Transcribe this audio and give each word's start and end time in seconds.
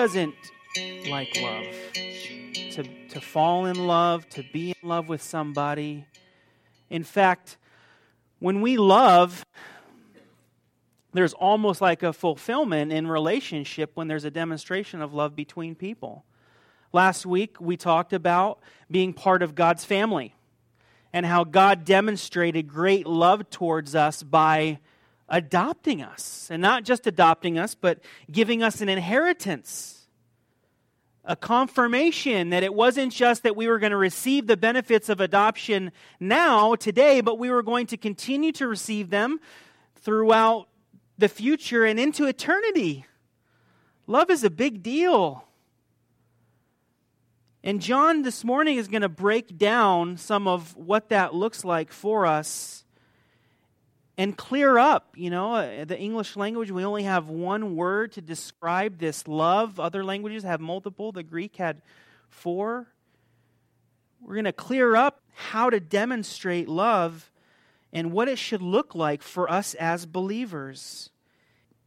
doesn't 0.00 0.34
like 1.10 1.38
love? 1.42 1.66
To, 2.72 2.84
to 3.10 3.20
fall 3.20 3.66
in 3.66 3.86
love, 3.86 4.26
to 4.30 4.42
be 4.50 4.70
in 4.70 4.88
love 4.88 5.10
with 5.10 5.22
somebody. 5.22 6.06
In 6.88 7.04
fact, 7.04 7.58
when 8.38 8.62
we 8.62 8.78
love, 8.78 9.44
there's 11.12 11.34
almost 11.34 11.82
like 11.82 12.02
a 12.02 12.14
fulfillment 12.14 12.94
in 12.94 13.08
relationship 13.08 13.90
when 13.92 14.08
there's 14.08 14.24
a 14.24 14.30
demonstration 14.30 15.02
of 15.02 15.12
love 15.12 15.36
between 15.36 15.74
people. 15.74 16.24
Last 16.94 17.26
week, 17.26 17.60
we 17.60 17.76
talked 17.76 18.14
about 18.14 18.58
being 18.90 19.12
part 19.12 19.42
of 19.42 19.54
God's 19.54 19.84
family 19.84 20.34
and 21.12 21.26
how 21.26 21.44
God 21.44 21.84
demonstrated 21.84 22.68
great 22.68 23.06
love 23.06 23.50
towards 23.50 23.94
us 23.94 24.22
by 24.22 24.78
adopting 25.30 26.02
us. 26.02 26.48
And 26.50 26.60
not 26.60 26.84
just 26.84 27.06
adopting 27.06 27.58
us, 27.58 27.74
but 27.74 28.00
giving 28.30 28.62
us 28.62 28.80
an 28.80 28.88
inheritance. 28.88 30.08
A 31.24 31.36
confirmation 31.36 32.50
that 32.50 32.62
it 32.62 32.74
wasn't 32.74 33.12
just 33.12 33.44
that 33.44 33.54
we 33.54 33.68
were 33.68 33.78
going 33.78 33.92
to 33.92 33.96
receive 33.96 34.46
the 34.46 34.56
benefits 34.56 35.08
of 35.08 35.20
adoption 35.20 35.92
now, 36.18 36.74
today, 36.74 37.20
but 37.20 37.38
we 37.38 37.50
were 37.50 37.62
going 37.62 37.86
to 37.88 37.96
continue 37.96 38.52
to 38.52 38.66
receive 38.66 39.10
them 39.10 39.38
throughout 39.96 40.68
the 41.18 41.28
future 41.28 41.84
and 41.84 42.00
into 42.00 42.26
eternity. 42.26 43.04
Love 44.06 44.30
is 44.30 44.42
a 44.42 44.50
big 44.50 44.82
deal. 44.82 45.44
And 47.62 47.82
John 47.82 48.22
this 48.22 48.42
morning 48.42 48.78
is 48.78 48.88
going 48.88 49.02
to 49.02 49.08
break 49.08 49.58
down 49.58 50.16
some 50.16 50.48
of 50.48 50.74
what 50.74 51.10
that 51.10 51.34
looks 51.34 51.64
like 51.64 51.92
for 51.92 52.24
us 52.24 52.84
and 54.20 54.36
clear 54.36 54.76
up. 54.76 55.14
You 55.16 55.30
know, 55.30 55.54
uh, 55.54 55.86
the 55.86 55.98
English 55.98 56.36
language, 56.36 56.70
we 56.70 56.84
only 56.84 57.04
have 57.04 57.30
one 57.30 57.74
word 57.74 58.12
to 58.12 58.20
describe 58.20 58.98
this 58.98 59.26
love. 59.26 59.80
Other 59.80 60.04
languages 60.04 60.42
have 60.42 60.60
multiple. 60.60 61.10
The 61.10 61.22
Greek 61.22 61.56
had 61.56 61.80
four. 62.28 62.86
We're 64.20 64.34
going 64.34 64.44
to 64.44 64.52
clear 64.52 64.94
up 64.94 65.22
how 65.34 65.70
to 65.70 65.80
demonstrate 65.80 66.68
love 66.68 67.32
and 67.94 68.12
what 68.12 68.28
it 68.28 68.38
should 68.38 68.60
look 68.60 68.94
like 68.94 69.22
for 69.22 69.50
us 69.50 69.72
as 69.72 70.04
believers. 70.04 71.08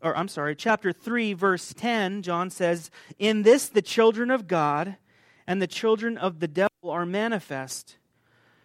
Or, 0.01 0.17
I'm 0.17 0.27
sorry, 0.27 0.55
chapter 0.55 0.91
3, 0.91 1.33
verse 1.33 1.71
10, 1.71 2.23
John 2.23 2.49
says, 2.49 2.89
In 3.19 3.43
this 3.43 3.69
the 3.69 3.83
children 3.83 4.31
of 4.31 4.47
God 4.47 4.97
and 5.45 5.61
the 5.61 5.67
children 5.67 6.17
of 6.17 6.39
the 6.39 6.47
devil 6.47 6.89
are 6.89 7.05
manifest. 7.05 7.97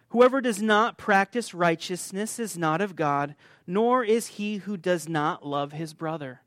Whoever 0.09 0.41
does 0.41 0.61
not 0.61 0.97
practice 0.97 1.53
righteousness 1.53 2.39
is 2.39 2.57
not 2.57 2.81
of 2.81 2.95
God, 2.95 3.35
nor 3.67 4.03
is 4.03 4.27
he 4.27 4.57
who 4.57 4.75
does 4.75 5.07
not 5.07 5.45
love 5.45 5.71
his 5.71 5.93
brother. 5.93 6.41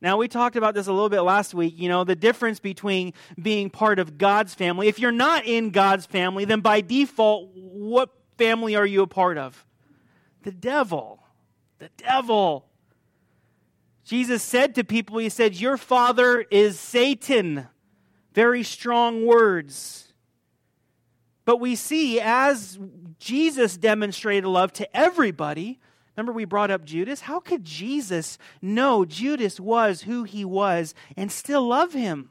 Now, 0.00 0.16
we 0.16 0.26
talked 0.26 0.56
about 0.56 0.74
this 0.74 0.88
a 0.88 0.92
little 0.92 1.08
bit 1.08 1.20
last 1.20 1.54
week. 1.54 1.74
You 1.76 1.88
know, 1.88 2.02
the 2.02 2.16
difference 2.16 2.58
between 2.58 3.12
being 3.40 3.70
part 3.70 4.00
of 4.00 4.18
God's 4.18 4.52
family. 4.52 4.88
If 4.88 4.98
you're 4.98 5.12
not 5.12 5.46
in 5.46 5.70
God's 5.70 6.06
family, 6.06 6.44
then 6.44 6.60
by 6.60 6.80
default, 6.80 7.50
what 7.54 8.10
family 8.36 8.74
are 8.74 8.86
you 8.86 9.02
a 9.02 9.06
part 9.06 9.38
of? 9.38 9.64
The 10.42 10.50
devil. 10.50 11.22
The 11.78 11.90
devil. 11.98 12.66
Jesus 14.04 14.42
said 14.42 14.74
to 14.74 14.84
people, 14.84 15.18
He 15.18 15.28
said, 15.28 15.54
Your 15.54 15.76
father 15.76 16.40
is 16.50 16.80
Satan. 16.80 17.68
Very 18.34 18.64
strong 18.64 19.24
words. 19.24 20.11
But 21.44 21.58
we 21.58 21.74
see 21.74 22.20
as 22.20 22.78
Jesus 23.18 23.76
demonstrated 23.76 24.44
love 24.44 24.72
to 24.74 24.96
everybody, 24.96 25.80
remember 26.16 26.32
we 26.32 26.44
brought 26.44 26.70
up 26.70 26.84
Judas? 26.84 27.22
How 27.22 27.40
could 27.40 27.64
Jesus 27.64 28.38
know 28.60 29.04
Judas 29.04 29.58
was 29.58 30.02
who 30.02 30.24
he 30.24 30.44
was 30.44 30.94
and 31.16 31.32
still 31.32 31.66
love 31.66 31.92
him? 31.92 32.30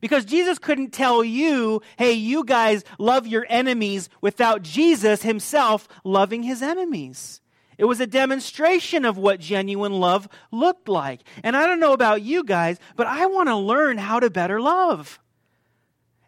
Because 0.00 0.24
Jesus 0.24 0.58
couldn't 0.58 0.92
tell 0.92 1.24
you, 1.24 1.80
hey, 1.98 2.12
you 2.12 2.44
guys 2.44 2.84
love 2.98 3.26
your 3.26 3.46
enemies 3.48 4.08
without 4.20 4.62
Jesus 4.62 5.22
himself 5.22 5.88
loving 6.04 6.42
his 6.42 6.62
enemies. 6.62 7.40
It 7.78 7.84
was 7.84 8.00
a 8.00 8.06
demonstration 8.06 9.04
of 9.04 9.18
what 9.18 9.40
genuine 9.40 9.92
love 9.92 10.28
looked 10.50 10.88
like. 10.88 11.20
And 11.42 11.56
I 11.56 11.66
don't 11.66 11.80
know 11.80 11.92
about 11.92 12.22
you 12.22 12.44
guys, 12.44 12.78
but 12.94 13.06
I 13.06 13.26
want 13.26 13.48
to 13.48 13.56
learn 13.56 13.98
how 13.98 14.20
to 14.20 14.30
better 14.30 14.60
love. 14.60 15.18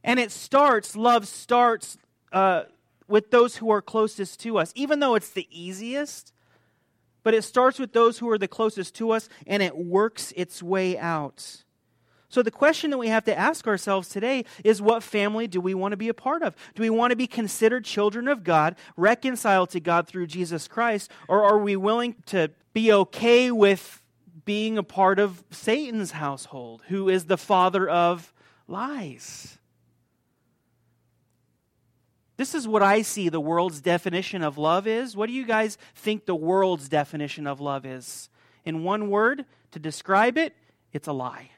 And 0.09 0.19
it 0.19 0.33
starts, 0.33 0.97
love 0.97 1.29
starts 1.29 1.99
uh, 2.33 2.63
with 3.09 3.31
those 3.31 3.59
who 3.59 3.69
are 3.69 3.83
closest 3.83 4.41
to 4.41 4.57
us, 4.57 4.73
even 4.75 5.01
though 5.01 5.15
it's 5.15 5.29
the 5.29 5.47
easiest. 5.51 6.33
But 7.23 7.35
it 7.35 7.43
starts 7.43 7.79
with 7.79 7.93
those 7.93 8.19
who 8.19 8.31
are 8.31 8.39
the 8.39 8.49
closest 8.49 8.95
to 8.95 9.11
us, 9.11 9.29
and 9.47 9.63
it 9.63 9.77
works 9.77 10.33
its 10.35 10.63
way 10.63 10.97
out. 10.97 11.63
So, 12.31 12.43
the 12.43 12.51
question 12.51 12.91
that 12.91 12.97
we 12.97 13.09
have 13.09 13.25
to 13.25 13.39
ask 13.39 13.67
ourselves 13.67 14.09
today 14.09 14.47
is 14.65 14.81
what 14.81 15.03
family 15.03 15.47
do 15.47 15.61
we 15.61 15.75
want 15.75 15.93
to 15.93 15.99
be 15.99 16.09
a 16.09 16.15
part 16.15 16.43
of? 16.43 16.57
Do 16.75 16.83
we 16.83 16.89
want 16.89 17.11
to 17.11 17.17
be 17.17 17.27
considered 17.27 17.85
children 17.85 18.29
of 18.29 18.45
God, 18.45 18.77
reconciled 18.97 19.69
to 19.71 19.81
God 19.81 20.09
through 20.09 20.29
Jesus 20.29 20.69
Christ, 20.69 21.11
or 21.29 21.45
are 21.45 21.59
we 21.59 21.77
willing 21.77 22.15
to 22.27 22.51
be 22.73 22.91
okay 22.91 23.51
with 23.51 24.03
being 24.47 24.79
a 24.79 24.83
part 24.83 25.19
of 25.19 25.45
Satan's 25.51 26.13
household, 26.13 26.81
who 26.89 27.11
is 27.11 27.27
the 27.27 27.37
father 27.37 27.87
of 27.87 28.33
lies? 28.67 29.58
This 32.39 32.55
is 32.55 32.69
what 32.69 32.85
I 32.85 33.03
see 33.03 33.29
the 33.29 33.41
world's 33.41 33.81
definition 33.81 34.45
of 34.45 34.57
love 34.57 34.87
is. 34.87 35.17
What 35.17 35.27
do 35.27 35.33
you 35.33 35.45
guys 35.45 35.77
think 35.97 36.25
the 36.25 36.37
world's 36.37 36.89
definition 36.89 37.49
of 37.49 37.61
love 37.61 37.85
is? 37.85 38.31
In 38.65 38.85
one 38.85 39.11
word, 39.11 39.45
to 39.73 39.81
describe 39.81 40.39
it, 40.39 40.55
it's 40.93 41.09
a 41.09 41.13
lie. 41.13 41.51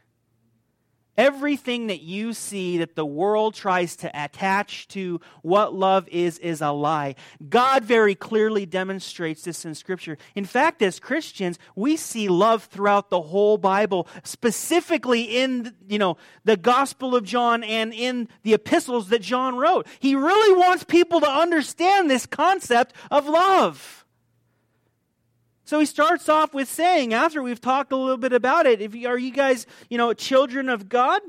Everything 1.17 1.89
that 1.89 2.01
you 2.01 2.33
see 2.33 2.79
that 2.79 2.95
the 2.95 3.05
world 3.05 3.55
tries 3.55 3.97
to 3.97 4.11
attach 4.15 4.89
to 4.89 5.21
what 5.43 5.75
love 5.75 6.09
is, 6.09 6.39
is 6.39 6.61
a 6.61 6.71
lie. 6.71 7.15
God 7.49 7.85
very 7.85 8.15
clearly 8.15 8.65
demonstrates 8.65 9.43
this 9.43 9.65
in 9.65 9.75
Scripture. 9.75 10.17
In 10.35 10.45
fact, 10.45 10.83
as 10.83 10.99
Christians, 10.99 11.59
we 11.75 11.97
see 11.97 12.29
love 12.29 12.65
throughout 12.65 13.11
the 13.11 13.21
whole 13.21 13.59
Bible, 13.59 14.09
specifically 14.23 15.23
in, 15.23 15.75
you 15.89 15.99
know, 15.99 16.17
the 16.45 16.57
Gospel 16.57 17.15
of 17.15 17.25
John 17.25 17.65
and 17.65 17.93
in 17.93 18.29
the 18.43 18.55
epistles 18.55 19.09
that 19.09 19.21
John 19.21 19.57
wrote. 19.57 19.87
He 19.99 20.15
really 20.15 20.57
wants 20.57 20.85
people 20.85 21.21
to 21.21 21.31
understand 21.31 22.09
this 22.09 22.25
concept 22.27 22.95
of 23.11 23.29
love. 23.29 24.00
So 25.71 25.79
he 25.79 25.87
starts 25.87 26.29
off 26.29 26.53
with 26.53 26.69
saying, 26.69 27.15
after 27.15 27.41
we've 27.45 27.61
talked 27.61 27.93
a 27.93 27.97
little 27.97 28.17
bit 28.17 28.33
about 28.33 28.67
it, 28.67 28.81
if 28.81 28.93
you, 28.93 29.07
are 29.07 29.17
you 29.17 29.31
guys, 29.31 29.69
you 29.89 29.99
know, 29.99 30.13
children 30.13 30.69
of 30.69 30.89
God? 30.89 31.23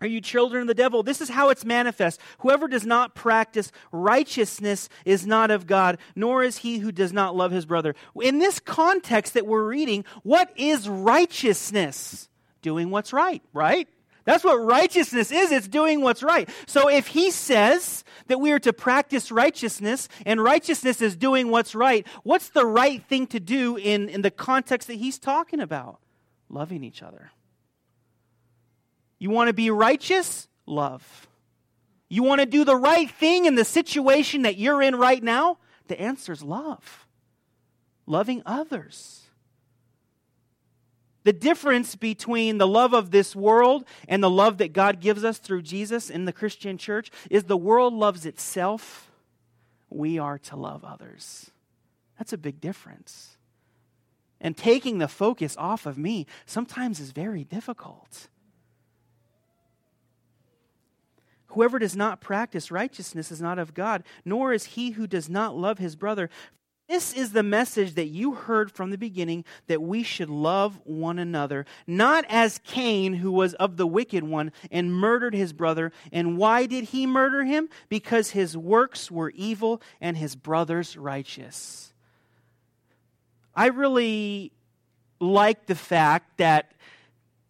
Are 0.00 0.08
you 0.08 0.20
children 0.20 0.62
of 0.62 0.66
the 0.66 0.74
devil? 0.74 1.04
This 1.04 1.20
is 1.20 1.28
how 1.28 1.50
it's 1.50 1.64
manifest. 1.64 2.20
Whoever 2.40 2.66
does 2.66 2.84
not 2.84 3.14
practice 3.14 3.70
righteousness 3.92 4.88
is 5.04 5.24
not 5.24 5.52
of 5.52 5.68
God, 5.68 5.98
nor 6.16 6.42
is 6.42 6.56
he 6.56 6.78
who 6.78 6.90
does 6.90 7.12
not 7.12 7.36
love 7.36 7.52
his 7.52 7.64
brother. 7.64 7.94
In 8.20 8.40
this 8.40 8.58
context 8.58 9.34
that 9.34 9.46
we're 9.46 9.68
reading, 9.68 10.04
what 10.24 10.50
is 10.56 10.88
righteousness? 10.88 12.28
Doing 12.62 12.90
what's 12.90 13.12
right, 13.12 13.40
right? 13.52 13.86
That's 14.26 14.44
what 14.44 14.56
righteousness 14.56 15.30
is. 15.30 15.52
It's 15.52 15.68
doing 15.68 16.02
what's 16.02 16.22
right. 16.22 16.50
So 16.66 16.88
if 16.88 17.06
he 17.06 17.30
says 17.30 18.04
that 18.26 18.40
we 18.40 18.50
are 18.50 18.58
to 18.58 18.72
practice 18.72 19.30
righteousness 19.30 20.08
and 20.26 20.42
righteousness 20.42 21.00
is 21.00 21.16
doing 21.16 21.48
what's 21.48 21.76
right, 21.76 22.04
what's 22.24 22.48
the 22.48 22.66
right 22.66 23.02
thing 23.04 23.28
to 23.28 23.40
do 23.40 23.76
in, 23.76 24.08
in 24.08 24.22
the 24.22 24.32
context 24.32 24.88
that 24.88 24.94
he's 24.94 25.20
talking 25.20 25.60
about? 25.60 26.00
Loving 26.50 26.82
each 26.82 27.02
other. 27.04 27.30
You 29.20 29.30
want 29.30 29.48
to 29.48 29.54
be 29.54 29.70
righteous? 29.70 30.48
Love. 30.66 31.28
You 32.08 32.24
want 32.24 32.40
to 32.40 32.46
do 32.46 32.64
the 32.64 32.76
right 32.76 33.10
thing 33.10 33.46
in 33.46 33.54
the 33.54 33.64
situation 33.64 34.42
that 34.42 34.58
you're 34.58 34.82
in 34.82 34.96
right 34.96 35.22
now? 35.22 35.58
The 35.86 36.00
answer 36.00 36.32
is 36.32 36.42
love. 36.42 37.06
Loving 38.06 38.42
others. 38.44 39.25
The 41.26 41.32
difference 41.32 41.96
between 41.96 42.58
the 42.58 42.68
love 42.68 42.92
of 42.92 43.10
this 43.10 43.34
world 43.34 43.84
and 44.06 44.22
the 44.22 44.30
love 44.30 44.58
that 44.58 44.72
God 44.72 45.00
gives 45.00 45.24
us 45.24 45.38
through 45.38 45.62
Jesus 45.62 46.08
in 46.08 46.24
the 46.24 46.32
Christian 46.32 46.78
church 46.78 47.10
is 47.28 47.42
the 47.42 47.56
world 47.56 47.92
loves 47.92 48.26
itself. 48.26 49.10
We 49.90 50.20
are 50.20 50.38
to 50.38 50.54
love 50.54 50.84
others. 50.84 51.50
That's 52.16 52.32
a 52.32 52.38
big 52.38 52.60
difference. 52.60 53.38
And 54.40 54.56
taking 54.56 54.98
the 54.98 55.08
focus 55.08 55.56
off 55.58 55.84
of 55.84 55.98
me 55.98 56.28
sometimes 56.44 57.00
is 57.00 57.10
very 57.10 57.42
difficult. 57.42 58.28
Whoever 61.48 61.80
does 61.80 61.96
not 61.96 62.20
practice 62.20 62.70
righteousness 62.70 63.32
is 63.32 63.42
not 63.42 63.58
of 63.58 63.74
God, 63.74 64.04
nor 64.24 64.52
is 64.52 64.64
he 64.64 64.90
who 64.90 65.08
does 65.08 65.28
not 65.28 65.56
love 65.56 65.78
his 65.78 65.96
brother. 65.96 66.30
This 66.88 67.12
is 67.12 67.32
the 67.32 67.42
message 67.42 67.94
that 67.94 68.06
you 68.06 68.34
heard 68.34 68.70
from 68.70 68.90
the 68.90 68.98
beginning 68.98 69.44
that 69.66 69.82
we 69.82 70.04
should 70.04 70.30
love 70.30 70.78
one 70.84 71.18
another, 71.18 71.66
not 71.86 72.24
as 72.28 72.60
Cain, 72.64 73.14
who 73.14 73.32
was 73.32 73.54
of 73.54 73.76
the 73.76 73.86
wicked 73.86 74.22
one 74.22 74.52
and 74.70 74.94
murdered 74.94 75.34
his 75.34 75.52
brother. 75.52 75.90
And 76.12 76.38
why 76.38 76.66
did 76.66 76.84
he 76.84 77.04
murder 77.04 77.44
him? 77.44 77.68
Because 77.88 78.30
his 78.30 78.56
works 78.56 79.10
were 79.10 79.30
evil 79.30 79.82
and 80.00 80.16
his 80.16 80.36
brother's 80.36 80.96
righteous. 80.96 81.92
I 83.52 83.66
really 83.66 84.52
like 85.18 85.66
the 85.66 85.74
fact 85.74 86.36
that 86.36 86.70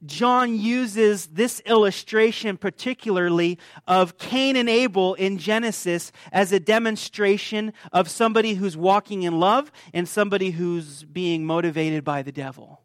John 0.04 0.58
uses 0.58 1.26
this 1.28 1.60
illustration, 1.60 2.56
particularly 2.56 3.58
of 3.86 4.18
Cain 4.18 4.56
and 4.56 4.68
Abel 4.68 5.14
in 5.14 5.38
Genesis, 5.38 6.12
as 6.32 6.52
a 6.52 6.60
demonstration 6.60 7.72
of 7.92 8.10
somebody 8.10 8.54
who's 8.54 8.76
walking 8.76 9.22
in 9.22 9.40
love 9.40 9.72
and 9.94 10.08
somebody 10.08 10.50
who's 10.50 11.04
being 11.04 11.46
motivated 11.46 12.04
by 12.04 12.22
the 12.22 12.32
devil 12.32 12.82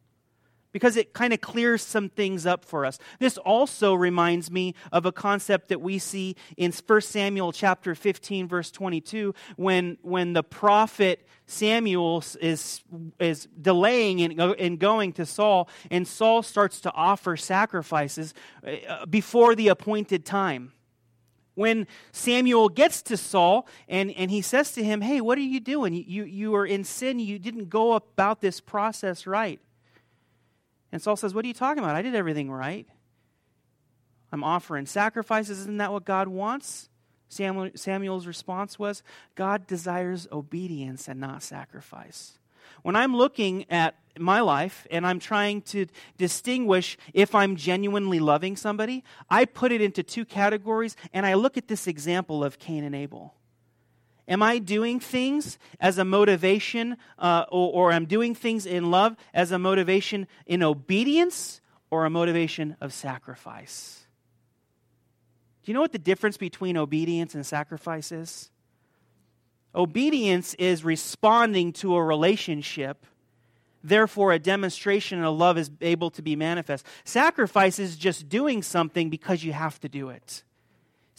because 0.71 0.97
it 0.97 1.13
kind 1.13 1.33
of 1.33 1.41
clears 1.41 1.81
some 1.81 2.09
things 2.09 2.45
up 2.45 2.65
for 2.65 2.85
us. 2.85 2.97
This 3.19 3.38
also 3.38 3.94
reminds 3.94 4.51
me 4.51 4.75
of 4.91 5.06
a 5.06 5.12
concept 5.12 5.69
that 5.69 5.81
we 5.81 6.00
see 6.00 6.35
in 6.57 6.71
1 6.71 7.01
Samuel 7.01 7.51
chapter 7.51 7.95
15 7.95 8.47
verse 8.47 8.71
22 8.71 9.33
when 9.56 9.97
when 10.01 10.33
the 10.33 10.44
prophet 10.44 11.27
Samuel 11.45 12.23
is 12.39 12.83
is 13.19 13.47
delaying 13.59 14.19
in, 14.19 14.39
in 14.39 14.77
going 14.77 15.13
to 15.13 15.25
Saul 15.25 15.69
and 15.89 16.07
Saul 16.07 16.44
starts 16.44 16.81
to 16.81 16.91
offer 16.94 17.38
sacrifices 17.38 18.33
uh, 18.65 19.06
before 19.06 19.56
the 19.56 19.68
appointed 19.68 20.25
time 20.25 20.73
when 21.56 21.85
Samuel 22.12 22.69
gets 22.69 23.01
to 23.03 23.18
Saul 23.18 23.68
and, 23.88 24.12
and 24.12 24.31
he 24.31 24.41
says 24.41 24.71
to 24.73 24.83
him, 24.83 25.01
Hey, 25.01 25.21
what 25.21 25.38
are 25.38 25.41
you 25.41 25.59
doing? 25.59 25.94
You, 25.94 26.23
you 26.23 26.56
are 26.56 26.65
in 26.65 26.83
sin. 26.83 27.19
You 27.19 27.39
didn't 27.39 27.69
go 27.69 27.94
about 27.94 28.41
this 28.41 28.59
process 28.62 29.27
right. 29.27 29.59
And 30.91 31.01
Saul 31.01 31.15
says, 31.15 31.33
What 31.33 31.45
are 31.45 31.47
you 31.47 31.53
talking 31.53 31.83
about? 31.83 31.95
I 31.95 32.01
did 32.01 32.15
everything 32.15 32.51
right. 32.51 32.88
I'm 34.31 34.43
offering 34.43 34.85
sacrifices. 34.85 35.59
Isn't 35.59 35.77
that 35.77 35.91
what 35.91 36.05
God 36.05 36.27
wants? 36.27 36.89
Samuel, 37.27 37.71
Samuel's 37.75 38.27
response 38.27 38.77
was, 38.77 39.03
God 39.35 39.67
desires 39.67 40.27
obedience 40.31 41.07
and 41.07 41.19
not 41.19 41.43
sacrifice. 41.43 42.38
When 42.83 42.95
I'm 42.95 43.15
looking 43.15 43.69
at 43.69 43.95
my 44.17 44.41
life 44.41 44.85
and 44.91 45.05
I'm 45.05 45.19
trying 45.19 45.61
to 45.63 45.88
distinguish 46.17 46.97
if 47.13 47.33
I'm 47.35 47.55
genuinely 47.55 48.19
loving 48.19 48.55
somebody, 48.55 49.03
I 49.29 49.45
put 49.45 49.71
it 49.71 49.81
into 49.81 50.03
two 50.03 50.25
categories 50.25 50.95
and 51.13 51.25
I 51.25 51.35
look 51.35 51.57
at 51.57 51.67
this 51.67 51.87
example 51.87 52.44
of 52.44 52.59
Cain 52.59 52.83
and 52.83 52.95
Abel. 52.95 53.35
Am 54.31 54.42
I 54.42 54.60
doing 54.60 55.01
things 55.01 55.60
as 55.81 55.98
a 55.98 56.06
motivation, 56.06 56.95
uh, 57.19 57.44
or, 57.51 57.74
or 57.74 57.92
I'm 57.92 58.06
doing 58.06 58.33
things 58.33 58.66
in 58.66 58.89
love 58.89 59.18
as 59.33 59.51
a 59.51 59.60
motivation 59.60 60.25
in 60.45 60.63
obedience 60.63 61.60
or 61.89 62.06
a 62.06 62.10
motivation 62.10 62.78
of 62.80 62.94
sacrifice? 62.94 64.06
Do 65.63 65.69
you 65.69 65.74
know 65.74 65.81
what 65.81 65.92
the 65.92 66.00
difference 66.00 66.38
between 66.38 66.78
obedience 66.78 67.36
and 67.36 67.45
sacrifice 67.45 68.13
is? 68.13 68.50
Obedience 69.75 70.54
is 70.54 70.86
responding 70.86 71.74
to 71.74 71.98
a 71.98 72.01
relationship. 72.01 73.06
Therefore, 73.83 74.31
a 74.31 74.39
demonstration 74.39 75.22
of 75.22 75.36
love 75.36 75.57
is 75.57 75.69
able 75.81 76.10
to 76.12 76.22
be 76.22 76.38
manifest. 76.38 76.86
Sacrifice 77.04 77.80
is 77.80 77.98
just 77.98 78.30
doing 78.30 78.63
something 78.63 79.10
because 79.10 79.44
you 79.44 79.51
have 79.51 79.78
to 79.81 79.89
do 79.89 80.07
it. 80.07 80.45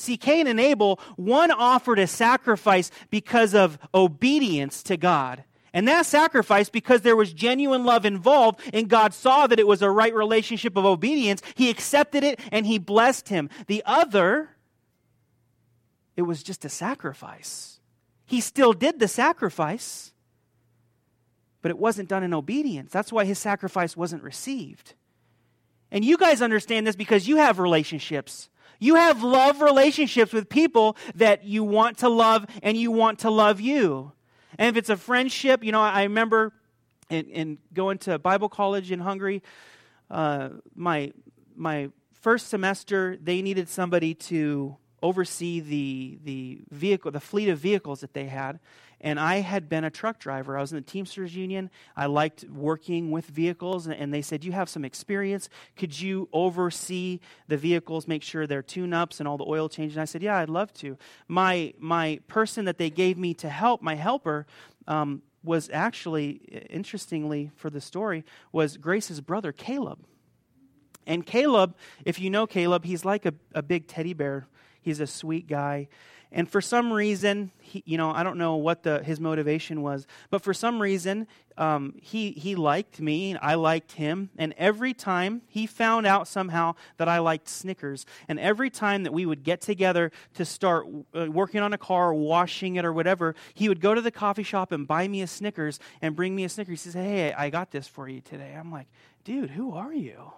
See, 0.02 0.16
Cain 0.16 0.48
and 0.48 0.58
Abel, 0.58 0.98
one 1.14 1.52
offered 1.52 2.00
a 2.00 2.08
sacrifice 2.08 2.90
because 3.08 3.54
of 3.54 3.78
obedience 3.94 4.82
to 4.82 4.96
God. 4.96 5.44
And 5.72 5.86
that 5.86 6.06
sacrifice, 6.06 6.68
because 6.68 7.02
there 7.02 7.14
was 7.14 7.32
genuine 7.32 7.84
love 7.84 8.04
involved, 8.04 8.58
and 8.74 8.88
God 8.88 9.14
saw 9.14 9.46
that 9.46 9.60
it 9.60 9.66
was 9.66 9.80
a 9.80 9.88
right 9.88 10.12
relationship 10.12 10.76
of 10.76 10.84
obedience, 10.84 11.40
he 11.54 11.70
accepted 11.70 12.24
it 12.24 12.40
and 12.50 12.66
he 12.66 12.78
blessed 12.78 13.28
him. 13.28 13.48
The 13.68 13.84
other, 13.86 14.50
it 16.16 16.22
was 16.22 16.42
just 16.42 16.64
a 16.64 16.68
sacrifice. 16.68 17.78
He 18.26 18.40
still 18.40 18.72
did 18.72 18.98
the 18.98 19.06
sacrifice, 19.06 20.12
but 21.62 21.70
it 21.70 21.78
wasn't 21.78 22.08
done 22.08 22.24
in 22.24 22.34
obedience. 22.34 22.90
That's 22.90 23.12
why 23.12 23.24
his 23.24 23.38
sacrifice 23.38 23.96
wasn't 23.96 24.24
received. 24.24 24.94
And 25.92 26.04
you 26.04 26.18
guys 26.18 26.42
understand 26.42 26.88
this 26.88 26.96
because 26.96 27.28
you 27.28 27.36
have 27.36 27.60
relationships. 27.60 28.48
You 28.82 28.96
have 28.96 29.22
love 29.22 29.60
relationships 29.60 30.32
with 30.32 30.48
people 30.48 30.96
that 31.14 31.44
you 31.44 31.62
want 31.62 31.98
to 31.98 32.08
love 32.08 32.46
and 32.64 32.76
you 32.76 32.90
want 32.90 33.20
to 33.20 33.30
love 33.30 33.60
you. 33.60 34.10
And 34.58 34.68
if 34.68 34.76
it's 34.76 34.90
a 34.90 34.96
friendship, 34.96 35.62
you 35.62 35.70
know, 35.70 35.80
I 35.80 36.02
remember 36.02 36.52
in, 37.08 37.26
in 37.26 37.58
going 37.72 37.98
to 37.98 38.18
Bible 38.18 38.48
college 38.48 38.90
in 38.90 38.98
Hungary, 38.98 39.40
uh, 40.10 40.48
my, 40.74 41.12
my 41.54 41.90
first 42.22 42.48
semester, 42.48 43.16
they 43.22 43.40
needed 43.40 43.68
somebody 43.68 44.14
to 44.14 44.76
oversee 45.00 45.60
the, 45.60 46.18
the 46.24 46.60
vehicle, 46.72 47.12
the 47.12 47.20
fleet 47.20 47.50
of 47.50 47.60
vehicles 47.60 48.00
that 48.00 48.14
they 48.14 48.24
had. 48.26 48.58
And 49.02 49.18
I 49.18 49.40
had 49.40 49.68
been 49.68 49.82
a 49.82 49.90
truck 49.90 50.20
driver. 50.20 50.56
I 50.56 50.60
was 50.60 50.72
in 50.72 50.76
the 50.76 50.82
Teamsters 50.82 51.34
Union. 51.34 51.70
I 51.96 52.06
liked 52.06 52.44
working 52.44 53.10
with 53.10 53.26
vehicles. 53.26 53.88
And 53.88 54.14
they 54.14 54.22
said, 54.22 54.44
You 54.44 54.52
have 54.52 54.68
some 54.68 54.84
experience. 54.84 55.48
Could 55.76 56.00
you 56.00 56.28
oversee 56.32 57.18
the 57.48 57.56
vehicles, 57.56 58.06
make 58.06 58.22
sure 58.22 58.46
they're 58.46 58.62
tune 58.62 58.92
ups 58.92 59.18
and 59.18 59.28
all 59.28 59.36
the 59.36 59.46
oil 59.46 59.68
changes? 59.68 59.96
And 59.96 60.02
I 60.02 60.06
said, 60.06 60.22
Yeah, 60.22 60.38
I'd 60.38 60.48
love 60.48 60.72
to. 60.74 60.96
My, 61.26 61.74
my 61.78 62.20
person 62.28 62.66
that 62.66 62.78
they 62.78 62.90
gave 62.90 63.18
me 63.18 63.34
to 63.34 63.48
help, 63.48 63.82
my 63.82 63.96
helper, 63.96 64.46
um, 64.86 65.22
was 65.44 65.68
actually, 65.72 66.30
interestingly 66.70 67.50
for 67.56 67.70
the 67.70 67.80
story, 67.80 68.24
was 68.52 68.76
Grace's 68.76 69.20
brother, 69.20 69.50
Caleb. 69.50 69.98
And 71.06 71.26
Caleb, 71.26 71.74
if 72.04 72.20
you 72.20 72.30
know 72.30 72.46
Caleb, 72.46 72.84
he's 72.84 73.04
like 73.04 73.26
a, 73.26 73.34
a 73.54 73.62
big 73.62 73.88
teddy 73.88 74.12
bear. 74.14 74.46
He's 74.80 75.00
a 75.00 75.06
sweet 75.06 75.48
guy. 75.48 75.88
And 76.34 76.48
for 76.48 76.62
some 76.62 76.92
reason, 76.92 77.50
he, 77.60 77.82
you 77.84 77.98
know, 77.98 78.10
I 78.10 78.22
don't 78.22 78.38
know 78.38 78.56
what 78.56 78.82
the, 78.82 79.02
his 79.02 79.20
motivation 79.20 79.82
was, 79.82 80.06
but 80.30 80.42
for 80.42 80.54
some 80.54 80.80
reason, 80.80 81.26
um, 81.58 81.94
he, 82.00 82.30
he 82.30 82.54
liked 82.54 83.00
me, 83.00 83.36
I 83.36 83.54
liked 83.54 83.92
him. 83.92 84.30
And 84.38 84.54
every 84.56 84.94
time 84.94 85.42
he 85.46 85.66
found 85.66 86.06
out 86.06 86.26
somehow 86.26 86.74
that 86.96 87.06
I 87.06 87.18
liked 87.18 87.48
Snickers, 87.48 88.06
and 88.28 88.40
every 88.40 88.70
time 88.70 89.02
that 89.02 89.12
we 89.12 89.26
would 89.26 89.44
get 89.44 89.60
together 89.60 90.10
to 90.34 90.46
start 90.46 90.86
uh, 91.14 91.30
working 91.30 91.60
on 91.60 91.74
a 91.74 91.78
car, 91.78 92.14
washing 92.14 92.76
it, 92.76 92.84
or 92.86 92.94
whatever, 92.94 93.34
he 93.52 93.68
would 93.68 93.80
go 93.80 93.94
to 93.94 94.00
the 94.00 94.10
coffee 94.10 94.42
shop 94.42 94.72
and 94.72 94.88
buy 94.88 95.06
me 95.06 95.20
a 95.20 95.26
Snickers 95.26 95.78
and 96.00 96.16
bring 96.16 96.34
me 96.34 96.44
a 96.44 96.48
Snickers. 96.48 96.82
He 96.82 96.90
says, 96.90 96.94
Hey, 96.94 97.32
I 97.34 97.50
got 97.50 97.70
this 97.70 97.86
for 97.86 98.08
you 98.08 98.22
today. 98.22 98.56
I'm 98.58 98.72
like, 98.72 98.86
Dude, 99.24 99.50
who 99.50 99.72
are 99.74 99.92
you? 99.92 100.32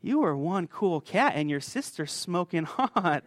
You 0.00 0.22
are 0.24 0.36
one 0.36 0.68
cool 0.68 1.00
cat, 1.00 1.32
and 1.34 1.50
your 1.50 1.60
sister's 1.60 2.12
smoking 2.12 2.64
hot 2.64 3.24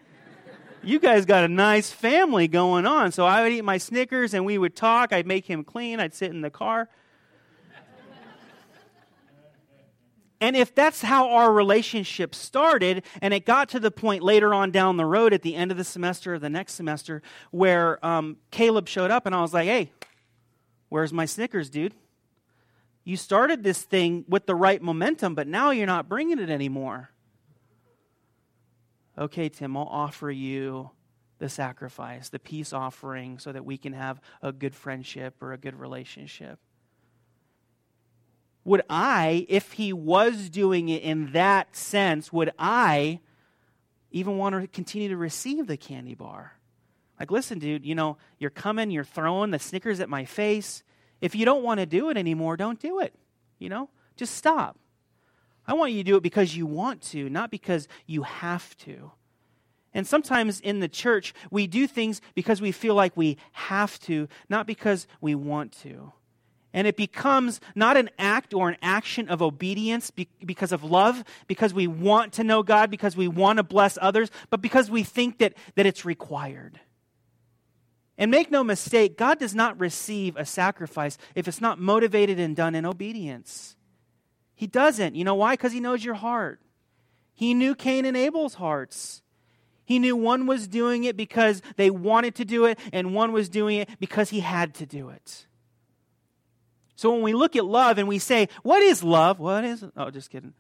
you 0.84 1.00
guys 1.00 1.26
got 1.26 1.44
a 1.44 1.48
nice 1.48 1.92
family 1.92 2.48
going 2.48 2.86
on. 2.86 3.12
So 3.12 3.26
I 3.26 3.44
would 3.44 3.52
eat 3.52 3.64
my 3.64 3.78
Snickers 3.78 4.34
and 4.34 4.46
we 4.46 4.58
would 4.58 4.76
talk. 4.76 5.12
I'd 5.12 5.28
make 5.28 5.46
him 5.46 5.64
clean. 5.64 6.00
I'd 6.00 6.14
sit 6.14 6.32
in 6.32 6.42
the 6.42 6.50
car. 6.50 6.90
And 10.40 10.56
if 10.56 10.76
that's 10.76 11.02
how 11.02 11.32
our 11.32 11.52
relationship 11.52 12.36
started, 12.36 13.04
and 13.24 13.34
it 13.34 13.44
got 13.44 13.70
to 13.70 13.80
the 13.80 13.90
point 13.90 14.22
later 14.22 14.54
on 14.54 14.70
down 14.70 14.96
the 14.98 15.06
road 15.06 15.34
at 15.34 15.42
the 15.42 15.56
end 15.56 15.72
of 15.72 15.78
the 15.78 15.84
semester 15.84 16.36
or 16.36 16.40
the 16.40 16.50
next 16.50 16.74
semester 16.74 17.24
where 17.50 18.04
um, 18.06 18.38
Caleb 18.52 18.88
showed 18.88 19.10
up 19.10 19.26
and 19.26 19.34
I 19.34 19.42
was 19.42 19.52
like, 19.52 19.66
hey, 19.66 19.92
where's 20.90 21.12
my 21.12 21.26
Snickers, 21.26 21.72
dude? 21.72 21.96
You 23.04 23.18
started 23.18 23.64
this 23.64 23.82
thing 23.82 24.26
with 24.28 24.46
the 24.46 24.54
right 24.54 24.82
momentum, 24.82 25.34
but 25.34 25.48
now 25.48 25.72
you're 25.72 25.88
not 25.88 26.08
bringing 26.08 26.38
it 26.38 26.52
anymore 26.52 27.10
okay, 29.18 29.50
Tim, 29.50 29.76
I'll 29.76 29.84
offer 29.84 30.30
you 30.30 30.92
the 31.40 31.50
sacrifice, 31.50 32.30
the 32.30 32.40
peace 32.40 32.74
offering, 32.74 33.40
so 33.40 33.52
that 33.52 33.66
we 33.66 33.78
can 33.78 33.94
have 33.94 34.20
a 34.42 34.52
good 34.52 34.76
friendship 34.76 35.42
or 35.42 35.54
a 35.54 35.58
good 35.58 35.80
relationship. 35.80 36.60
Would 38.64 38.82
I, 38.90 39.46
if 39.48 39.74
he 39.74 39.94
was 39.94 40.50
doing 40.50 40.90
it 40.90 41.02
in 41.02 41.32
that 41.32 41.76
sense, 41.76 42.34
would 42.34 42.52
I 42.60 43.22
even 44.12 44.38
want 44.38 44.60
to 44.60 44.68
continue 44.68 45.10
to 45.10 45.18
receive 45.18 45.68
the 45.68 45.78
candy 45.78 46.16
bar? 46.16 46.54
Like, 47.20 47.32
listen, 47.32 47.60
dude, 47.60 47.86
you 47.86 47.96
know, 47.96 48.18
you're 48.40 48.50
coming, 48.50 48.92
you're 48.92 49.04
throwing 49.04 49.52
the 49.52 49.60
Snickers 49.60 50.00
at 50.00 50.10
my 50.10 50.26
face. 50.26 50.84
If 51.22 51.34
you 51.34 51.46
don't 51.46 51.64
want 51.64 51.80
to 51.80 51.86
do 51.86 52.10
it 52.10 52.18
anymore, 52.18 52.58
don't 52.58 52.80
do 52.80 53.00
it. 53.00 53.14
You 53.58 53.70
know, 53.70 53.90
just 54.16 54.36
stop. 54.36 54.78
I 55.68 55.74
want 55.74 55.92
you 55.92 56.04
to 56.04 56.12
do 56.12 56.16
it 56.18 56.24
because 56.24 56.56
you 56.56 56.66
want 56.66 57.02
to, 57.04 57.30
not 57.30 57.52
because 57.52 57.88
you 58.06 58.24
have 58.24 58.78
to. 58.80 59.12
And 59.94 60.06
sometimes 60.06 60.60
in 60.60 60.80
the 60.80 60.88
church, 60.88 61.34
we 61.50 61.68
do 61.68 61.88
things 61.88 62.22
because 62.36 62.62
we 62.62 62.72
feel 62.72 62.96
like 62.96 63.18
we 63.18 63.38
have 63.54 64.00
to, 64.02 64.28
not 64.48 64.68
because 64.68 65.08
we 65.22 65.36
want 65.36 65.72
to. 65.84 66.14
And 66.74 66.86
it 66.86 66.96
becomes 66.96 67.60
not 67.74 67.98
an 67.98 68.10
act 68.20 68.54
or 68.54 68.70
an 68.70 68.78
action 68.82 69.30
of 69.30 69.42
obedience 69.42 70.12
because 70.12 70.72
of 70.72 70.84
love, 70.84 71.24
because 71.48 71.74
we 71.74 71.88
want 71.88 72.34
to 72.34 72.44
know 72.44 72.62
God, 72.62 72.92
because 72.92 73.18
we 73.18 73.28
want 73.28 73.58
to 73.58 73.64
bless 73.64 73.98
others, 74.02 74.30
but 74.50 74.62
because 74.62 74.92
we 74.92 75.04
think 75.04 75.40
that, 75.40 75.56
that 75.76 75.86
it's 75.86 76.06
required. 76.06 76.80
And 78.18 78.30
make 78.30 78.52
no 78.52 78.64
mistake, 78.64 79.18
God 79.18 79.40
does 79.40 79.56
not 79.56 79.80
receive 79.80 80.36
a 80.36 80.46
sacrifice 80.46 81.18
if 81.36 81.48
it's 81.48 81.62
not 81.62 81.80
motivated 81.80 82.40
and 82.40 82.56
done 82.56 82.76
in 82.76 82.86
obedience. 82.86 83.77
He 84.58 84.66
doesn't. 84.66 85.16
You 85.16 85.24
know 85.24 85.36
why? 85.36 85.54
Because 85.54 85.72
he 85.72 85.80
knows 85.80 86.04
your 86.04 86.16
heart. 86.16 86.60
He 87.36 87.54
knew 87.54 87.76
Cain 87.76 88.06
and 88.06 88.18
Abel's 88.18 88.56
hearts. 88.56 89.22
He 89.86 90.00
knew 90.00 90.16
one 90.16 90.48
was 90.48 90.68
doing 90.68 91.04
it 91.04 91.16
because 91.16 91.62
they 91.76 91.92
wanted 91.92 92.34
to 92.36 92.44
do 92.44 92.66
it, 92.66 92.80
and 92.92 93.14
one 93.14 93.32
was 93.32 93.48
doing 93.48 93.78
it 93.78 93.90
because 94.00 94.32
he 94.32 94.40
had 94.40 94.74
to 94.76 94.88
do 94.88 95.10
it. 95.10 95.46
So 96.96 97.14
when 97.14 97.22
we 97.22 97.34
look 97.34 97.56
at 97.56 97.66
love 97.66 98.00
and 98.00 98.08
we 98.08 98.18
say, 98.18 98.50
What 98.64 98.82
is 98.82 99.04
love? 99.04 99.40
What 99.40 99.64
is. 99.64 99.86
Oh, 99.96 100.10
just 100.10 100.32
kidding. 100.32 100.54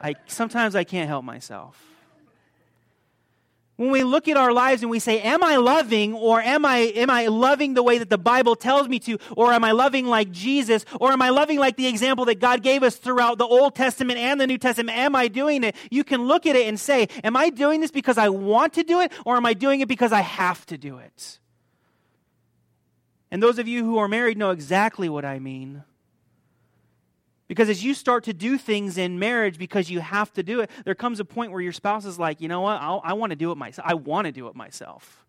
I, 0.00 0.14
sometimes 0.26 0.76
I 0.76 0.84
can't 0.84 1.08
help 1.08 1.24
myself. 1.24 1.82
When 3.78 3.92
we 3.92 4.02
look 4.02 4.26
at 4.26 4.36
our 4.36 4.52
lives 4.52 4.82
and 4.82 4.90
we 4.90 4.98
say, 4.98 5.20
Am 5.20 5.44
I 5.44 5.54
loving, 5.54 6.12
or 6.12 6.42
am 6.42 6.64
I, 6.64 6.78
am 6.78 7.10
I 7.10 7.28
loving 7.28 7.74
the 7.74 7.82
way 7.84 7.98
that 7.98 8.10
the 8.10 8.18
Bible 8.18 8.56
tells 8.56 8.88
me 8.88 8.98
to, 8.98 9.18
or 9.36 9.52
am 9.52 9.62
I 9.62 9.70
loving 9.70 10.04
like 10.04 10.32
Jesus, 10.32 10.84
or 11.00 11.12
am 11.12 11.22
I 11.22 11.28
loving 11.28 11.60
like 11.60 11.76
the 11.76 11.86
example 11.86 12.24
that 12.24 12.40
God 12.40 12.64
gave 12.64 12.82
us 12.82 12.96
throughout 12.96 13.38
the 13.38 13.46
Old 13.46 13.76
Testament 13.76 14.18
and 14.18 14.40
the 14.40 14.48
New 14.48 14.58
Testament? 14.58 14.98
Am 14.98 15.14
I 15.14 15.28
doing 15.28 15.62
it? 15.62 15.76
You 15.92 16.02
can 16.02 16.26
look 16.26 16.44
at 16.44 16.56
it 16.56 16.66
and 16.66 16.78
say, 16.78 17.06
Am 17.22 17.36
I 17.36 17.50
doing 17.50 17.80
this 17.80 17.92
because 17.92 18.18
I 18.18 18.30
want 18.30 18.72
to 18.72 18.82
do 18.82 19.00
it, 19.00 19.12
or 19.24 19.36
am 19.36 19.46
I 19.46 19.54
doing 19.54 19.80
it 19.80 19.86
because 19.86 20.10
I 20.10 20.22
have 20.22 20.66
to 20.66 20.76
do 20.76 20.98
it? 20.98 21.38
And 23.30 23.40
those 23.40 23.60
of 23.60 23.68
you 23.68 23.84
who 23.84 23.98
are 23.98 24.08
married 24.08 24.38
know 24.38 24.50
exactly 24.50 25.08
what 25.08 25.24
I 25.24 25.38
mean. 25.38 25.84
Because 27.48 27.70
as 27.70 27.82
you 27.82 27.94
start 27.94 28.24
to 28.24 28.34
do 28.34 28.58
things 28.58 28.98
in 28.98 29.18
marriage 29.18 29.58
because 29.58 29.90
you 29.90 30.00
have 30.00 30.32
to 30.34 30.42
do 30.42 30.60
it, 30.60 30.70
there 30.84 30.94
comes 30.94 31.18
a 31.18 31.24
point 31.24 31.50
where 31.50 31.62
your 31.62 31.72
spouse 31.72 32.04
is 32.04 32.18
like, 32.18 32.42
you 32.42 32.48
know 32.48 32.60
what, 32.60 32.80
I'll, 32.80 33.00
i 33.02 33.14
want 33.14 33.30
to 33.30 33.36
do 33.36 33.50
it 33.50 33.56
myself. 33.56 33.88
I 33.88 33.94
want 33.94 34.26
to 34.26 34.32
do 34.32 34.48
it 34.48 34.54
myself. 34.54 35.24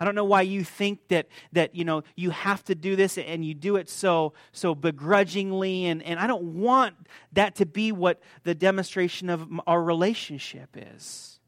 I 0.00 0.04
don't 0.04 0.14
know 0.14 0.24
why 0.24 0.42
you 0.42 0.64
think 0.64 1.06
that 1.08 1.28
that 1.52 1.76
you 1.76 1.84
know 1.84 2.02
you 2.16 2.30
have 2.30 2.64
to 2.64 2.74
do 2.74 2.96
this 2.96 3.16
and 3.16 3.44
you 3.44 3.54
do 3.54 3.76
it 3.76 3.88
so 3.88 4.32
so 4.50 4.74
begrudgingly 4.74 5.86
and, 5.86 6.02
and 6.02 6.18
I 6.18 6.26
don't 6.26 6.42
want 6.42 6.96
that 7.32 7.54
to 7.56 7.66
be 7.66 7.92
what 7.92 8.20
the 8.42 8.56
demonstration 8.56 9.30
of 9.30 9.48
our 9.68 9.80
relationship 9.80 10.76
is. 10.76 11.38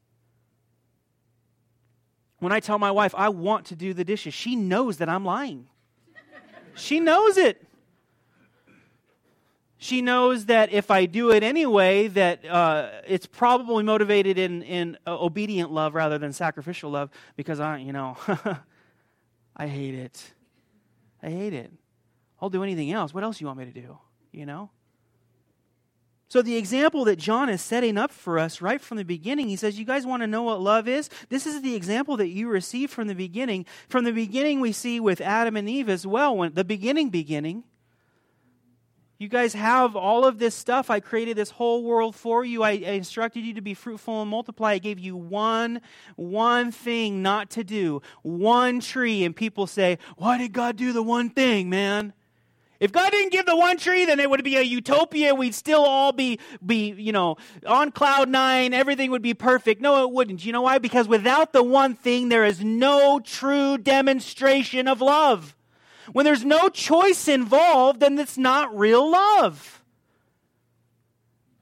When 2.39 2.53
I 2.53 2.61
tell 2.61 2.79
my 2.79 2.91
wife 2.91 3.13
I 3.17 3.29
want 3.29 3.65
to 3.65 3.75
do 3.75 3.93
the 3.93 4.05
dishes, 4.05 4.33
she 4.33 4.55
knows 4.55 4.97
that 4.97 5.09
I'm 5.09 5.25
lying. 5.25 5.67
she 6.73 7.01
knows 7.01 7.35
it 7.35 7.66
she 9.77 10.01
knows 10.01 10.45
that 10.45 10.71
if 10.73 10.89
I 10.89 11.05
do 11.05 11.31
it 11.31 11.43
anyway, 11.43 12.07
that 12.09 12.43
uh, 12.45 12.89
it's 13.07 13.27
probably 13.27 13.83
motivated 13.83 14.39
in, 14.39 14.63
in 14.63 14.97
uh, 15.05 15.15
obedient 15.19 15.71
love 15.71 15.93
rather 15.93 16.17
than 16.17 16.33
sacrificial 16.33 16.89
love 16.89 17.11
because 17.35 17.59
I, 17.59 17.77
you 17.77 17.93
know, 17.93 18.17
I 19.55 19.67
hate 19.67 19.93
it. 19.93 20.33
I 21.21 21.29
hate 21.29 21.53
it. 21.53 21.71
I'll 22.41 22.49
do 22.49 22.63
anything 22.63 22.91
else. 22.91 23.13
What 23.13 23.23
else 23.23 23.37
do 23.37 23.43
you 23.43 23.47
want 23.47 23.59
me 23.59 23.65
to 23.65 23.71
do? 23.71 23.99
You 24.31 24.47
know? 24.47 24.71
So, 26.29 26.41
the 26.41 26.57
example 26.57 27.05
that 27.05 27.15
John 27.15 27.47
is 27.47 27.61
setting 27.61 27.97
up 27.97 28.11
for 28.11 28.37
us 28.37 28.61
right 28.61 28.81
from 28.81 28.97
the 28.97 29.05
beginning, 29.05 29.47
he 29.47 29.55
says, 29.55 29.79
You 29.79 29.85
guys 29.85 30.05
want 30.05 30.23
to 30.23 30.27
know 30.27 30.43
what 30.43 30.59
love 30.59 30.87
is? 30.87 31.09
This 31.29 31.47
is 31.47 31.61
the 31.61 31.73
example 31.73 32.17
that 32.17 32.27
you 32.27 32.49
received 32.49 32.91
from 32.91 33.07
the 33.07 33.15
beginning. 33.15 33.65
From 33.87 34.03
the 34.03 34.11
beginning, 34.11 34.59
we 34.59 34.73
see 34.73 34.99
with 34.99 35.21
Adam 35.21 35.55
and 35.55 35.69
Eve 35.69 35.87
as 35.87 36.05
well, 36.05 36.35
when 36.35 36.53
the 36.53 36.65
beginning, 36.65 37.09
beginning 37.09 37.63
you 39.19 39.27
guys 39.27 39.53
have 39.53 39.95
all 39.95 40.25
of 40.25 40.37
this 40.37 40.53
stuff. 40.53 40.91
I 40.91 40.99
created 40.99 41.37
this 41.37 41.49
whole 41.49 41.83
world 41.83 42.15
for 42.15 42.45
you. 42.45 42.61
I, 42.61 42.71
I, 42.71 42.91
instructed 42.97 43.43
you 43.43 43.55
to 43.55 43.61
be 43.61 43.73
fruitful 43.73 44.21
and 44.21 44.29
multiply. 44.29 44.73
I 44.73 44.77
gave 44.77 44.99
you 44.99 45.15
one, 45.15 45.81
one 46.15 46.71
thing 46.71 47.23
not 47.23 47.49
to 47.51 47.63
do, 47.63 48.01
one 48.21 48.79
tree. 48.79 49.23
And 49.23 49.35
people 49.35 49.65
say, 49.65 49.97
Why 50.17 50.37
did 50.37 50.53
God 50.53 50.75
do 50.75 50.93
the 50.93 51.01
one 51.01 51.31
thing, 51.31 51.67
man? 51.69 52.13
If 52.79 52.91
God 52.91 53.11
didn't 53.11 53.31
give 53.31 53.47
the 53.47 53.55
one 53.55 53.77
tree, 53.77 54.05
then 54.05 54.19
it 54.19 54.29
would 54.29 54.43
be 54.43 54.55
a 54.55 54.61
utopia. 54.61 55.33
We'd 55.33 55.55
still 55.55 55.83
all 55.83 56.11
be, 56.11 56.39
be, 56.63 56.91
you 56.91 57.11
know, 57.11 57.37
on 57.65 57.91
cloud 57.91 58.29
nine. 58.29 58.71
Everything 58.71 59.09
would 59.09 59.23
be 59.23 59.33
perfect. 59.33 59.81
No, 59.81 60.03
it 60.03 60.11
wouldn't. 60.11 60.45
You 60.45 60.51
know 60.51 60.61
why? 60.61 60.77
Because 60.77 61.07
without 61.07 61.53
the 61.53 61.63
one 61.63 61.95
thing, 61.95 62.29
there 62.29 62.45
is 62.45 62.63
no 62.63 63.19
true 63.19 63.79
demonstration 63.79 64.87
of 64.87 65.01
love. 65.01 65.56
When 66.13 66.25
there's 66.25 66.45
no 66.45 66.69
choice 66.69 67.27
involved, 67.27 67.99
then 67.99 68.17
it's 68.19 68.37
not 68.37 68.77
real 68.77 69.09
love. 69.09 69.77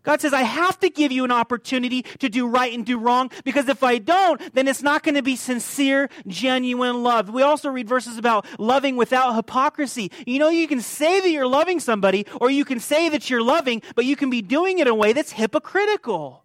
God 0.06 0.22
says, 0.22 0.34
I 0.34 0.44
have 0.44 0.80
to 0.82 0.90
give 0.90 1.12
you 1.12 1.25
an 1.25 1.32
opportunity 1.32 2.04
to 2.20 2.30
do 2.30 2.48
right 2.48 2.72
and 2.72 2.86
do 2.86 3.00
wrong 3.00 3.32
because 3.44 3.68
if 3.68 3.84
I 3.84 3.98
don't, 3.98 4.40
then 4.54 4.68
it's 4.68 4.84
not 4.84 5.04
going 5.04 5.16
to 5.16 5.24
be 5.24 5.36
sincere, 5.36 6.10
genuine 6.28 7.02
love. 7.02 7.30
We 7.30 7.42
also 7.42 7.70
read 7.70 7.90
verses 7.90 8.18
about 8.18 8.46
loving 8.60 8.96
without 8.96 9.36
hypocrisy. 9.36 10.12
You 10.25 10.38
know, 10.38 10.50
you 10.50 10.68
can 10.68 10.82
say 10.82 11.22
that 11.22 11.30
you're 11.32 11.48
loving 11.48 11.80
somebody 11.80 12.28
or 12.40 12.52
you 12.52 12.64
can 12.64 12.80
say 12.80 13.10
that 13.10 13.30
you're 13.30 13.42
loving, 13.42 13.82
but 13.96 14.06
you 14.06 14.16
can 14.16 14.30
be 14.30 14.44
doing 14.44 14.78
it 14.78 14.84
in 14.84 14.88
a 14.88 14.96
way 14.96 15.12
that's 15.12 15.32
hypocritical 15.32 16.44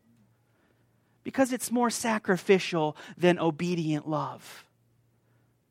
because 1.22 1.52
it's 1.52 1.70
more 1.70 1.90
sacrificial 1.90 2.96
than 3.18 3.38
obedient 3.38 4.08
love. 4.08 4.64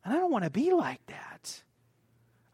And 0.04 0.14
I 0.14 0.16
don't 0.16 0.30
want 0.30 0.44
to 0.44 0.50
be 0.50 0.72
like 0.72 1.04
that. 1.06 1.29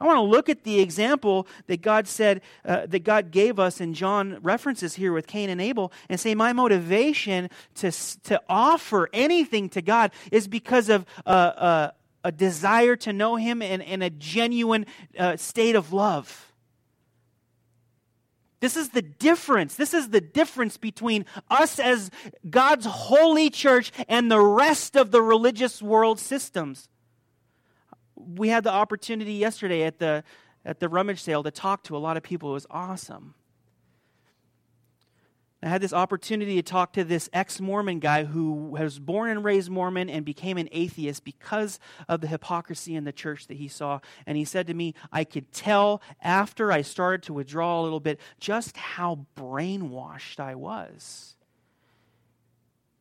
I 0.01 0.05
want 0.05 0.19
to 0.19 0.23
look 0.23 0.49
at 0.49 0.65
the 0.65 0.81
example 0.81 1.47
that 1.69 1.81
God 1.81 2.07
said, 2.07 2.43
uh, 2.65 2.87
that 2.87 3.03
God 3.03 3.31
gave 3.31 3.59
us, 3.59 3.81
and 3.81 3.95
John 3.95 4.39
references 4.43 4.95
here 4.95 5.13
with 5.13 5.27
Cain 5.27 5.49
and 5.49 5.61
Abel, 5.61 5.91
and 6.11 6.21
say, 6.21 6.35
My 6.35 6.53
motivation 6.53 7.49
to, 7.77 7.91
to 8.25 8.41
offer 8.49 9.09
anything 9.13 9.71
to 9.71 9.81
God 9.81 10.11
is 10.31 10.49
because 10.49 10.91
of 10.91 11.07
uh, 11.25 11.29
uh, 11.29 11.91
a 12.25 12.33
desire 12.33 12.97
to 12.97 13.13
know 13.13 13.37
Him 13.37 13.63
and, 13.63 13.83
and 13.83 14.03
a 14.03 14.11
genuine 14.11 14.85
uh, 15.19 15.37
state 15.37 15.77
of 15.77 15.95
love. 15.95 16.53
This 18.61 18.77
is 18.77 18.91
the 18.91 19.03
difference. 19.03 19.77
This 19.77 19.95
is 19.95 20.11
the 20.11 20.21
difference 20.21 20.77
between 20.77 21.25
us 21.51 21.79
as 21.79 22.11
God's 22.49 22.87
holy 22.87 23.49
church 23.49 23.93
and 24.09 24.31
the 24.31 24.41
rest 24.41 24.97
of 24.97 25.11
the 25.11 25.23
religious 25.23 25.81
world 25.81 26.19
systems 26.19 26.89
we 28.17 28.49
had 28.49 28.65
the 28.65 28.73
opportunity 28.73 29.35
yesterday 29.35 29.85
at 29.85 29.99
the 29.99 30.25
at 30.65 30.81
the 30.81 30.89
rummage 30.89 31.23
sale 31.23 31.45
to 31.45 31.51
talk 31.51 31.85
to 31.85 31.97
a 31.97 31.99
lot 31.99 32.17
of 32.17 32.25
people. 32.25 32.51
It 32.51 32.55
was 32.55 32.67
awesome. 32.71 33.35
I 35.63 35.69
had 35.69 35.81
this 35.81 35.93
opportunity 35.93 36.57
to 36.57 36.63
talk 36.63 36.93
to 36.93 37.03
this 37.03 37.31
ex 37.33 37.61
Mormon 37.61 37.99
guy 37.99 38.25
who 38.25 38.53
was 38.53 38.99
born 38.99 39.31
and 39.31 39.43
raised 39.43 39.71
Mormon 39.71 40.11
and 40.11 40.25
became 40.25 40.59
an 40.59 40.69
atheist 40.71 41.25
because 41.25 41.81
of 42.09 42.21
the 42.21 42.27
hypocrisy 42.27 42.95
in 42.95 43.05
the 43.05 43.13
church 43.13 43.47
that 43.47 43.57
he 43.57 43.67
saw. 43.67 44.01
And 44.27 44.37
he 44.37 44.45
said 44.45 44.67
to 44.67 44.75
me, 44.75 44.95
I 45.11 45.25
could 45.25 45.53
tell 45.53 46.03
after 46.23 46.71
I 46.71 46.83
started 46.83 47.23
to 47.25 47.33
withdraw 47.33 47.81
a 47.81 47.83
little 47.83 48.01
bit 48.01 48.21
just 48.39 48.77
how 48.77 49.27
brainwashed 49.37 50.39
I 50.39 50.55
was. 50.55 51.37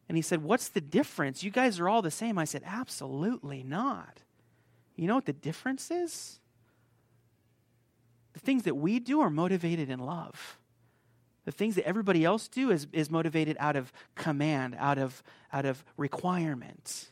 And 0.07 0.17
he 0.17 0.21
said, 0.21 0.41
What's 0.41 0.69
the 0.69 0.81
difference? 0.81 1.43
You 1.43 1.51
guys 1.51 1.79
are 1.79 1.89
all 1.89 2.01
the 2.01 2.11
same. 2.11 2.37
I 2.37 2.45
said, 2.45 2.63
Absolutely 2.65 3.63
not. 3.63 4.21
You 4.95 5.07
know 5.07 5.15
what 5.15 5.25
the 5.25 5.33
difference 5.33 5.91
is? 5.91 6.39
The 8.33 8.39
things 8.39 8.63
that 8.63 8.75
we 8.75 8.99
do 8.99 9.21
are 9.21 9.29
motivated 9.29 9.89
in 9.89 9.99
love. 9.99 10.57
The 11.45 11.51
things 11.51 11.75
that 11.75 11.87
everybody 11.87 12.25
else 12.25 12.47
do 12.47 12.71
is, 12.71 12.87
is 12.91 13.09
motivated 13.09 13.55
out 13.59 13.75
of 13.75 13.93
command, 14.15 14.75
out 14.79 14.97
of, 14.97 15.23
out 15.53 15.65
of 15.65 15.83
requirement. 15.95 17.11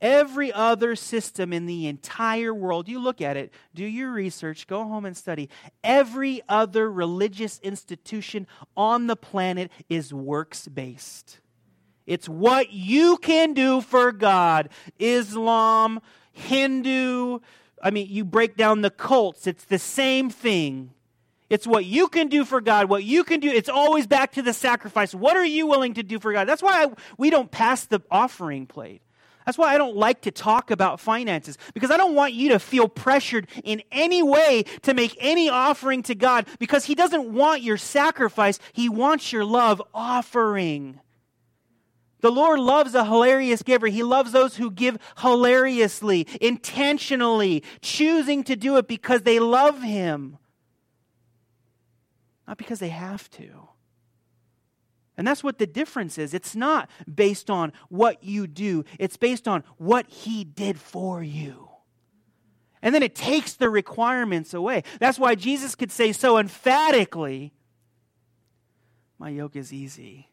Every 0.00 0.52
other 0.52 0.96
system 0.96 1.52
in 1.52 1.66
the 1.66 1.86
entire 1.86 2.52
world, 2.52 2.88
you 2.88 2.98
look 2.98 3.20
at 3.20 3.36
it, 3.36 3.52
do 3.74 3.84
your 3.84 4.10
research, 4.10 4.66
go 4.66 4.84
home 4.84 5.04
and 5.04 5.16
study. 5.16 5.48
Every 5.82 6.42
other 6.48 6.90
religious 6.90 7.58
institution 7.60 8.46
on 8.76 9.06
the 9.06 9.16
planet 9.16 9.70
is 9.88 10.12
works 10.12 10.66
based. 10.68 11.40
It's 12.06 12.28
what 12.28 12.72
you 12.72 13.16
can 13.18 13.54
do 13.54 13.80
for 13.80 14.12
God. 14.12 14.68
Islam, 14.98 16.00
Hindu, 16.34 17.38
I 17.82 17.90
mean, 17.90 18.08
you 18.10 18.24
break 18.24 18.56
down 18.56 18.82
the 18.82 18.90
cults, 18.90 19.46
it's 19.46 19.64
the 19.64 19.78
same 19.78 20.28
thing. 20.28 20.90
It's 21.50 21.66
what 21.66 21.84
you 21.84 22.08
can 22.08 22.28
do 22.28 22.44
for 22.44 22.60
God, 22.60 22.88
what 22.88 23.04
you 23.04 23.22
can 23.22 23.38
do. 23.38 23.48
It's 23.48 23.68
always 23.68 24.06
back 24.06 24.32
to 24.32 24.42
the 24.42 24.52
sacrifice. 24.52 25.14
What 25.14 25.36
are 25.36 25.44
you 25.44 25.66
willing 25.66 25.94
to 25.94 26.02
do 26.02 26.18
for 26.18 26.32
God? 26.32 26.48
That's 26.48 26.62
why 26.62 26.84
I, 26.84 26.92
we 27.18 27.30
don't 27.30 27.50
pass 27.50 27.84
the 27.84 28.00
offering 28.10 28.66
plate. 28.66 29.02
That's 29.44 29.58
why 29.58 29.74
I 29.74 29.78
don't 29.78 29.94
like 29.94 30.22
to 30.22 30.30
talk 30.30 30.70
about 30.70 31.00
finances 31.00 31.58
because 31.74 31.90
I 31.90 31.96
don't 31.96 32.14
want 32.14 32.32
you 32.32 32.48
to 32.50 32.58
feel 32.58 32.88
pressured 32.88 33.46
in 33.62 33.82
any 33.92 34.22
way 34.22 34.64
to 34.82 34.94
make 34.94 35.16
any 35.20 35.50
offering 35.50 36.02
to 36.04 36.14
God 36.14 36.46
because 36.58 36.86
He 36.86 36.94
doesn't 36.94 37.32
want 37.32 37.62
your 37.62 37.76
sacrifice, 37.76 38.58
He 38.72 38.88
wants 38.88 39.32
your 39.32 39.44
love 39.44 39.82
offering. 39.92 40.98
The 42.24 42.32
Lord 42.32 42.58
loves 42.58 42.94
a 42.94 43.04
hilarious 43.04 43.62
giver. 43.62 43.86
He 43.86 44.02
loves 44.02 44.32
those 44.32 44.56
who 44.56 44.70
give 44.70 44.96
hilariously, 45.18 46.26
intentionally, 46.40 47.62
choosing 47.82 48.42
to 48.44 48.56
do 48.56 48.78
it 48.78 48.88
because 48.88 49.24
they 49.24 49.38
love 49.38 49.82
Him, 49.82 50.38
not 52.48 52.56
because 52.56 52.78
they 52.78 52.88
have 52.88 53.30
to. 53.32 53.68
And 55.18 55.26
that's 55.26 55.44
what 55.44 55.58
the 55.58 55.66
difference 55.66 56.16
is. 56.16 56.32
It's 56.32 56.56
not 56.56 56.88
based 57.14 57.50
on 57.50 57.74
what 57.90 58.24
you 58.24 58.46
do, 58.46 58.86
it's 58.98 59.18
based 59.18 59.46
on 59.46 59.62
what 59.76 60.08
He 60.08 60.44
did 60.44 60.80
for 60.80 61.22
you. 61.22 61.68
And 62.80 62.94
then 62.94 63.02
it 63.02 63.14
takes 63.14 63.52
the 63.52 63.68
requirements 63.68 64.54
away. 64.54 64.84
That's 64.98 65.18
why 65.18 65.34
Jesus 65.34 65.74
could 65.74 65.92
say 65.92 66.12
so 66.12 66.38
emphatically 66.38 67.52
My 69.18 69.28
yoke 69.28 69.56
is 69.56 69.74
easy 69.74 70.30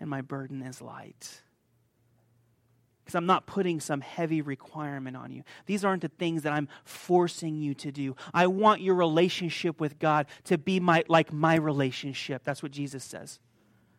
and 0.00 0.08
my 0.08 0.22
burden 0.22 0.62
is 0.62 0.80
light. 0.80 1.42
because 3.10 3.16
I'm 3.16 3.26
not 3.26 3.44
putting 3.46 3.80
some 3.80 4.00
heavy 4.00 4.40
requirement 4.40 5.16
on 5.16 5.32
you. 5.32 5.42
These 5.66 5.84
aren't 5.84 6.02
the 6.02 6.08
things 6.08 6.42
that 6.42 6.52
I'm 6.52 6.68
forcing 6.84 7.56
you 7.56 7.74
to 7.74 7.90
do. 7.90 8.14
I 8.32 8.46
want 8.46 8.82
your 8.82 8.94
relationship 8.94 9.80
with 9.80 9.98
God 9.98 10.26
to 10.44 10.56
be 10.56 10.78
my, 10.78 11.02
like 11.08 11.32
my 11.32 11.56
relationship. 11.56 12.44
That's 12.44 12.62
what 12.62 12.70
Jesus 12.70 13.02
says. 13.02 13.40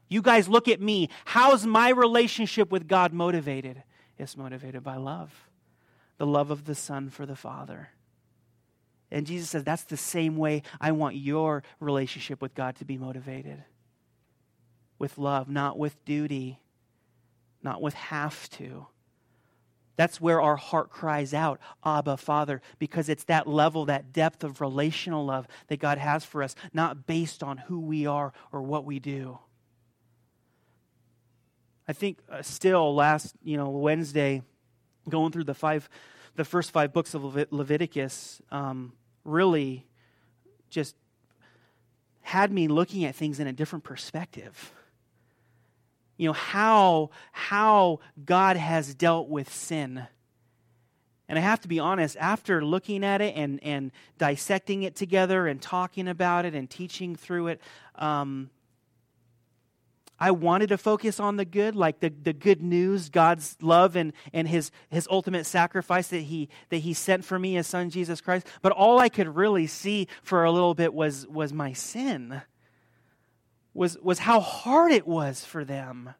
You 0.07 0.21
guys 0.21 0.47
look 0.47 0.69
at 0.69 0.79
me. 0.79 1.09
How's 1.25 1.65
my 1.65 1.89
relationship 1.89 2.71
with 2.71 2.87
God 2.87 3.11
motivated? 3.11 3.83
It's 4.17 4.37
motivated 4.37 4.81
by 4.83 4.95
love, 4.95 5.49
the 6.17 6.27
love 6.27 6.49
of 6.49 6.63
the 6.63 6.75
Son 6.75 7.09
for 7.09 7.25
the 7.25 7.35
Father. 7.35 7.89
And 9.11 9.27
Jesus 9.27 9.49
says, 9.49 9.65
that's 9.65 9.83
the 9.83 9.97
same 9.97 10.37
way 10.37 10.63
I 10.79 10.93
want 10.93 11.17
your 11.17 11.63
relationship 11.81 12.41
with 12.41 12.55
God 12.55 12.77
to 12.77 12.85
be 12.85 12.97
motivated 12.97 13.63
with 15.01 15.17
love, 15.17 15.49
not 15.49 15.79
with 15.79 16.05
duty, 16.05 16.59
not 17.63 17.81
with 17.81 17.95
have 17.95 18.47
to. 18.51 18.85
That's 19.95 20.21
where 20.21 20.39
our 20.39 20.55
heart 20.55 20.91
cries 20.91 21.33
out, 21.33 21.59
Abba, 21.83 22.17
Father, 22.17 22.61
because 22.77 23.09
it's 23.09 23.23
that 23.23 23.47
level, 23.47 23.85
that 23.85 24.13
depth 24.13 24.43
of 24.43 24.61
relational 24.61 25.25
love 25.25 25.47
that 25.67 25.79
God 25.79 25.97
has 25.97 26.23
for 26.23 26.43
us, 26.43 26.55
not 26.71 27.07
based 27.07 27.41
on 27.41 27.57
who 27.57 27.79
we 27.79 28.05
are 28.05 28.31
or 28.51 28.61
what 28.61 28.85
we 28.85 28.99
do. 28.99 29.39
I 31.87 31.93
think 31.93 32.19
uh, 32.29 32.43
still 32.43 32.93
last, 32.93 33.35
you 33.43 33.57
know, 33.57 33.69
Wednesday, 33.69 34.43
going 35.09 35.31
through 35.31 35.45
the 35.45 35.55
five, 35.55 35.89
the 36.35 36.45
first 36.45 36.69
five 36.69 36.93
books 36.93 37.15
of 37.15 37.23
Levit- 37.23 37.51
Leviticus, 37.51 38.39
um, 38.51 38.93
really 39.25 39.87
just 40.69 40.95
had 42.21 42.51
me 42.51 42.67
looking 42.67 43.03
at 43.03 43.15
things 43.15 43.39
in 43.39 43.47
a 43.47 43.53
different 43.53 43.83
perspective 43.83 44.71
you 46.21 46.27
know 46.27 46.33
how 46.33 47.09
how 47.31 47.99
god 48.23 48.55
has 48.55 48.93
dealt 48.93 49.27
with 49.27 49.51
sin 49.51 50.05
and 51.27 51.39
i 51.39 51.41
have 51.41 51.59
to 51.59 51.67
be 51.67 51.79
honest 51.79 52.15
after 52.17 52.63
looking 52.63 53.03
at 53.03 53.21
it 53.21 53.35
and 53.35 53.61
and 53.63 53.91
dissecting 54.19 54.83
it 54.83 54.95
together 54.95 55.47
and 55.47 55.63
talking 55.63 56.07
about 56.07 56.45
it 56.45 56.53
and 56.53 56.69
teaching 56.69 57.15
through 57.15 57.47
it 57.47 57.61
um, 57.95 58.51
I 60.19 60.29
wanted 60.29 60.69
to 60.69 60.77
focus 60.77 61.19
on 61.19 61.37
the 61.37 61.45
good, 61.45 61.75
like 61.75 61.99
the, 61.99 62.09
the 62.09 62.31
good 62.31 62.61
news, 62.61 63.09
God's 63.09 63.57
love 63.59 63.95
and, 63.95 64.13
and 64.31 64.47
his, 64.47 64.69
his 64.91 65.07
ultimate 65.09 65.47
sacrifice 65.47 66.09
that 66.09 66.19
he, 66.19 66.47
that 66.69 66.77
he 66.77 66.93
sent 66.93 67.25
for 67.25 67.39
me, 67.39 67.55
his 67.55 67.65
son 67.65 67.89
Jesus 67.89 68.21
Christ. 68.21 68.45
But 68.61 68.71
all 68.71 68.99
I 68.99 69.09
could 69.09 69.35
really 69.35 69.65
see 69.65 70.07
for 70.21 70.43
a 70.43 70.51
little 70.51 70.75
bit 70.75 70.93
was, 70.93 71.25
was 71.25 71.51
my 71.51 71.73
sin, 71.73 72.43
was, 73.73 73.97
was 73.99 74.19
how 74.19 74.39
hard 74.39 74.91
it 74.91 75.07
was 75.07 75.45
for 75.45 75.63
them. 75.63 76.13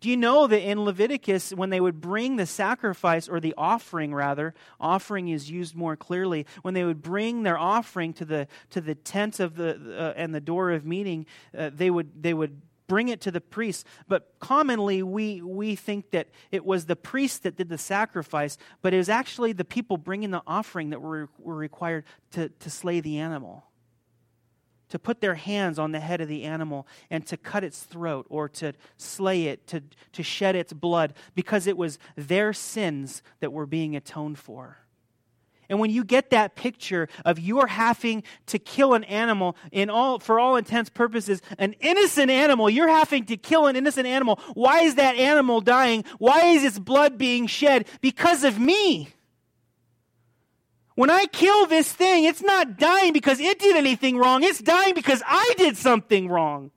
Do 0.00 0.10
you 0.10 0.16
know 0.18 0.46
that 0.46 0.60
in 0.60 0.84
Leviticus, 0.84 1.50
when 1.50 1.70
they 1.70 1.80
would 1.80 1.98
bring 1.98 2.36
the 2.36 2.44
sacrifice, 2.44 3.26
or 3.26 3.40
the 3.40 3.54
offering 3.56 4.14
rather, 4.14 4.52
offering 4.78 5.28
is 5.28 5.50
used 5.50 5.74
more 5.74 5.96
clearly, 5.96 6.44
when 6.60 6.74
they 6.74 6.84
would 6.84 7.00
bring 7.00 7.42
their 7.42 7.56
offering 7.56 8.12
to 8.14 8.26
the, 8.26 8.46
to 8.68 8.82
the 8.82 8.94
tent 8.94 9.40
of 9.40 9.56
the, 9.56 9.96
uh, 9.98 10.12
and 10.14 10.34
the 10.34 10.42
door 10.42 10.72
of 10.72 10.84
meeting, 10.84 11.24
uh, 11.56 11.70
they, 11.72 11.90
would, 11.90 12.22
they 12.22 12.34
would 12.34 12.60
bring 12.86 13.08
it 13.08 13.22
to 13.22 13.30
the 13.30 13.40
priest. 13.40 13.86
But 14.06 14.34
commonly, 14.40 15.02
we, 15.02 15.40
we 15.40 15.74
think 15.74 16.10
that 16.10 16.28
it 16.52 16.66
was 16.66 16.84
the 16.84 16.96
priest 16.96 17.42
that 17.44 17.56
did 17.56 17.70
the 17.70 17.78
sacrifice, 17.78 18.58
but 18.82 18.92
it 18.92 18.98
was 18.98 19.08
actually 19.08 19.54
the 19.54 19.64
people 19.64 19.96
bringing 19.96 20.32
the 20.32 20.42
offering 20.46 20.90
that 20.90 21.00
were, 21.00 21.30
were 21.38 21.56
required 21.56 22.04
to, 22.32 22.50
to 22.50 22.68
slay 22.68 23.00
the 23.00 23.20
animal 23.20 23.64
to 24.88 24.98
put 24.98 25.20
their 25.20 25.34
hands 25.34 25.78
on 25.78 25.92
the 25.92 26.00
head 26.00 26.20
of 26.20 26.28
the 26.28 26.44
animal 26.44 26.86
and 27.10 27.26
to 27.26 27.36
cut 27.36 27.64
its 27.64 27.82
throat 27.82 28.26
or 28.28 28.48
to 28.48 28.72
slay 28.96 29.44
it, 29.44 29.66
to, 29.68 29.82
to 30.12 30.22
shed 30.22 30.56
its 30.56 30.72
blood, 30.72 31.14
because 31.34 31.66
it 31.66 31.76
was 31.76 31.98
their 32.16 32.52
sins 32.52 33.22
that 33.40 33.52
were 33.52 33.66
being 33.66 33.96
atoned 33.96 34.38
for. 34.38 34.78
And 35.68 35.78
when 35.78 35.90
you 35.90 36.04
get 36.04 36.30
that 36.30 36.56
picture 36.56 37.08
of 37.24 37.38
you're 37.38 37.66
having 37.66 38.22
to 38.46 38.58
kill 38.58 38.94
an 38.94 39.04
animal 39.04 39.56
in 39.72 39.88
all 39.88 40.18
for 40.18 40.38
all 40.38 40.56
intents 40.56 40.90
purposes, 40.90 41.40
an 41.58 41.74
innocent 41.80 42.30
animal, 42.30 42.68
you're 42.68 42.88
having 42.88 43.24
to 43.26 43.36
kill 43.36 43.66
an 43.66 43.76
innocent 43.76 44.06
animal. 44.06 44.40
Why 44.52 44.82
is 44.82 44.96
that 44.96 45.16
animal 45.16 45.60
dying? 45.60 46.04
Why 46.18 46.46
is 46.48 46.64
its 46.64 46.78
blood 46.78 47.16
being 47.16 47.46
shed? 47.46 47.86
Because 48.00 48.44
of 48.44 48.58
me. 48.58 49.08
When 50.94 51.10
I 51.10 51.26
kill 51.26 51.66
this 51.66 51.92
thing, 51.92 52.24
it's 52.24 52.42
not 52.42 52.78
dying 52.78 53.12
because 53.12 53.40
it 53.40 53.58
did 53.58 53.76
anything 53.76 54.16
wrong. 54.16 54.44
It's 54.44 54.60
dying 54.60 54.94
because 54.94 55.22
I 55.26 55.54
did 55.56 55.76
something 55.76 56.28
wrong. 56.28 56.70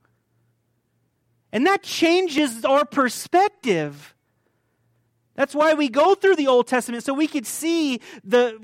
And 1.52 1.66
that 1.66 1.82
changes 1.82 2.64
our 2.64 2.84
perspective. 2.84 4.14
That's 5.34 5.54
why 5.54 5.74
we 5.74 5.88
go 5.88 6.16
through 6.16 6.34
the 6.34 6.48
Old 6.48 6.66
Testament 6.66 7.04
so 7.04 7.14
we 7.14 7.28
could 7.28 7.46
see 7.46 8.00
the, 8.24 8.58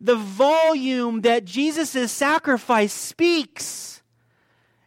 the 0.00 0.14
volume 0.14 1.22
that 1.22 1.44
Jesus' 1.44 2.12
sacrifice 2.12 2.92
speaks. 2.92 4.02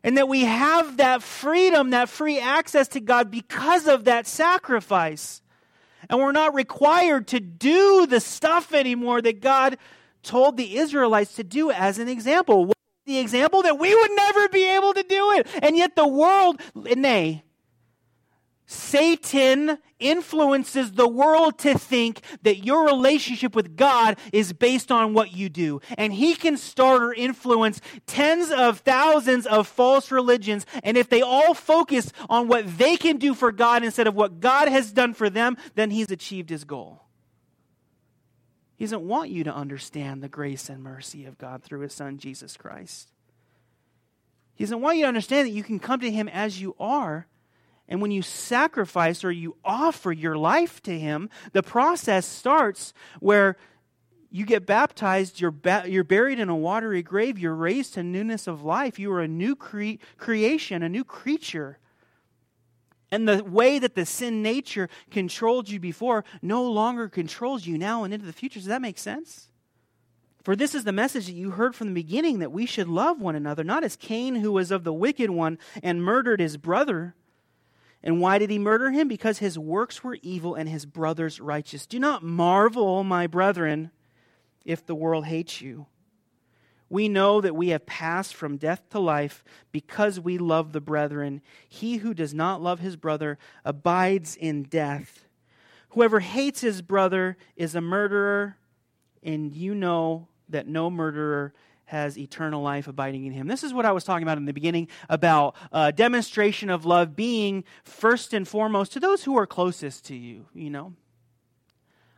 And 0.02 0.18
that 0.18 0.30
we 0.30 0.46
have 0.46 0.98
that 0.98 1.24
freedom, 1.24 1.90
that 1.90 2.10
free 2.10 2.40
access 2.40 2.88
to 2.90 3.00
God 3.00 3.32
because 3.32 3.88
of 3.88 4.06
that 4.06 4.28
sacrifice. 4.28 5.42
And 6.10 6.20
we're 6.20 6.32
not 6.32 6.54
required 6.54 7.28
to 7.30 7.40
do 7.40 8.06
the 8.06 8.20
stuff 8.20 8.72
anymore 8.72 9.22
that 9.24 9.42
God 9.42 9.78
told 10.26 10.58
the 10.58 10.78
Israelites 10.78 11.36
to 11.36 11.44
do 11.44 11.72
as 11.72 12.00
an 12.00 12.10
example. 12.10 12.74
The 13.06 13.20
example 13.20 13.62
that 13.62 13.78
we 13.78 13.94
would 13.94 14.12
never 14.16 14.50
be 14.50 14.68
able 14.68 14.94
to 14.94 15.04
do 15.04 15.32
it. 15.34 15.48
And 15.62 15.78
yet 15.78 15.96
the 15.96 16.08
world, 16.08 16.60
nay, 16.76 17.44
Satan 18.66 19.78
influences 20.00 20.94
the 20.94 21.08
world 21.08 21.60
to 21.60 21.78
think 21.78 22.22
that 22.42 22.66
your 22.66 22.86
relationship 22.86 23.56
with 23.56 23.76
God 23.76 24.18
is 24.34 24.54
based 24.54 24.92
on 24.92 25.14
what 25.14 25.34
you 25.34 25.50
do. 25.50 25.82
And 25.98 26.12
he 26.12 26.36
can 26.36 26.58
start 26.58 27.04
or 27.04 27.14
influence 27.14 27.80
tens 28.08 28.50
of 28.50 28.80
thousands 28.80 29.46
of 29.46 29.68
false 29.68 30.12
religions. 30.12 30.66
And 30.84 30.98
if 30.98 31.10
they 31.10 31.22
all 31.22 31.54
focus 31.54 32.12
on 32.28 32.48
what 32.48 32.78
they 32.78 32.98
can 32.98 33.18
do 33.18 33.34
for 33.36 33.52
God 33.52 33.84
instead 33.84 34.08
of 34.08 34.16
what 34.16 34.40
God 34.40 34.68
has 34.68 34.92
done 34.92 35.14
for 35.14 35.30
them, 35.30 35.58
then 35.76 35.92
he's 35.92 36.10
achieved 36.10 36.50
his 36.50 36.64
goal. 36.64 37.05
He 38.76 38.86
doesn't 38.86 39.08
want 39.08 39.30
you 39.30 39.44
to 39.46 39.54
understand 39.54 40.22
the 40.22 40.30
grace 40.30 40.70
and 40.70 40.84
mercy 40.84 41.26
of 41.26 41.38
God 41.38 41.64
through 41.64 41.82
His 41.82 41.94
Son, 41.94 42.18
Jesus 42.18 42.58
Christ. 42.58 43.12
He 44.56 44.64
doesn't 44.64 44.82
want 44.82 44.98
you 44.98 45.04
to 45.04 45.08
understand 45.08 45.48
that 45.48 45.54
you 45.54 45.64
can 45.64 45.80
come 45.80 46.00
to 46.02 46.12
Him 46.12 46.28
as 46.28 46.62
you 46.62 46.76
are. 46.80 47.28
And 47.88 48.02
when 48.02 48.12
you 48.12 48.22
sacrifice 48.22 49.24
or 49.24 49.32
you 49.32 49.56
offer 49.64 50.12
your 50.12 50.38
life 50.38 50.82
to 50.84 50.98
Him, 50.98 51.30
the 51.54 51.64
process 51.64 52.26
starts 52.26 52.94
where 53.20 53.58
you 54.30 54.46
get 54.46 54.66
baptized, 54.66 55.40
you're, 55.40 55.52
ba- 55.52 55.86
you're 55.88 56.04
buried 56.04 56.40
in 56.40 56.50
a 56.50 56.56
watery 56.56 57.02
grave, 57.02 57.40
you're 57.40 57.56
raised 57.56 57.94
to 57.94 58.04
newness 58.04 58.48
of 58.48 58.64
life. 58.64 59.00
You 59.00 59.12
are 59.14 59.22
a 59.22 59.28
new 59.28 59.56
cre- 59.56 60.02
creation, 60.18 60.84
a 60.84 60.90
new 60.90 61.06
creature. 61.06 61.78
And 63.12 63.28
the 63.28 63.44
way 63.44 63.80
that 63.80 63.96
the 63.96 64.06
sin 64.06 64.42
nature 64.42 64.90
controlled 65.12 65.70
you 65.70 65.80
before 65.80 66.26
no 66.42 66.64
longer 66.64 67.08
controls 67.08 67.66
you 67.66 67.78
now 67.78 68.04
and 68.04 68.14
into 68.14 68.26
the 68.26 68.34
future. 68.34 68.60
Does 68.60 68.68
that 68.68 68.82
make 68.82 68.98
sense? 68.98 69.50
For 70.44 70.56
this 70.56 70.76
is 70.76 70.84
the 70.84 70.92
message 70.92 71.26
that 71.26 71.34
you 71.34 71.52
heard 71.52 71.76
from 71.76 71.88
the 71.88 71.94
beginning 71.94 72.40
that 72.40 72.52
we 72.52 72.66
should 72.66 72.88
love 72.88 73.20
one 73.20 73.36
another, 73.36 73.64
not 73.64 73.84
as 73.84 73.96
Cain, 73.96 74.36
who 74.36 74.52
was 74.52 74.70
of 74.70 74.84
the 74.84 74.94
wicked 74.94 75.32
one 75.32 75.58
and 75.82 76.04
murdered 76.04 76.40
his 76.40 76.58
brother. 76.58 77.16
And 78.04 78.22
why 78.22 78.38
did 78.38 78.52
he 78.52 78.60
murder 78.60 78.92
him? 78.92 79.08
Because 79.08 79.40
his 79.40 79.58
works 79.58 80.04
were 80.04 80.20
evil 80.22 80.54
and 80.54 80.70
his 80.70 80.86
brother's 80.86 81.42
righteous. 81.42 81.88
Do 81.88 81.98
not 81.98 82.22
marvel, 82.22 83.04
my 83.04 83.26
brethren, 83.26 83.90
if 84.64 84.86
the 84.86 84.94
world 84.94 85.26
hates 85.26 85.62
you. 85.62 85.88
We 86.90 87.10
know 87.10 87.42
that 87.42 87.56
we 87.56 87.70
have 87.70 87.86
passed 87.86 88.36
from 88.36 88.58
death 88.58 88.90
to 88.92 89.00
life 89.00 89.44
because 89.72 90.20
we 90.20 90.38
love 90.38 90.72
the 90.72 90.82
brethren. 90.82 91.42
He 91.68 91.98
who 91.98 92.14
does 92.14 92.34
not 92.34 92.62
love 92.62 92.80
his 92.80 92.96
brother 92.96 93.38
abides 93.64 94.36
in 94.36 94.64
death. 94.64 95.26
Whoever 95.90 96.20
hates 96.20 96.62
his 96.62 96.82
brother 96.82 97.38
is 97.56 97.74
a 97.74 97.82
murderer, 97.82 98.58
and 99.24 99.54
you 99.54 99.74
know 99.74 100.28
that 100.50 100.68
no 100.68 100.90
murderer 100.90 101.54
has 101.86 102.18
eternal 102.18 102.62
life 102.62 102.88
abiding 102.88 103.26
in 103.26 103.32
him. 103.32 103.48
This 103.48 103.64
is 103.64 103.74
what 103.74 103.86
I 103.86 103.92
was 103.92 104.04
talking 104.04 104.24
about 104.24 104.38
in 104.38 104.46
the 104.46 104.54
beginning 104.54 104.88
about 105.08 105.56
a 105.72 105.92
demonstration 105.92 106.70
of 106.70 106.86
love 106.86 107.16
being 107.16 107.64
first 107.84 108.34
and 108.34 108.48
foremost 108.48 108.92
to 108.94 109.00
those 109.00 109.24
who 109.24 109.38
are 109.38 109.48
closest 109.48 110.06
to 110.06 110.16
you, 110.16 110.46
you 110.54 110.70
know. 110.70 110.94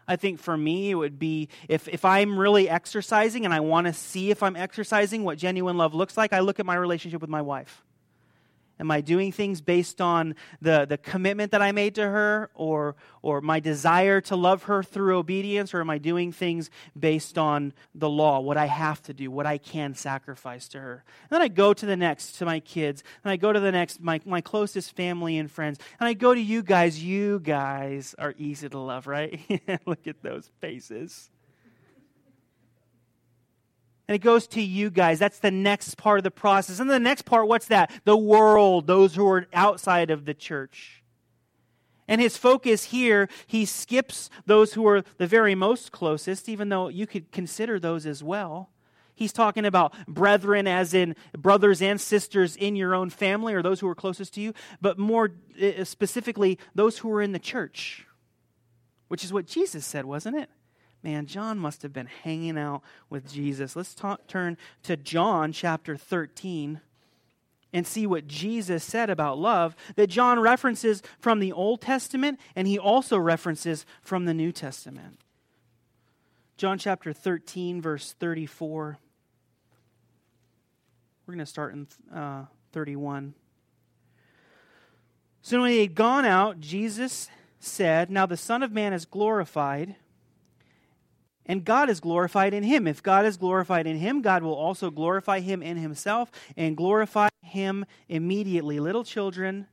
I 0.08 0.16
think 0.16 0.40
for 0.40 0.56
me, 0.56 0.92
it 0.92 0.96
would 0.96 1.20
be 1.20 1.50
if, 1.68 1.88
if 1.88 2.06
I'm 2.06 2.40
really 2.40 2.70
exercising 2.70 3.46
and 3.46 3.54
I 3.54 3.60
want 3.60 3.88
to 3.88 3.94
see 3.94 4.32
if 4.32 4.42
I'm 4.44 4.56
exercising 4.56 5.24
what 5.24 5.38
genuine 5.38 5.78
love 5.78 5.94
looks 5.94 6.16
like, 6.16 6.34
I 6.34 6.40
look 6.40 6.60
at 6.60 6.66
my 6.66 6.76
relationship 6.76 7.22
with 7.22 7.30
my 7.30 7.42
wife. 7.42 7.84
Am 8.80 8.92
I 8.92 9.02
doing 9.02 9.32
things 9.32 9.62
based 9.62 10.02
on 10.02 10.36
the, 10.62 10.86
the 10.86 10.98
commitment 10.98 11.52
that 11.52 11.62
I 11.62 11.72
made 11.72 11.96
to 11.96 12.04
her 12.04 12.50
or, 12.54 12.96
or 13.22 13.42
my 13.42 13.60
desire 13.60 14.22
to 14.22 14.36
love 14.36 14.64
her 14.64 14.84
through 14.84 15.18
obedience? 15.18 15.74
Or 15.74 15.82
am 15.82 15.90
I 15.90 15.98
doing 15.98 16.32
things 16.32 16.70
based 16.98 17.38
on 17.38 17.74
the 17.96 18.10
law, 18.10 18.40
what 18.40 18.58
I 18.58 18.68
have 18.68 19.02
to 19.04 19.14
do, 19.14 19.32
what 19.32 19.46
I 19.46 19.58
can 19.58 19.96
sacrifice 19.96 20.68
to 20.70 20.80
her? 20.80 21.04
And 21.24 21.30
then 21.32 21.42
I 21.42 21.48
go 21.48 21.74
to 21.74 21.86
the 21.86 21.98
next, 21.98 22.34
to 22.34 22.46
my 22.46 22.60
kids. 22.60 23.04
And 23.24 23.32
I 23.32 23.38
go 23.38 23.52
to 23.52 23.60
the 23.60 23.72
next, 23.72 24.00
my, 24.00 24.22
my 24.26 24.42
closest 24.42 24.96
family 24.96 25.38
and 25.38 25.50
friends. 25.50 25.80
And 26.00 26.08
I 26.08 26.14
go 26.14 26.34
to 26.34 26.42
you 26.42 26.62
guys. 26.62 27.04
You 27.04 27.40
guys 27.40 28.16
are 28.20 28.36
easy 28.38 28.70
to 28.70 28.80
love, 28.80 29.08
right? 29.08 29.40
Look 29.86 30.08
at 30.08 30.22
those 30.22 30.52
faces. 30.62 31.30
And 34.08 34.16
it 34.16 34.20
goes 34.20 34.48
to 34.48 34.62
you 34.62 34.90
guys. 34.90 35.20
That's 35.20 35.40
the 35.40 35.52
next 35.52 35.98
part 35.98 36.20
of 36.20 36.24
the 36.24 36.32
process. 36.32 36.80
And 36.80 36.90
the 36.90 37.00
next 37.00 37.24
part, 37.24 37.48
what's 37.48 37.68
that? 37.68 37.92
The 38.06 38.16
world, 38.16 38.88
those 38.88 39.16
who 39.16 39.28
are 39.28 39.48
outside 39.54 40.12
of 40.12 40.26
the 40.26 40.34
church. 40.34 41.04
And 42.08 42.22
his 42.22 42.38
focus 42.38 42.86
here, 42.86 43.28
he 43.48 43.66
skips 43.66 44.30
those 44.46 44.74
who 44.74 44.88
are 44.88 45.04
the 45.18 45.28
very 45.28 45.56
most 45.56 45.92
closest, 45.92 46.48
even 46.48 46.70
though 46.70 46.88
you 46.88 47.06
could 47.06 47.32
consider 47.32 47.80
those 47.80 48.06
as 48.06 48.24
well. 48.24 48.70
He's 49.14 49.34
talking 49.34 49.66
about 49.66 49.94
brethren, 50.08 50.68
as 50.68 50.94
in 50.94 51.16
brothers 51.36 51.82
and 51.82 52.00
sisters 52.00 52.56
in 52.56 52.76
your 52.76 52.96
own 52.96 53.10
family 53.10 53.56
or 53.56 53.62
those 53.62 53.80
who 53.80 53.90
are 53.90 53.96
closest 53.96 54.36
to 54.36 54.42
you, 54.42 54.54
but 54.80 54.98
more 54.98 55.34
uh, 55.62 55.84
specifically, 55.84 56.60
those 56.76 57.00
who 57.00 57.12
are 57.12 57.22
in 57.22 57.32
the 57.32 57.40
church, 57.40 58.06
which 59.08 59.24
is 59.24 59.34
what 59.34 59.48
Jesus 59.48 59.86
said, 59.86 60.06
wasn't 60.06 60.38
it? 60.38 60.50
Man, 61.04 61.26
John 61.26 61.60
must 61.60 61.84
have 61.84 61.94
been 61.94 62.08
hanging 62.08 62.58
out 62.58 62.82
with 63.10 63.32
Jesus. 63.32 63.76
Let's 63.76 63.94
talk, 63.94 64.28
turn 64.28 64.58
to 64.84 64.98
John 64.98 65.52
chapter 65.52 65.96
13 65.96 66.82
and 67.74 67.86
see 67.86 68.08
what 68.08 68.28
Jesus 68.28 68.84
said 68.84 69.10
about 69.10 69.38
love 69.38 69.76
that 69.96 70.08
John 70.08 70.40
references 70.40 71.04
from 71.20 71.40
the 71.40 71.52
Old 71.52 71.82
Testament 71.82 72.40
and 72.56 72.68
he 72.68 72.80
also 72.80 73.18
references 73.18 73.86
from 74.02 74.26
the 74.26 74.34
New 74.34 74.52
Testament. 74.52 75.20
John 76.58 76.80
chapter 76.80 77.14
13, 77.14 77.82
verse 77.82 78.16
34. 78.20 78.98
We're 81.26 81.34
going 81.34 81.40
to 81.40 81.46
start 81.46 81.74
in 81.74 81.88
uh, 82.14 82.46
31. 82.72 83.36
So 85.42 85.62
when 85.62 85.72
he 85.72 85.82
had 85.82 85.94
gone 85.94 86.26
out, 86.26 86.60
Jesus 86.60 87.30
said, 87.60 88.10
Now 88.10 88.26
the 88.26 88.38
Son 88.38 88.64
of 88.64 88.72
Man 88.72 88.92
is 88.92 89.06
glorified 89.06 89.96
and 91.48 91.66
God 91.66 91.90
is 91.90 92.00
glorified 92.00 92.54
in 92.54 92.64
him. 92.64 92.88
If 92.88 93.02
God 93.02 93.26
is 93.26 93.38
glorified 93.38 93.88
in 93.88 93.98
him, 93.98 94.22
God 94.22 94.44
will 94.44 94.54
also 94.54 94.92
glorify 94.92 95.40
him 95.40 95.64
in 95.64 95.78
himself 95.78 96.32
and 96.56 96.78
glorify 96.78 97.30
him 97.42 97.86
immediately. 98.10 98.80
Little 98.80 99.04
children, 99.04 99.68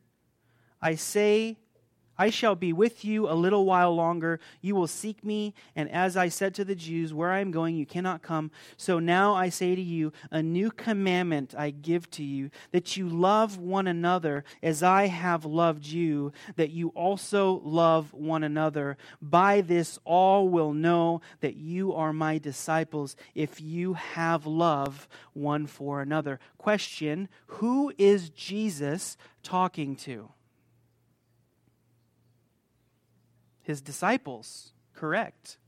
I 0.80 0.94
say 0.94 1.58
I 2.16 2.30
shall 2.30 2.54
be 2.54 2.72
with 2.72 3.04
you 3.04 3.28
a 3.28 3.34
little 3.34 3.64
while 3.64 3.94
longer. 3.94 4.38
You 4.60 4.74
will 4.74 4.86
seek 4.86 5.24
me, 5.24 5.54
and 5.74 5.90
as 5.90 6.16
I 6.16 6.28
said 6.28 6.54
to 6.54 6.64
the 6.64 6.74
Jews, 6.74 7.12
Where 7.12 7.30
I 7.30 7.40
am 7.40 7.50
going, 7.50 7.76
you 7.76 7.86
cannot 7.86 8.22
come. 8.22 8.50
So 8.76 8.98
now 8.98 9.34
I 9.34 9.48
say 9.48 9.74
to 9.74 9.80
you, 9.80 10.12
A 10.30 10.42
new 10.42 10.70
commandment 10.70 11.54
I 11.56 11.70
give 11.70 12.10
to 12.12 12.22
you, 12.22 12.50
that 12.72 12.96
you 12.96 13.08
love 13.08 13.58
one 13.58 13.86
another 13.86 14.44
as 14.62 14.82
I 14.82 15.06
have 15.06 15.44
loved 15.44 15.86
you, 15.86 16.32
that 16.56 16.70
you 16.70 16.88
also 16.90 17.60
love 17.64 18.12
one 18.12 18.44
another. 18.44 18.96
By 19.20 19.60
this 19.60 19.98
all 20.04 20.48
will 20.48 20.72
know 20.72 21.20
that 21.40 21.56
you 21.56 21.92
are 21.94 22.12
my 22.12 22.38
disciples, 22.38 23.16
if 23.34 23.60
you 23.60 23.94
have 23.94 24.46
love 24.46 25.08
one 25.32 25.66
for 25.66 26.00
another. 26.00 26.38
Question 26.58 27.28
Who 27.46 27.92
is 27.98 28.30
Jesus 28.30 29.16
talking 29.42 29.96
to? 29.96 30.30
His 33.64 33.80
disciples. 33.80 34.72
Correct. 34.94 35.58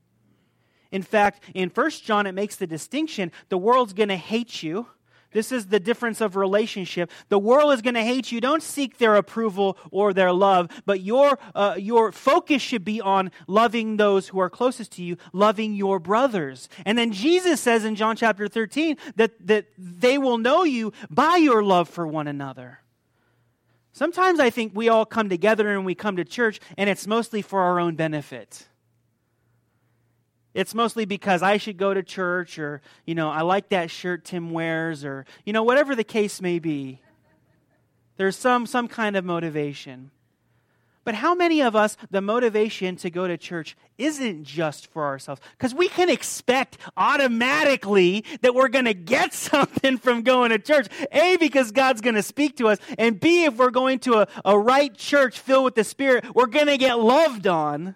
In 0.92 1.02
fact, 1.02 1.42
in 1.52 1.68
First 1.70 2.04
John, 2.04 2.26
it 2.26 2.32
makes 2.32 2.56
the 2.56 2.66
distinction 2.66 3.32
the 3.48 3.58
world's 3.58 3.92
going 3.92 4.08
to 4.08 4.16
hate 4.16 4.62
you. 4.62 4.86
This 5.32 5.52
is 5.52 5.66
the 5.66 5.80
difference 5.80 6.22
of 6.22 6.36
relationship. 6.36 7.10
The 7.28 7.38
world 7.38 7.72
is 7.74 7.82
going 7.82 7.94
to 7.94 8.02
hate 8.02 8.32
you. 8.32 8.40
Don't 8.40 8.62
seek 8.62 8.96
their 8.96 9.16
approval 9.16 9.76
or 9.90 10.14
their 10.14 10.32
love, 10.32 10.70
but 10.86 11.00
your, 11.00 11.38
uh, 11.54 11.74
your 11.78 12.12
focus 12.12 12.62
should 12.62 12.84
be 12.84 13.02
on 13.02 13.30
loving 13.46 13.98
those 13.98 14.28
who 14.28 14.38
are 14.38 14.48
closest 14.48 14.92
to 14.92 15.02
you, 15.02 15.18
loving 15.34 15.74
your 15.74 15.98
brothers. 15.98 16.70
And 16.86 16.96
then 16.96 17.12
Jesus 17.12 17.60
says 17.60 17.84
in 17.84 17.96
John 17.96 18.16
chapter 18.16 18.48
13 18.48 18.96
that, 19.16 19.32
that 19.46 19.66
they 19.76 20.16
will 20.16 20.38
know 20.38 20.62
you 20.62 20.94
by 21.10 21.36
your 21.36 21.62
love 21.62 21.88
for 21.88 22.06
one 22.06 22.28
another. 22.28 22.78
Sometimes 23.96 24.40
I 24.40 24.50
think 24.50 24.72
we 24.74 24.90
all 24.90 25.06
come 25.06 25.30
together 25.30 25.70
and 25.70 25.86
we 25.86 25.94
come 25.94 26.16
to 26.16 26.24
church, 26.26 26.60
and 26.76 26.90
it's 26.90 27.06
mostly 27.06 27.40
for 27.40 27.62
our 27.62 27.80
own 27.80 27.94
benefit. 27.94 28.68
It's 30.52 30.74
mostly 30.74 31.06
because 31.06 31.42
I 31.42 31.56
should 31.56 31.78
go 31.78 31.94
to 31.94 32.02
church, 32.02 32.58
or, 32.58 32.82
you 33.06 33.14
know, 33.14 33.30
I 33.30 33.40
like 33.40 33.70
that 33.70 33.90
shirt 33.90 34.26
Tim 34.26 34.50
wears, 34.50 35.02
or, 35.02 35.24
you 35.46 35.54
know, 35.54 35.62
whatever 35.62 35.94
the 35.94 36.04
case 36.04 36.42
may 36.42 36.58
be. 36.58 37.00
There's 38.18 38.36
some, 38.36 38.66
some 38.66 38.86
kind 38.86 39.16
of 39.16 39.24
motivation. 39.24 40.10
But 41.06 41.14
how 41.14 41.36
many 41.36 41.62
of 41.62 41.76
us, 41.76 41.96
the 42.10 42.20
motivation 42.20 42.96
to 42.96 43.10
go 43.10 43.28
to 43.28 43.38
church 43.38 43.76
isn't 43.96 44.42
just 44.42 44.88
for 44.88 45.04
ourselves? 45.04 45.40
Because 45.52 45.72
we 45.72 45.88
can 45.88 46.10
expect 46.10 46.78
automatically 46.96 48.24
that 48.40 48.56
we're 48.56 48.66
going 48.68 48.86
to 48.86 48.94
get 48.94 49.32
something 49.52 49.98
from 49.98 50.22
going 50.22 50.50
to 50.50 50.58
church. 50.58 50.88
A, 51.12 51.36
because 51.36 51.70
God's 51.70 52.00
going 52.00 52.16
to 52.16 52.24
speak 52.24 52.56
to 52.56 52.66
us. 52.66 52.78
And 52.98 53.20
B, 53.20 53.44
if 53.44 53.56
we're 53.56 53.70
going 53.70 54.00
to 54.00 54.14
a, 54.14 54.28
a 54.44 54.58
right 54.58 54.92
church 54.96 55.38
filled 55.38 55.64
with 55.66 55.74
the 55.76 55.84
Spirit, 55.84 56.24
we're 56.34 56.46
going 56.46 56.66
to 56.66 56.76
get 56.76 56.98
loved 56.98 57.46
on. 57.46 57.94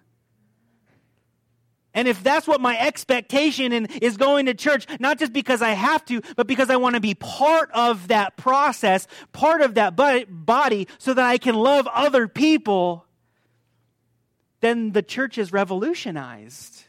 And 1.92 2.07
if 2.07 2.22
that's 2.22 2.46
what 2.46 2.61
my 2.61 2.79
expectation 2.79 3.72
is 3.72 4.16
going 4.16 4.46
to 4.46 4.55
church, 4.55 4.87
not 5.00 5.18
just 5.18 5.33
because 5.33 5.61
I 5.61 5.70
have 5.70 6.05
to, 6.05 6.20
but 6.37 6.46
because 6.46 6.70
I 6.70 6.76
want 6.76 6.94
to 6.94 7.00
be 7.00 7.14
part 7.14 7.70
of 7.72 8.09
that 8.09 8.37
process, 8.37 9.09
part 9.33 9.61
of 9.61 9.74
that 9.74 9.96
body, 9.96 10.87
so 10.98 11.14
that 11.14 11.24
I 11.24 11.38
can 11.38 11.57
love 11.57 11.88
other 11.88 12.29
people, 12.29 13.07
then 14.61 14.92
the 14.92 15.03
church 15.03 15.37
is 15.37 15.53
revolutionized. 15.53 16.85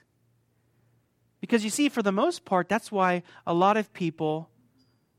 Because 1.39 1.63
you 1.63 1.71
see, 1.71 1.89
for 1.89 2.03
the 2.03 2.11
most 2.11 2.45
part, 2.45 2.69
that's 2.69 2.91
why 2.91 3.23
a 3.47 3.53
lot 3.55 3.77
of 3.77 3.91
people 3.93 4.49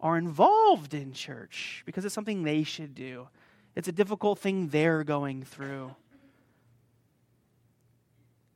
are 0.00 0.16
involved 0.16 0.94
in 0.94 1.12
church, 1.12 1.82
because 1.86 2.04
it's 2.04 2.14
something 2.14 2.44
they 2.44 2.62
should 2.62 2.94
do. 2.94 3.26
It's 3.74 3.88
a 3.88 3.92
difficult 3.92 4.38
thing 4.38 4.68
they're 4.68 5.02
going 5.02 5.42
through. 5.42 5.96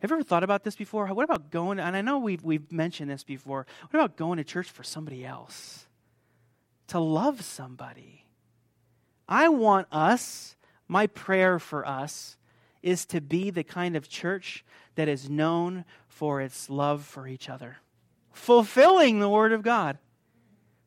Have 0.06 0.12
you 0.12 0.18
ever 0.18 0.22
thought 0.22 0.44
about 0.44 0.62
this 0.62 0.76
before? 0.76 1.08
What 1.08 1.24
about 1.24 1.50
going, 1.50 1.80
and 1.80 1.96
I 1.96 2.00
know 2.00 2.20
we've, 2.20 2.44
we've 2.44 2.70
mentioned 2.70 3.10
this 3.10 3.24
before, 3.24 3.66
what 3.90 3.98
about 3.98 4.16
going 4.16 4.36
to 4.36 4.44
church 4.44 4.70
for 4.70 4.84
somebody 4.84 5.26
else? 5.26 5.88
To 6.86 7.00
love 7.00 7.42
somebody. 7.42 8.24
I 9.28 9.48
want 9.48 9.88
us, 9.90 10.54
my 10.86 11.08
prayer 11.08 11.58
for 11.58 11.84
us, 11.84 12.36
is 12.84 13.04
to 13.06 13.20
be 13.20 13.50
the 13.50 13.64
kind 13.64 13.96
of 13.96 14.08
church 14.08 14.64
that 14.94 15.08
is 15.08 15.28
known 15.28 15.84
for 16.06 16.40
its 16.40 16.70
love 16.70 17.04
for 17.04 17.26
each 17.26 17.48
other, 17.48 17.78
fulfilling 18.32 19.18
the 19.18 19.28
Word 19.28 19.50
of 19.50 19.64
God. 19.64 19.98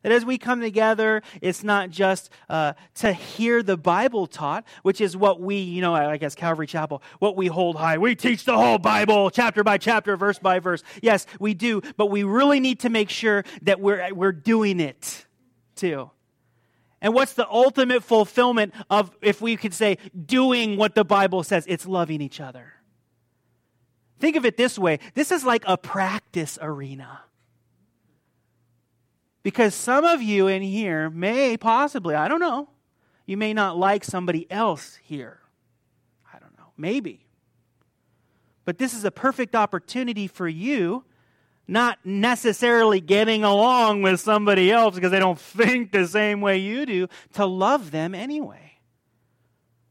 That 0.02 0.14
as 0.14 0.24
we 0.24 0.38
come 0.38 0.62
together, 0.62 1.22
it's 1.42 1.64
not 1.64 1.90
just 1.90 2.30
uh, 2.48 2.74
to 2.96 3.12
hear 3.12 3.62
the 3.62 3.76
Bible 3.76 4.28
taught, 4.28 4.66
which 4.82 5.02
is 5.02 5.18
what 5.18 5.42
we, 5.42 5.58
you 5.58 5.82
know, 5.82 5.94
I 5.94 6.16
guess 6.18 6.36
Calvary 6.36 6.68
Chapel, 6.68 7.04
what 7.20 7.36
we 7.36 7.48
hold 7.48 7.76
high. 7.76 7.98
We 7.98 8.16
teach 8.16 8.46
the 8.46 8.56
whole 8.56 8.78
Bible, 8.78 9.30
chapter 9.30 9.64
by 9.64 9.78
chapter, 9.78 10.16
verse 10.16 10.40
by 10.40 10.60
verse. 10.60 10.84
Yes, 11.02 11.26
we 11.40 11.54
do, 11.54 11.82
but 11.98 12.06
we 12.06 12.24
really 12.24 12.62
need 12.62 12.80
to 12.82 12.90
make 12.90 13.10
sure 13.10 13.44
that 13.64 13.82
we're, 13.82 14.14
we're 14.14 14.32
doing 14.32 14.80
it 14.80 15.26
too. 15.76 16.12
And 17.02 17.14
what's 17.14 17.34
the 17.34 17.48
ultimate 17.50 18.04
fulfillment 18.04 18.74
of, 18.90 19.16
if 19.22 19.42
we 19.42 19.58
could 19.58 19.74
say, 19.74 19.98
doing 20.26 20.78
what 20.78 20.96
the 20.96 21.06
Bible 21.06 21.44
says? 21.44 21.66
It's 21.68 21.86
loving 21.86 22.22
each 22.22 22.40
other. 22.40 22.74
Think 24.20 24.36
of 24.36 24.46
it 24.46 24.58
this 24.58 24.78
way 24.78 25.00
this 25.14 25.32
is 25.32 25.46
like 25.46 25.64
a 25.66 25.78
practice 25.78 26.58
arena. 26.62 27.22
Because 29.44 29.74
some 29.74 30.04
of 30.04 30.22
you 30.22 30.48
in 30.48 30.62
here 30.62 31.10
may 31.10 31.56
possibly, 31.58 32.16
I 32.16 32.28
don't 32.28 32.42
know, 32.42 32.70
you 33.26 33.38
may 33.38 33.54
not 33.54 33.78
like 33.78 34.04
somebody 34.04 34.50
else 34.52 35.00
here. 35.04 35.40
I 36.34 36.40
don't 36.40 36.58
know, 36.58 36.72
maybe. 36.78 37.26
But 38.66 38.78
this 38.78 38.94
is 38.94 39.06
a 39.06 39.12
perfect 39.12 39.56
opportunity 39.56 40.28
for 40.28 40.48
you, 40.48 41.06
not 41.68 42.00
necessarily 42.04 43.00
getting 43.00 43.44
along 43.44 44.02
with 44.02 44.20
somebody 44.20 44.72
else 44.72 44.96
because 44.96 45.12
they 45.12 45.20
don't 45.20 45.40
think 45.58 45.92
the 45.92 46.08
same 46.08 46.42
way 46.42 46.58
you 46.58 46.86
do, 46.86 47.08
to 47.34 47.46
love 47.46 47.92
them 47.92 48.14
anyway. 48.14 48.74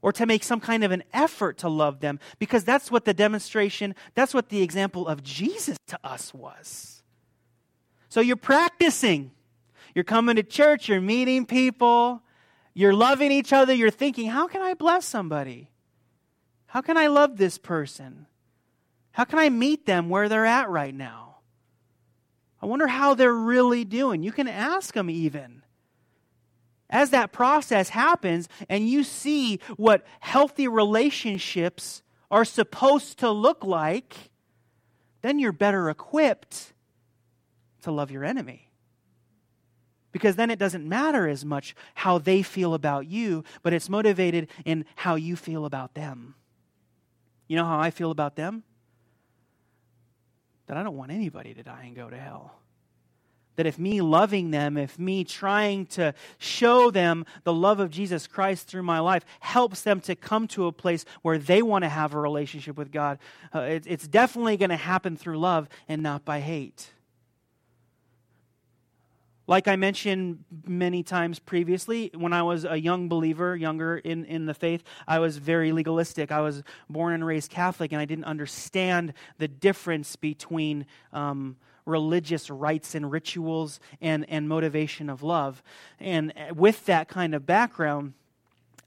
Or 0.00 0.12
to 0.12 0.26
make 0.26 0.44
some 0.44 0.61
kind 0.61 0.84
of 0.84 0.92
an 0.92 1.02
effort 1.12 1.58
to 1.58 1.68
love 1.68 2.00
them 2.00 2.20
because 2.38 2.62
that's 2.62 2.90
what 2.90 3.04
the 3.04 3.14
demonstration, 3.14 3.96
that's 4.14 4.32
what 4.32 4.48
the 4.48 4.62
example 4.62 5.08
of 5.08 5.24
Jesus 5.24 5.76
to 5.88 5.98
us 6.04 6.32
was. 6.32 7.02
So 8.08 8.20
you're 8.20 8.37
practicing 8.37 9.32
you're 9.98 10.04
coming 10.04 10.37
to 10.37 10.44
church, 10.44 10.88
you're 10.88 11.00
meeting 11.00 11.44
people, 11.44 12.22
You're 12.72 12.94
loving 12.94 13.32
each 13.32 13.52
other. 13.52 13.74
You're 13.74 13.90
thinking, 13.90 14.28
how 14.28 14.46
can 14.46 14.62
I 14.62 14.74
bless 14.74 15.04
somebody? 15.04 15.72
How 16.66 16.82
can 16.82 16.96
I 16.96 17.08
love 17.08 17.37
this 17.37 17.58
person? 17.58 18.28
How 19.11 19.24
can 19.24 19.40
I 19.40 19.48
meet 19.48 19.87
them 19.87 20.08
where 20.08 20.28
they're 20.28 20.46
at 20.46 20.68
right 20.70 20.94
now? 20.94 21.38
I 22.62 22.66
wonder 22.66 22.87
how 22.87 23.14
they're 23.14 23.34
really 23.34 23.84
doing. 23.84 24.22
You 24.22 24.30
can 24.30 24.46
ask 24.46 24.94
them 24.94 25.11
even. 25.11 25.64
As 26.88 27.11
that 27.11 27.32
process 27.32 27.88
happens 27.88 28.48
and 28.68 28.88
you 28.88 29.02
see 29.02 29.58
what 29.76 30.06
healthy 30.20 30.68
relationships 30.68 32.04
are 32.30 32.44
supposed 32.44 33.18
to 33.18 33.32
look 33.32 33.64
like, 33.64 34.14
then 35.22 35.40
you're 35.40 35.50
better 35.50 35.90
equipped 35.90 36.72
to 37.82 37.90
love 37.90 38.12
your 38.12 38.24
enemy 38.24 38.67
because 40.12 40.36
then 40.36 40.50
it 40.50 40.58
doesn't 40.58 40.88
matter 40.88 41.28
as 41.28 41.44
much 41.44 41.74
how 41.94 42.18
they 42.18 42.42
feel 42.42 42.74
about 42.74 43.06
you, 43.06 43.44
but 43.62 43.72
it's 43.72 43.88
motivated 43.88 44.48
in 44.64 44.84
how 44.96 45.14
you 45.14 45.36
feel 45.36 45.64
about 45.64 45.94
them. 45.94 46.34
You 47.46 47.56
know 47.56 47.64
how 47.64 47.78
I 47.78 47.90
feel 47.90 48.10
about 48.10 48.36
them? 48.36 48.62
That 50.66 50.76
I 50.76 50.82
don't 50.82 50.96
want 50.96 51.12
anybody 51.12 51.54
to 51.54 51.62
die 51.62 51.84
and 51.86 51.96
go 51.96 52.10
to 52.10 52.16
hell. 52.16 52.54
That 53.56 53.66
if 53.66 53.78
me 53.78 54.00
loving 54.00 54.52
them, 54.52 54.76
if 54.76 54.98
me 54.98 55.24
trying 55.24 55.86
to 55.86 56.14
show 56.38 56.90
them 56.92 57.26
the 57.42 57.52
love 57.52 57.80
of 57.80 57.90
Jesus 57.90 58.26
Christ 58.28 58.68
through 58.68 58.84
my 58.84 59.00
life 59.00 59.24
helps 59.40 59.82
them 59.82 60.00
to 60.02 60.14
come 60.14 60.46
to 60.48 60.66
a 60.66 60.72
place 60.72 61.04
where 61.22 61.38
they 61.38 61.60
want 61.60 61.82
to 61.82 61.88
have 61.88 62.14
a 62.14 62.20
relationship 62.20 62.76
with 62.76 62.92
God, 62.92 63.18
uh, 63.52 63.60
it, 63.60 63.84
it's 63.86 64.06
definitely 64.06 64.56
going 64.58 64.70
to 64.70 64.76
happen 64.76 65.16
through 65.16 65.38
love 65.38 65.68
and 65.88 66.02
not 66.02 66.24
by 66.24 66.38
hate. 66.38 66.92
Like 69.48 69.66
I 69.66 69.76
mentioned 69.76 70.44
many 70.66 71.02
times 71.02 71.38
previously, 71.38 72.11
when 72.14 72.34
I 72.34 72.42
was 72.42 72.66
a 72.66 72.78
young 72.78 73.08
believer, 73.08 73.56
younger 73.56 73.96
in, 73.96 74.26
in 74.26 74.44
the 74.44 74.52
faith, 74.52 74.84
I 75.08 75.20
was 75.20 75.38
very 75.38 75.72
legalistic. 75.72 76.30
I 76.30 76.42
was 76.42 76.62
born 76.90 77.14
and 77.14 77.24
raised 77.24 77.50
Catholic, 77.50 77.90
and 77.90 78.00
I 78.00 78.04
didn't 78.04 78.26
understand 78.26 79.14
the 79.38 79.48
difference 79.48 80.16
between 80.16 80.84
um, 81.14 81.56
religious 81.87 82.50
rites 82.50 82.94
and 82.94 83.11
rituals 83.11 83.80
and, 84.02 84.28
and 84.28 84.50
motivation 84.50 85.08
of 85.08 85.22
love. 85.22 85.62
And 85.98 86.34
with 86.54 86.84
that 86.84 87.08
kind 87.08 87.34
of 87.34 87.46
background, 87.46 88.12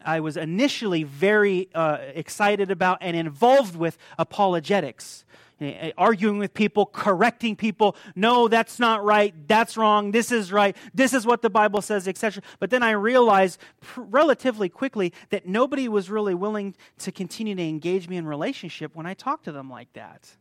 I 0.05 0.19
was 0.19 0.37
initially 0.37 1.01
very 1.01 1.69
uh, 1.73 1.97
excited 2.13 2.69
about 2.69 2.99
and 3.01 3.17
involved 3.17 3.75
with 3.75 3.97
apologetics. 4.19 5.25
Eh, 5.61 5.91
arguing 5.95 6.39
with 6.39 6.55
people, 6.55 6.87
correcting 6.87 7.55
people. 7.55 7.95
No, 8.15 8.47
that's 8.47 8.79
not 8.79 9.03
right. 9.03 9.35
That's 9.47 9.77
wrong. 9.77 10.09
This 10.11 10.31
is 10.31 10.51
right. 10.51 10.75
This 10.93 11.13
is 11.13 11.25
what 11.25 11.43
the 11.43 11.51
Bible 11.51 11.83
says, 11.83 12.07
etc. 12.07 12.41
But 12.59 12.71
then 12.71 12.81
I 12.81 12.91
realized 12.91 13.59
pr- 13.79 14.01
relatively 14.01 14.69
quickly 14.69 15.13
that 15.29 15.47
nobody 15.47 15.87
was 15.87 16.09
really 16.09 16.33
willing 16.33 16.75
to 16.99 17.11
continue 17.11 17.53
to 17.53 17.61
engage 17.61 18.09
me 18.09 18.17
in 18.17 18.25
relationship 18.25 18.95
when 18.95 19.05
I 19.05 19.13
talked 19.13 19.45
to 19.45 19.51
them 19.51 19.69
like 19.69 19.93
that 19.93 20.35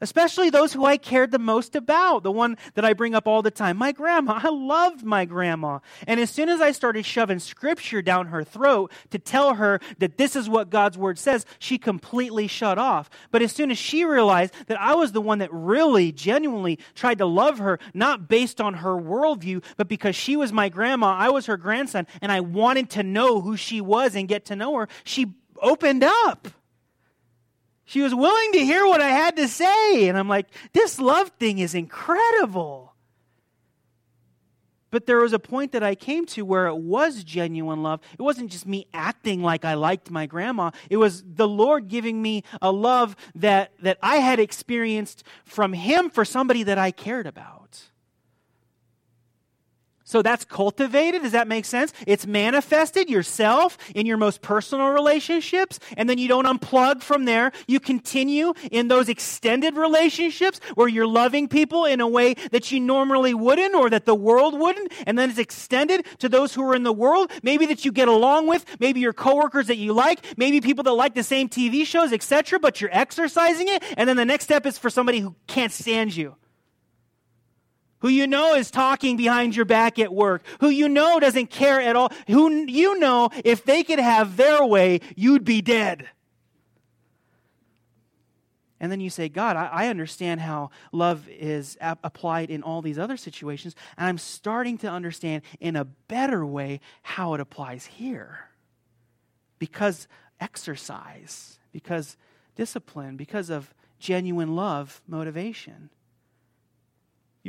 especially 0.00 0.50
those 0.50 0.72
who 0.72 0.84
I 0.84 0.96
cared 0.96 1.30
the 1.30 1.38
most 1.38 1.74
about. 1.76 2.22
The 2.22 2.32
one 2.32 2.56
that 2.74 2.84
I 2.84 2.92
bring 2.92 3.14
up 3.14 3.26
all 3.26 3.42
the 3.42 3.50
time 3.50 3.76
my 3.76 3.92
grandma. 3.92 4.40
I 4.42 4.48
loved 4.48 5.04
my 5.04 5.24
grandma. 5.24 5.78
And 6.06 6.20
as 6.20 6.30
soon 6.30 6.48
as 6.48 6.60
I 6.60 6.72
started 6.72 7.04
shoving 7.04 7.38
scripture 7.38 8.02
down 8.02 8.26
her 8.26 8.44
throat 8.44 8.92
to 9.10 9.18
tell 9.18 9.54
her 9.54 9.80
that 9.98 10.18
this 10.18 10.36
is 10.36 10.48
what 10.48 10.70
God's 10.70 10.98
word 10.98 11.18
says, 11.18 11.46
she 11.58 11.78
completely 11.78 12.46
shut 12.46 12.78
off. 12.78 13.10
But 13.30 13.42
as 13.42 13.52
soon 13.52 13.70
as 13.70 13.78
she 13.78 14.04
realized 14.04 14.54
that 14.66 14.80
I 14.80 14.94
was 14.94 15.12
the 15.12 15.20
one 15.20 15.38
that 15.38 15.52
really, 15.52 16.12
genuinely 16.12 16.78
tried 16.94 17.18
to 17.18 17.26
love 17.26 17.58
her, 17.58 17.78
not 17.94 18.28
based 18.28 18.60
on 18.60 18.74
her 18.74 18.94
worldview, 18.94 19.64
but 19.76 19.88
because 19.88 20.16
she 20.16 20.36
was 20.36 20.52
my 20.52 20.68
grandma, 20.68 21.14
I 21.14 21.30
was 21.30 21.46
her 21.46 21.56
grandson, 21.56 22.06
and 22.20 22.32
I 22.32 22.40
wanted 22.40 22.90
to 22.90 23.02
know 23.02 23.40
who 23.40 23.56
she 23.56 23.80
was 23.80 24.14
and 24.14 24.28
get 24.28 24.46
to 24.46 24.56
know 24.56 24.76
her, 24.76 24.88
she 25.04 25.34
opened 25.60 26.04
up. 26.04 26.48
She 27.88 28.02
was 28.02 28.14
willing 28.14 28.52
to 28.52 28.58
hear 28.58 28.86
what 28.86 29.00
I 29.00 29.08
had 29.08 29.36
to 29.36 29.48
say. 29.48 30.10
And 30.10 30.18
I'm 30.18 30.28
like, 30.28 30.46
this 30.74 31.00
love 31.00 31.30
thing 31.38 31.58
is 31.58 31.74
incredible. 31.74 32.92
But 34.90 35.06
there 35.06 35.16
was 35.20 35.32
a 35.32 35.38
point 35.38 35.72
that 35.72 35.82
I 35.82 35.94
came 35.94 36.26
to 36.26 36.44
where 36.44 36.66
it 36.66 36.76
was 36.76 37.24
genuine 37.24 37.82
love. 37.82 38.00
It 38.12 38.20
wasn't 38.20 38.50
just 38.50 38.66
me 38.66 38.88
acting 38.92 39.42
like 39.42 39.64
I 39.64 39.72
liked 39.72 40.10
my 40.10 40.26
grandma. 40.26 40.70
It 40.90 40.98
was 40.98 41.24
the 41.24 41.48
Lord 41.48 41.88
giving 41.88 42.20
me 42.20 42.44
a 42.60 42.70
love 42.70 43.16
that, 43.34 43.72
that 43.80 43.96
I 44.02 44.16
had 44.16 44.38
experienced 44.38 45.24
from 45.46 45.72
Him 45.72 46.10
for 46.10 46.26
somebody 46.26 46.64
that 46.64 46.76
I 46.76 46.90
cared 46.90 47.26
about. 47.26 47.84
So 50.08 50.22
that's 50.22 50.46
cultivated. 50.46 51.20
Does 51.20 51.32
that 51.32 51.48
make 51.48 51.66
sense? 51.66 51.92
It's 52.06 52.26
manifested 52.26 53.10
yourself 53.10 53.76
in 53.94 54.06
your 54.06 54.16
most 54.16 54.40
personal 54.40 54.88
relationships, 54.88 55.78
and 55.98 56.08
then 56.08 56.16
you 56.16 56.28
don't 56.28 56.46
unplug 56.46 57.02
from 57.02 57.26
there. 57.26 57.52
You 57.66 57.78
continue 57.78 58.54
in 58.70 58.88
those 58.88 59.10
extended 59.10 59.76
relationships 59.76 60.60
where 60.76 60.88
you're 60.88 61.06
loving 61.06 61.46
people 61.46 61.84
in 61.84 62.00
a 62.00 62.08
way 62.08 62.32
that 62.52 62.72
you 62.72 62.80
normally 62.80 63.34
wouldn't 63.34 63.74
or 63.74 63.90
that 63.90 64.06
the 64.06 64.14
world 64.14 64.58
wouldn't, 64.58 64.90
and 65.06 65.18
then 65.18 65.28
it's 65.28 65.38
extended 65.38 66.06
to 66.20 66.30
those 66.30 66.54
who 66.54 66.66
are 66.66 66.74
in 66.74 66.84
the 66.84 66.92
world, 66.92 67.30
maybe 67.42 67.66
that 67.66 67.84
you 67.84 67.92
get 67.92 68.08
along 68.08 68.46
with, 68.46 68.64
maybe 68.80 69.00
your 69.00 69.12
coworkers 69.12 69.66
that 69.66 69.76
you 69.76 69.92
like, 69.92 70.24
maybe 70.38 70.62
people 70.62 70.84
that 70.84 70.92
like 70.94 71.16
the 71.16 71.22
same 71.22 71.50
TV 71.50 71.84
shows, 71.84 72.14
etc., 72.14 72.58
but 72.58 72.80
you're 72.80 72.88
exercising 72.94 73.68
it, 73.68 73.82
and 73.98 74.08
then 74.08 74.16
the 74.16 74.24
next 74.24 74.44
step 74.44 74.64
is 74.64 74.78
for 74.78 74.88
somebody 74.88 75.20
who 75.20 75.36
can't 75.46 75.70
stand 75.70 76.16
you 76.16 76.34
who 78.00 78.08
you 78.08 78.26
know 78.26 78.54
is 78.54 78.70
talking 78.70 79.16
behind 79.16 79.56
your 79.56 79.64
back 79.64 79.98
at 79.98 80.12
work, 80.12 80.42
who 80.60 80.68
you 80.68 80.88
know 80.88 81.18
doesn't 81.20 81.48
care 81.50 81.80
at 81.80 81.96
all, 81.96 82.12
who 82.26 82.50
you 82.66 82.98
know 82.98 83.30
if 83.44 83.64
they 83.64 83.82
could 83.82 83.98
have 83.98 84.36
their 84.36 84.64
way, 84.64 85.00
you'd 85.16 85.44
be 85.44 85.60
dead. 85.60 86.08
And 88.80 88.92
then 88.92 89.00
you 89.00 89.10
say, 89.10 89.28
God, 89.28 89.56
I, 89.56 89.66
I 89.66 89.86
understand 89.88 90.40
how 90.40 90.70
love 90.92 91.28
is 91.28 91.76
ap- 91.80 91.98
applied 92.04 92.50
in 92.50 92.62
all 92.62 92.80
these 92.80 92.98
other 92.98 93.16
situations, 93.16 93.74
and 93.96 94.06
I'm 94.06 94.18
starting 94.18 94.78
to 94.78 94.88
understand 94.88 95.42
in 95.58 95.74
a 95.74 95.84
better 95.84 96.46
way 96.46 96.80
how 97.02 97.34
it 97.34 97.40
applies 97.40 97.86
here. 97.86 98.50
Because 99.58 100.06
exercise, 100.40 101.58
because 101.72 102.16
discipline, 102.54 103.16
because 103.16 103.50
of 103.50 103.74
genuine 103.98 104.54
love 104.54 105.02
motivation. 105.08 105.90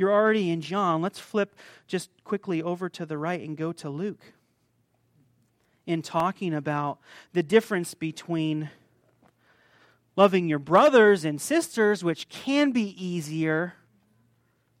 You're 0.00 0.14
already 0.14 0.48
in 0.48 0.62
John. 0.62 1.02
Let's 1.02 1.18
flip 1.18 1.54
just 1.86 2.08
quickly 2.24 2.62
over 2.62 2.88
to 2.88 3.04
the 3.04 3.18
right 3.18 3.46
and 3.46 3.54
go 3.54 3.70
to 3.74 3.90
Luke. 3.90 4.32
In 5.84 6.00
talking 6.00 6.54
about 6.54 7.00
the 7.34 7.42
difference 7.42 7.92
between 7.92 8.70
loving 10.16 10.48
your 10.48 10.58
brothers 10.58 11.26
and 11.26 11.38
sisters, 11.38 12.02
which 12.02 12.30
can 12.30 12.72
be 12.72 12.96
easier, 12.96 13.74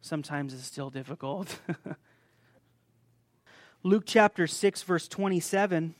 sometimes 0.00 0.54
it's 0.54 0.64
still 0.64 0.88
difficult. 0.88 1.60
Luke 3.82 4.04
chapter 4.06 4.46
6, 4.46 4.82
verse 4.84 5.06
27. 5.06 5.94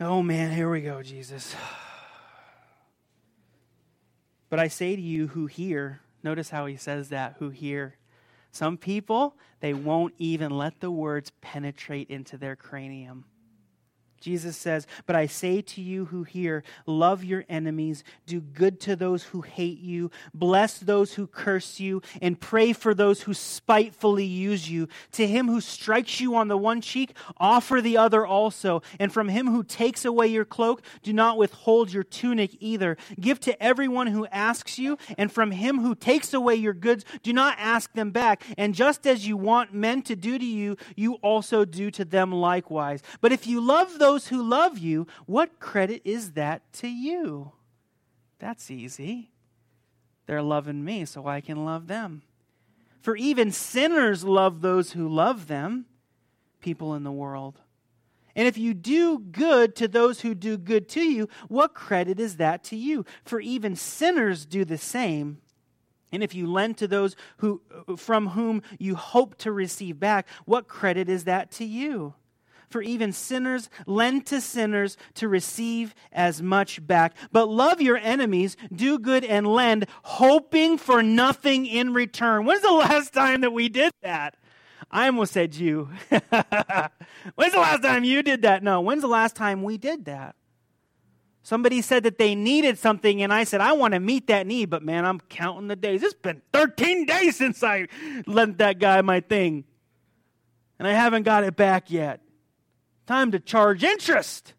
Oh 0.00 0.20
man, 0.20 0.50
here 0.50 0.68
we 0.68 0.80
go, 0.80 1.00
Jesus. 1.04 1.54
But 4.48 4.58
I 4.58 4.66
say 4.66 4.96
to 4.96 5.00
you 5.00 5.28
who 5.28 5.46
hear, 5.46 6.00
notice 6.24 6.50
how 6.50 6.66
he 6.66 6.74
says 6.74 7.10
that, 7.10 7.36
who 7.38 7.50
hear. 7.50 7.94
Some 8.52 8.76
people, 8.76 9.36
they 9.60 9.74
won't 9.74 10.14
even 10.18 10.50
let 10.50 10.80
the 10.80 10.90
words 10.90 11.32
penetrate 11.40 12.10
into 12.10 12.36
their 12.36 12.56
cranium. 12.56 13.24
Jesus 14.20 14.56
says, 14.56 14.86
But 15.06 15.16
I 15.16 15.26
say 15.26 15.62
to 15.62 15.80
you 15.80 16.04
who 16.06 16.24
hear, 16.24 16.62
love 16.84 17.24
your 17.24 17.44
enemies, 17.48 18.04
do 18.26 18.40
good 18.40 18.78
to 18.80 18.94
those 18.94 19.24
who 19.24 19.40
hate 19.40 19.80
you, 19.80 20.10
bless 20.34 20.78
those 20.78 21.14
who 21.14 21.26
curse 21.26 21.80
you, 21.80 22.02
and 22.20 22.38
pray 22.38 22.74
for 22.74 22.92
those 22.92 23.22
who 23.22 23.32
spitefully 23.32 24.26
use 24.26 24.70
you. 24.70 24.88
To 25.12 25.26
him 25.26 25.46
who 25.46 25.60
strikes 25.62 26.20
you 26.20 26.34
on 26.34 26.48
the 26.48 26.58
one 26.58 26.82
cheek, 26.82 27.16
offer 27.38 27.80
the 27.80 27.96
other 27.96 28.26
also. 28.26 28.82
And 28.98 29.10
from 29.12 29.28
him 29.28 29.46
who 29.46 29.64
takes 29.64 30.04
away 30.04 30.26
your 30.26 30.44
cloak, 30.44 30.82
do 31.02 31.14
not 31.14 31.38
withhold 31.38 31.92
your 31.92 32.04
tunic 32.04 32.56
either. 32.60 32.98
Give 33.18 33.40
to 33.40 33.62
everyone 33.62 34.08
who 34.08 34.26
asks 34.26 34.78
you, 34.78 34.98
and 35.16 35.32
from 35.32 35.50
him 35.50 35.80
who 35.80 35.94
takes 35.94 36.34
away 36.34 36.56
your 36.56 36.74
goods, 36.74 37.06
do 37.22 37.32
not 37.32 37.56
ask 37.58 37.90
them 37.94 38.10
back. 38.10 38.44
And 38.58 38.74
just 38.74 39.06
as 39.06 39.26
you 39.26 39.38
want 39.38 39.72
men 39.72 40.02
to 40.02 40.14
do 40.14 40.38
to 40.38 40.44
you, 40.44 40.76
you 40.94 41.14
also 41.14 41.64
do 41.64 41.90
to 41.92 42.04
them 42.04 42.32
likewise. 42.32 43.02
But 43.22 43.32
if 43.32 43.46
you 43.46 43.62
love 43.62 43.98
those, 43.98 44.09
those 44.10 44.26
who 44.26 44.42
love 44.42 44.76
you, 44.76 45.06
what 45.26 45.60
credit 45.60 46.02
is 46.04 46.32
that 46.32 46.72
to 46.72 46.88
you? 46.88 47.52
That's 48.40 48.68
easy. 48.68 49.30
They're 50.26 50.42
loving 50.42 50.84
me, 50.84 51.04
so 51.04 51.28
I 51.28 51.40
can 51.40 51.64
love 51.64 51.86
them. 51.86 52.22
For 53.00 53.16
even 53.16 53.52
sinners 53.52 54.24
love 54.24 54.62
those 54.62 54.92
who 54.92 55.08
love 55.08 55.46
them, 55.46 55.86
people 56.60 56.94
in 56.94 57.04
the 57.04 57.12
world. 57.12 57.60
And 58.34 58.48
if 58.48 58.58
you 58.58 58.74
do 58.74 59.20
good 59.20 59.76
to 59.76 59.86
those 59.86 60.22
who 60.22 60.34
do 60.34 60.58
good 60.58 60.88
to 60.90 61.02
you, 61.02 61.28
what 61.46 61.72
credit 61.72 62.18
is 62.18 62.36
that 62.38 62.64
to 62.64 62.76
you? 62.76 63.04
For 63.24 63.40
even 63.40 63.76
sinners 63.76 64.44
do 64.44 64.64
the 64.64 64.78
same. 64.78 65.38
And 66.10 66.20
if 66.20 66.34
you 66.34 66.50
lend 66.50 66.78
to 66.78 66.88
those 66.88 67.14
who, 67.36 67.62
from 67.96 68.30
whom 68.30 68.62
you 68.80 68.96
hope 68.96 69.38
to 69.38 69.52
receive 69.52 70.00
back, 70.00 70.26
what 70.46 70.66
credit 70.66 71.08
is 71.08 71.24
that 71.24 71.52
to 71.52 71.64
you? 71.64 72.14
For 72.70 72.82
even 72.82 73.12
sinners. 73.12 73.68
Lend 73.86 74.26
to 74.26 74.40
sinners 74.40 74.96
to 75.14 75.28
receive 75.28 75.94
as 76.12 76.40
much 76.40 76.86
back. 76.86 77.14
But 77.32 77.48
love 77.48 77.80
your 77.80 77.96
enemies, 77.98 78.56
do 78.74 78.98
good 78.98 79.24
and 79.24 79.46
lend, 79.46 79.86
hoping 80.02 80.78
for 80.78 81.02
nothing 81.02 81.66
in 81.66 81.92
return. 81.92 82.46
When's 82.46 82.62
the 82.62 82.72
last 82.72 83.12
time 83.12 83.42
that 83.42 83.52
we 83.52 83.68
did 83.68 83.92
that? 84.02 84.36
I 84.90 85.06
almost 85.06 85.32
said 85.32 85.54
you. 85.54 85.88
When's 86.10 87.52
the 87.52 87.60
last 87.60 87.82
time 87.82 88.02
you 88.02 88.22
did 88.22 88.42
that? 88.42 88.62
No, 88.62 88.80
when's 88.80 89.02
the 89.02 89.08
last 89.08 89.36
time 89.36 89.62
we 89.62 89.78
did 89.78 90.06
that? 90.06 90.34
Somebody 91.42 91.80
said 91.80 92.02
that 92.02 92.18
they 92.18 92.34
needed 92.34 92.78
something, 92.78 93.22
and 93.22 93.32
I 93.32 93.44
said, 93.44 93.60
I 93.60 93.72
want 93.72 93.94
to 93.94 94.00
meet 94.00 94.26
that 94.26 94.46
need, 94.46 94.68
but 94.68 94.82
man, 94.82 95.04
I'm 95.04 95.20
counting 95.20 95.68
the 95.68 95.76
days. 95.76 96.02
It's 96.02 96.14
been 96.14 96.42
13 96.52 97.06
days 97.06 97.36
since 97.36 97.62
I 97.62 97.86
lent 98.26 98.58
that 98.58 98.78
guy 98.78 99.00
my 99.02 99.20
thing, 99.20 99.64
and 100.78 100.86
I 100.86 100.92
haven't 100.92 101.22
got 101.22 101.44
it 101.44 101.56
back 101.56 101.90
yet. 101.90 102.20
Time 103.10 103.32
to 103.32 103.40
charge 103.40 103.82
interest. 103.82 104.54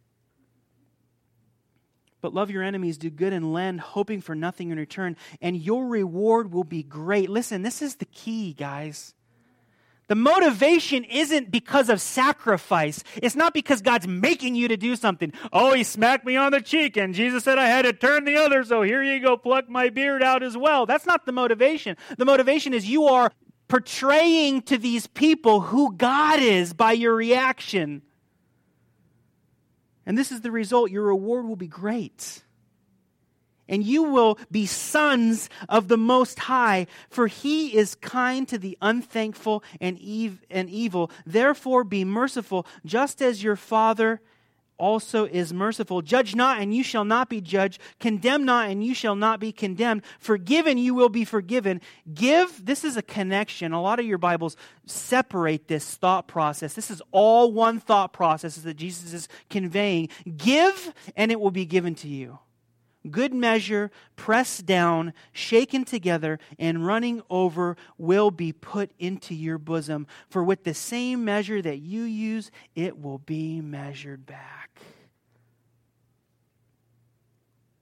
But 2.19 2.33
love 2.33 2.51
your 2.51 2.63
enemies, 2.63 2.97
do 2.97 3.09
good 3.09 3.31
and 3.31 3.53
lend, 3.53 3.79
hoping 3.79 4.19
for 4.19 4.35
nothing 4.35 4.71
in 4.71 4.77
return, 4.77 5.15
and 5.41 5.55
your 5.55 5.87
reward 5.87 6.51
will 6.51 6.65
be 6.65 6.83
great. 6.83 7.29
Listen, 7.29 7.61
this 7.61 7.81
is 7.81 7.95
the 7.95 8.05
key, 8.05 8.51
guys. 8.51 9.13
The 10.09 10.15
motivation 10.15 11.05
isn't 11.05 11.49
because 11.49 11.87
of 11.87 12.01
sacrifice. 12.01 13.05
It's 13.15 13.37
not 13.37 13.53
because 13.53 13.81
God's 13.81 14.05
making 14.05 14.55
you 14.55 14.67
to 14.67 14.75
do 14.75 14.97
something. 14.97 15.31
Oh, 15.53 15.73
he 15.73 15.85
smacked 15.85 16.25
me 16.25 16.35
on 16.35 16.51
the 16.51 16.59
cheek 16.59 16.97
and 16.97 17.15
Jesus 17.15 17.45
said 17.45 17.57
I 17.57 17.67
had 17.67 17.83
to 17.83 17.93
turn 17.93 18.25
the 18.25 18.35
other, 18.35 18.65
so 18.65 18.81
here 18.81 19.01
you 19.01 19.21
go, 19.21 19.37
pluck 19.37 19.69
my 19.69 19.87
beard 19.87 20.21
out 20.21 20.43
as 20.43 20.57
well. 20.57 20.85
That's 20.85 21.05
not 21.05 21.25
the 21.25 21.31
motivation. 21.31 21.95
The 22.17 22.25
motivation 22.25 22.73
is 22.73 22.85
you 22.85 23.05
are 23.05 23.31
portraying 23.69 24.63
to 24.63 24.77
these 24.77 25.07
people 25.07 25.61
who 25.61 25.95
God 25.95 26.41
is 26.41 26.73
by 26.73 26.91
your 26.91 27.15
reaction. 27.15 28.01
And 30.05 30.17
this 30.17 30.31
is 30.31 30.41
the 30.41 30.51
result. 30.51 30.91
Your 30.91 31.05
reward 31.05 31.45
will 31.45 31.55
be 31.55 31.67
great 31.67 32.43
and 33.71 33.83
you 33.85 34.03
will 34.03 34.37
be 34.51 34.65
sons 34.65 35.49
of 35.69 35.87
the 35.87 35.97
Most 35.97 36.37
High, 36.39 36.87
for 37.09 37.27
he 37.27 37.75
is 37.75 37.95
kind 37.95 38.47
to 38.49 38.57
the 38.57 38.77
unthankful 38.81 39.63
and, 39.79 39.97
ev- 39.97 40.45
and 40.51 40.69
evil. 40.69 41.09
Therefore, 41.25 41.85
be 41.85 42.03
merciful, 42.03 42.67
just 42.85 43.21
as 43.21 43.41
your 43.41 43.55
Father 43.55 44.21
also 44.81 45.25
is 45.25 45.53
merciful. 45.53 46.01
Judge 46.01 46.35
not, 46.35 46.59
and 46.59 46.75
you 46.75 46.83
shall 46.83 47.05
not 47.05 47.29
be 47.29 47.39
judged. 47.39 47.79
Condemn 47.99 48.43
not, 48.43 48.69
and 48.69 48.83
you 48.83 48.93
shall 48.93 49.15
not 49.15 49.39
be 49.39 49.51
condemned. 49.51 50.01
Forgiven, 50.19 50.77
you 50.77 50.93
will 50.93 51.09
be 51.09 51.23
forgiven. 51.23 51.79
Give, 52.13 52.65
this 52.65 52.83
is 52.83 52.97
a 52.97 53.01
connection. 53.01 53.71
A 53.71 53.81
lot 53.81 53.99
of 53.99 54.05
your 54.05 54.17
Bibles 54.17 54.57
separate 54.87 55.67
this 55.67 55.95
thought 55.95 56.27
process. 56.27 56.73
This 56.73 56.91
is 56.91 57.01
all 57.11 57.53
one 57.53 57.79
thought 57.79 58.11
process 58.11 58.55
that 58.55 58.73
Jesus 58.73 59.13
is 59.13 59.29
conveying. 59.49 60.09
Give, 60.35 60.93
and 61.15 61.31
it 61.31 61.39
will 61.39 61.51
be 61.51 61.65
given 61.65 61.95
to 61.95 62.07
you 62.07 62.39
good 63.09 63.33
measure, 63.33 63.91
pressed 64.15 64.65
down, 64.65 65.13
shaken 65.33 65.83
together, 65.83 66.39
and 66.59 66.85
running 66.85 67.21
over 67.29 67.75
will 67.97 68.31
be 68.31 68.53
put 68.53 68.91
into 68.99 69.33
your 69.33 69.57
bosom. 69.57 70.05
For 70.29 70.43
with 70.43 70.63
the 70.63 70.73
same 70.73 71.25
measure 71.25 71.61
that 71.61 71.79
you 71.79 72.03
use, 72.03 72.51
it 72.75 72.99
will 72.99 73.19
be 73.19 73.61
measured 73.61 74.25
back. 74.25 74.69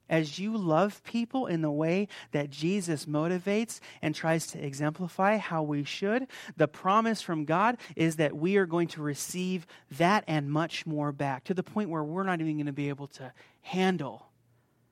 As 0.08 0.40
you 0.40 0.56
love 0.56 1.04
people 1.04 1.46
in 1.46 1.62
the 1.62 1.70
way 1.70 2.08
that 2.32 2.50
Jesus 2.50 3.06
motivates 3.06 3.78
and 4.02 4.12
tries 4.12 4.48
to 4.48 4.58
exemplify 4.58 5.36
how 5.36 5.62
we 5.62 5.84
should, 5.84 6.26
the 6.56 6.66
promise 6.66 7.22
from 7.22 7.44
God 7.44 7.76
is 7.94 8.16
that 8.16 8.36
we 8.36 8.56
are 8.56 8.66
going 8.66 8.88
to 8.88 9.02
receive 9.02 9.68
that 9.92 10.24
and 10.26 10.50
much 10.50 10.84
more 10.84 11.12
back 11.12 11.44
to 11.44 11.54
the 11.54 11.62
point 11.62 11.90
where 11.90 12.02
we're 12.02 12.24
not 12.24 12.40
even 12.40 12.56
going 12.56 12.66
to 12.66 12.72
be 12.72 12.88
able 12.88 13.06
to 13.06 13.32
handle 13.62 14.29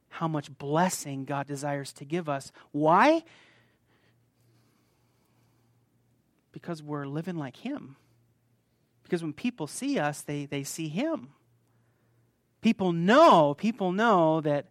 how 0.09 0.29
much 0.29 0.57
blessing 0.57 1.25
God 1.25 1.47
desires 1.47 1.93
to 1.95 2.05
give 2.05 2.29
us. 2.29 2.53
Why? 2.73 3.23
Because 6.53 6.83
we're 6.83 7.07
living 7.07 7.37
like 7.37 7.57
Him. 7.57 7.97
Because 9.03 9.23
when 9.23 9.33
people 9.33 9.67
see 9.67 9.99
us, 9.99 10.23
they, 10.23 10.47
they 10.47 10.65
see 10.65 10.89
Him. 10.89 11.29
People 12.61 12.93
know, 12.93 13.55
people 13.55 13.93
know 13.93 14.41
that 14.41 14.67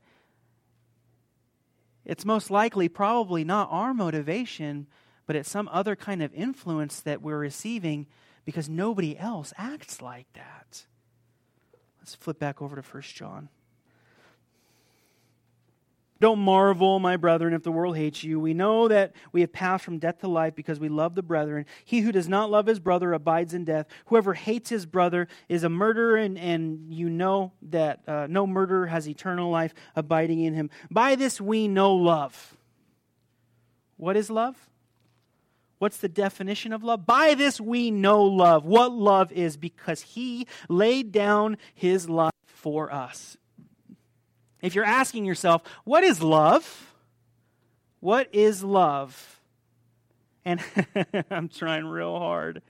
it's 2.06 2.26
most 2.26 2.50
likely 2.50 2.88
probably 2.88 3.44
not 3.44 3.70
our 3.72 3.94
motivation, 3.94 4.88
but 5.26 5.36
it's 5.36 5.50
some 5.50 5.70
other 5.72 5.96
kind 5.96 6.24
of 6.24 6.34
influence 6.34 7.00
that 7.02 7.22
we're 7.22 7.38
receiving 7.38 8.08
because 8.46 8.70
nobody 8.70 9.18
else 9.18 9.54
acts 9.58 10.02
like 10.02 10.28
that. 10.34 10.86
Let's 12.00 12.16
flip 12.16 12.40
back 12.40 12.62
over 12.62 12.78
to 12.78 12.82
1 12.82 13.02
John. 13.04 13.50
Don't 16.20 16.40
marvel, 16.40 17.00
my 17.00 17.16
brethren, 17.18 17.54
if 17.54 17.64
the 17.64 17.72
world 17.72 17.96
hates 17.96 18.24
you. 18.24 18.40
We 18.40 18.54
know 18.54 18.88
that 18.88 19.14
we 19.32 19.42
have 19.42 19.54
passed 19.54 19.86
from 19.86 20.00
death 20.00 20.20
to 20.20 20.28
life 20.28 20.56
because 20.56 20.80
we 20.80 20.90
love 20.90 21.16
the 21.16 21.22
brethren. 21.22 21.66
He 21.86 22.02
who 22.02 22.12
does 22.12 22.28
not 22.28 22.50
love 22.50 22.66
his 22.66 22.80
brother 22.80 23.14
abides 23.14 23.54
in 23.54 23.66
death. 23.66 23.88
Whoever 24.08 24.34
hates 24.34 24.70
his 24.70 24.86
brother 24.86 25.28
is 25.48 25.64
a 25.64 25.70
murderer, 25.70 26.18
and, 26.18 26.38
and 26.38 26.92
you 26.94 27.10
know 27.10 27.52
that 27.64 28.02
uh, 28.08 28.28
no 28.30 28.48
murderer 28.48 28.88
has 28.88 29.08
eternal 29.08 29.52
life 29.52 29.74
abiding 29.96 30.42
in 30.42 30.54
him. 30.54 30.70
By 30.90 31.16
this 31.16 31.40
we 31.40 31.68
know 31.68 31.94
love. 31.94 32.56
What 33.98 34.18
is 34.18 34.30
love? 34.30 34.56
What's 35.80 35.98
the 35.98 36.10
definition 36.10 36.74
of 36.74 36.84
love? 36.84 37.06
By 37.06 37.36
this 37.36 37.62
we 37.62 37.92
know 37.92 38.24
love. 38.24 38.66
What 38.66 38.92
love 38.92 39.32
is 39.32 39.58
because 39.58 40.02
he 40.02 40.48
laid 40.70 41.12
down 41.12 41.58
his 41.76 42.10
life 42.10 42.32
for 42.46 42.92
us. 42.92 43.38
If 44.62 44.76
you're 44.76 44.86
asking 44.86 45.26
yourself, 45.26 45.62
what 45.84 46.04
is 46.04 46.22
love? 46.22 46.94
What 48.00 48.30
is 48.34 48.64
love? 48.64 49.40
And 50.46 50.62
I'm 51.32 51.50
trying 51.50 51.86
real 51.86 52.18
hard. 52.18 52.62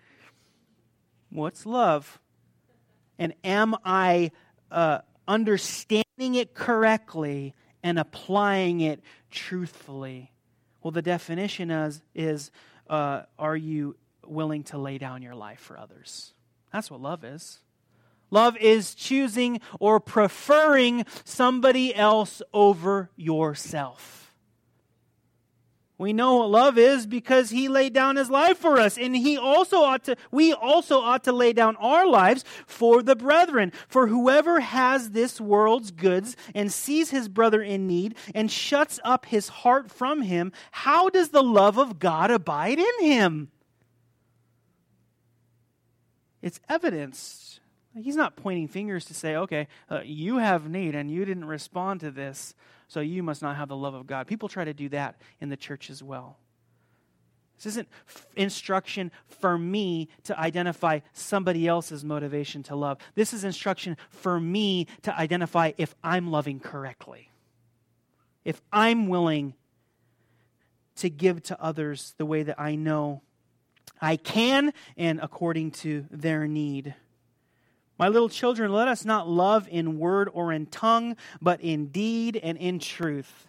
What's 1.30 1.66
love? 1.66 2.20
And 3.20 3.34
am 3.44 3.76
I 3.84 4.32
uh, 4.72 5.00
understanding 5.28 6.36
it 6.36 6.54
correctly 6.54 7.54
and 7.84 8.00
applying 8.00 8.82
it 8.82 9.02
truthfully? 9.32 10.32
Well, 10.82 10.92
the 10.92 11.02
definition 11.02 11.72
is, 11.72 12.02
is 12.16 12.52
uh, 12.90 13.24
are 13.38 13.58
you 13.58 13.96
willing 14.26 14.64
to 14.66 14.78
lay 14.78 14.98
down 14.98 15.22
your 15.22 15.36
life 15.36 15.60
for 15.60 15.78
others? 15.78 16.34
That's 16.72 16.92
what 16.92 17.02
love 17.02 17.24
is. 17.24 17.60
Love 18.30 18.58
is 18.58 18.94
choosing 18.94 19.62
or 19.80 20.00
preferring 20.00 21.06
somebody 21.24 21.96
else 21.96 22.42
over 22.54 23.10
yourself. 23.16 24.28
We 26.00 26.14
know 26.14 26.36
what 26.36 26.52
love 26.52 26.78
is 26.78 27.08
because 27.08 27.50
he 27.50 27.68
laid 27.68 27.94
down 27.94 28.18
his 28.18 28.30
life 28.30 28.60
for 28.60 28.80
us. 28.80 29.00
And 29.00 29.16
he 29.16 29.36
also 29.36 29.78
ought 29.78 30.04
to 30.04 30.16
we 30.30 30.54
also 30.54 31.00
ought 31.00 31.24
to 31.24 31.32
lay 31.32 31.54
down 31.54 31.76
our 31.78 32.08
lives 32.08 32.46
for 32.68 33.02
the 33.02 33.16
brethren. 33.16 33.74
For 33.88 34.06
whoever 34.06 34.60
has 34.60 35.12
this 35.12 35.42
world's 35.42 35.90
goods 35.90 36.36
and 36.54 36.72
sees 36.72 37.10
his 37.10 37.28
brother 37.28 37.64
in 37.64 37.88
need 37.88 38.16
and 38.36 38.52
shuts 38.52 39.00
up 39.04 39.26
his 39.26 39.48
heart 39.48 39.90
from 39.90 40.22
him 40.22 40.52
how 40.70 41.10
does 41.10 41.30
the 41.30 41.44
love 41.44 41.80
of 41.80 41.98
God 41.98 42.30
abide 42.30 42.78
in 42.78 43.02
him? 43.02 43.50
It's 46.44 46.60
evidenced 46.70 47.47
He's 48.02 48.16
not 48.16 48.36
pointing 48.36 48.68
fingers 48.68 49.06
to 49.06 49.14
say, 49.14 49.36
okay, 49.36 49.68
uh, 49.90 50.02
you 50.04 50.38
have 50.38 50.70
need 50.70 50.96
and 50.96 51.10
you 51.10 51.26
didn't 51.26 51.46
respond 51.46 52.02
to 52.02 52.12
this, 52.12 52.54
so 52.88 53.00
you 53.00 53.24
must 53.24 53.42
not 53.42 53.56
have 53.56 53.70
the 53.70 53.76
love 53.76 53.94
of 53.94 54.08
God. 54.08 54.28
People 54.28 54.50
try 54.50 54.66
to 54.66 54.74
do 54.74 54.90
that 54.90 55.20
in 55.42 55.50
the 55.50 55.58
church 55.58 55.90
as 55.90 56.04
well. 56.04 56.38
This 57.58 57.66
isn't 57.66 57.88
f- 58.08 58.28
instruction 58.36 59.12
for 59.28 59.58
me 59.58 60.10
to 60.26 60.40
identify 60.40 61.00
somebody 61.14 61.68
else's 61.68 62.06
motivation 62.06 62.62
to 62.64 62.76
love. 62.76 63.00
This 63.16 63.34
is 63.34 63.44
instruction 63.44 63.98
for 64.10 64.40
me 64.40 64.88
to 65.02 65.18
identify 65.18 65.72
if 65.78 65.96
I'm 66.04 66.30
loving 66.30 66.60
correctly. 66.60 67.32
If 68.46 68.62
I'm 68.72 69.08
willing 69.08 69.56
to 70.98 71.10
give 71.10 71.42
to 71.44 71.62
others 71.62 72.14
the 72.18 72.26
way 72.26 72.44
that 72.44 72.60
I 72.60 72.76
know 72.76 73.22
I 74.02 74.18
can 74.18 74.74
and 74.96 75.20
according 75.22 75.72
to 75.72 76.06
their 76.12 76.48
need. 76.48 76.94
My 77.98 78.10
little 78.10 78.30
children, 78.30 78.72
let 78.72 78.88
us 78.88 79.06
not 79.06 79.28
love 79.28 79.68
in 79.70 79.98
word 79.98 80.30
or 80.32 80.52
in 80.52 80.68
tongue, 80.68 81.16
but 81.42 81.62
in 81.62 81.88
deed 81.88 82.38
and 82.38 82.58
in 82.58 82.80
truth. 82.80 83.48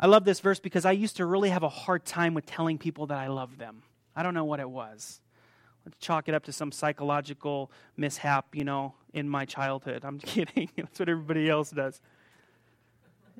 I 0.00 0.06
love 0.06 0.24
this 0.24 0.40
verse 0.40 0.58
because 0.58 0.84
I 0.84 0.92
used 0.92 1.16
to 1.16 1.26
really 1.26 1.50
have 1.50 1.62
a 1.62 1.68
hard 1.68 2.04
time 2.04 2.34
with 2.34 2.46
telling 2.46 2.78
people 2.78 3.06
that 3.06 3.18
I 3.18 3.28
love 3.28 3.58
them. 3.58 3.82
I 4.16 4.22
don't 4.22 4.34
know 4.34 4.44
what 4.44 4.60
it 4.60 4.68
was. 4.68 5.20
Let's 5.84 5.98
chalk 5.98 6.28
it 6.28 6.34
up 6.34 6.44
to 6.44 6.52
some 6.52 6.72
psychological 6.72 7.70
mishap, 7.96 8.54
you 8.54 8.64
know, 8.64 8.94
in 9.12 9.28
my 9.28 9.44
childhood. 9.44 10.04
I'm 10.04 10.18
kidding. 10.20 10.70
That's 10.76 10.98
what 10.98 11.08
everybody 11.08 11.48
else 11.48 11.70
does. 11.70 12.00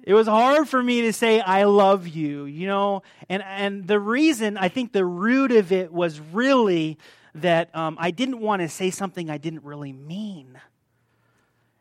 It 0.02 0.12
was 0.12 0.26
hard 0.26 0.68
for 0.68 0.82
me 0.82 1.02
to 1.02 1.12
say 1.14 1.40
I 1.40 1.64
love 1.64 2.06
you, 2.06 2.44
you 2.44 2.66
know, 2.66 3.02
and 3.30 3.42
and 3.42 3.86
the 3.86 3.98
reason 3.98 4.58
I 4.58 4.68
think 4.68 4.92
the 4.92 5.04
root 5.04 5.50
of 5.50 5.72
it 5.72 5.90
was 5.90 6.20
really 6.20 6.98
that 7.34 7.74
um, 7.74 7.96
I 8.00 8.10
didn't 8.10 8.40
want 8.40 8.62
to 8.62 8.68
say 8.68 8.90
something 8.90 9.28
I 9.28 9.38
didn't 9.38 9.64
really 9.64 9.92
mean. 9.92 10.58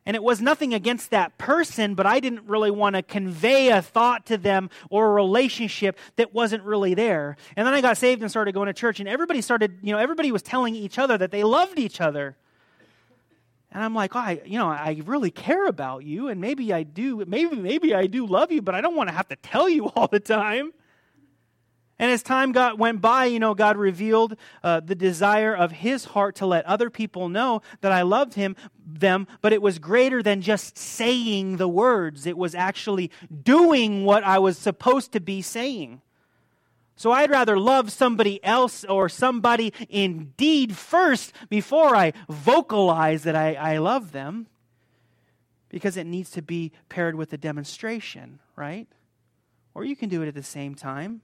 And 0.06 0.16
it 0.16 0.24
was 0.24 0.42
nothing 0.42 0.74
against 0.74 1.12
that 1.12 1.38
person, 1.38 1.96
but 1.96 2.06
I 2.06 2.20
didn't 2.20 2.46
really 2.46 2.72
want 2.72 2.96
to 2.98 3.02
convey 3.02 3.70
a 3.70 3.82
thought 3.82 4.26
to 4.26 4.38
them 4.38 4.70
or 4.90 5.10
a 5.10 5.14
relationship 5.14 5.98
that 6.18 6.34
wasn't 6.34 6.64
really 6.64 6.94
there. 6.94 7.38
And 7.56 7.66
then 7.66 7.74
I 7.74 7.80
got 7.80 7.98
saved 7.98 8.22
and 8.22 8.30
started 8.30 8.54
going 8.54 8.68
to 8.68 8.74
church, 8.74 9.00
and 9.00 9.08
everybody 9.08 9.42
started, 9.42 9.80
you 9.82 9.94
know, 9.94 10.00
everybody 10.00 10.32
was 10.32 10.42
telling 10.42 10.76
each 10.76 11.00
other 11.00 11.18
that 11.18 11.32
they 11.32 11.44
loved 11.44 11.80
each 11.80 12.02
other. 12.02 12.36
And 13.72 13.82
I'm 13.82 13.96
like, 13.96 14.16
oh, 14.16 14.20
I, 14.20 14.42
you 14.46 14.60
know, 14.60 14.68
I 14.68 15.02
really 15.06 15.32
care 15.32 15.68
about 15.68 16.04
you, 16.04 16.28
and 16.28 16.42
maybe 16.42 16.74
I 16.74 16.84
do, 16.84 17.24
maybe, 17.26 17.56
maybe 17.56 17.96
I 17.96 18.08
do 18.08 18.26
love 18.26 18.52
you, 18.52 18.62
but 18.62 18.76
I 18.76 18.82
don't 18.82 18.96
want 18.96 19.08
to 19.08 19.16
have 19.16 19.30
to 19.30 19.38
tell 19.38 19.70
you 19.70 19.86
all 19.96 20.08
the 20.08 20.20
time. 20.20 20.74
And 22.04 22.12
as 22.12 22.22
time 22.22 22.52
got, 22.52 22.78
went 22.78 23.00
by, 23.00 23.24
you 23.28 23.40
know, 23.40 23.54
God 23.54 23.78
revealed 23.78 24.36
uh, 24.62 24.82
the 24.82 24.94
desire 24.94 25.56
of 25.56 25.72
his 25.72 26.04
heart 26.04 26.36
to 26.36 26.46
let 26.46 26.66
other 26.66 26.90
people 26.90 27.30
know 27.30 27.62
that 27.80 27.94
I 27.94 28.02
loved 28.02 28.34
him, 28.34 28.58
them, 28.86 29.26
but 29.40 29.54
it 29.54 29.62
was 29.62 29.80
greater 29.80 30.22
than 30.22 30.42
just 30.42 30.78
saying 30.78 31.56
the 31.56 31.68
words. 31.70 32.26
It 32.26 32.38
was 32.38 32.56
actually 32.56 33.10
doing 33.44 34.04
what 34.04 34.22
I 34.26 34.38
was 34.38 34.58
supposed 34.58 35.14
to 35.14 35.22
be 35.22 35.42
saying. 35.42 36.02
So 36.98 37.14
I'd 37.14 37.32
rather 37.32 37.58
love 37.58 37.90
somebody 37.90 38.44
else 38.44 38.84
or 38.84 39.08
somebody 39.08 39.72
indeed 39.88 40.76
first 40.76 41.32
before 41.48 41.96
I 41.96 42.12
vocalize 42.28 43.24
that 43.24 43.38
I, 43.38 43.54
I 43.54 43.78
love 43.78 44.12
them 44.12 44.48
because 45.70 45.96
it 45.96 46.06
needs 46.06 46.32
to 46.32 46.42
be 46.42 46.74
paired 46.90 47.16
with 47.16 47.32
a 47.32 47.38
demonstration, 47.38 48.40
right? 48.58 48.90
Or 49.74 49.86
you 49.86 49.96
can 49.96 50.10
do 50.10 50.22
it 50.22 50.28
at 50.28 50.36
the 50.36 50.44
same 50.44 50.76
time. 50.76 51.22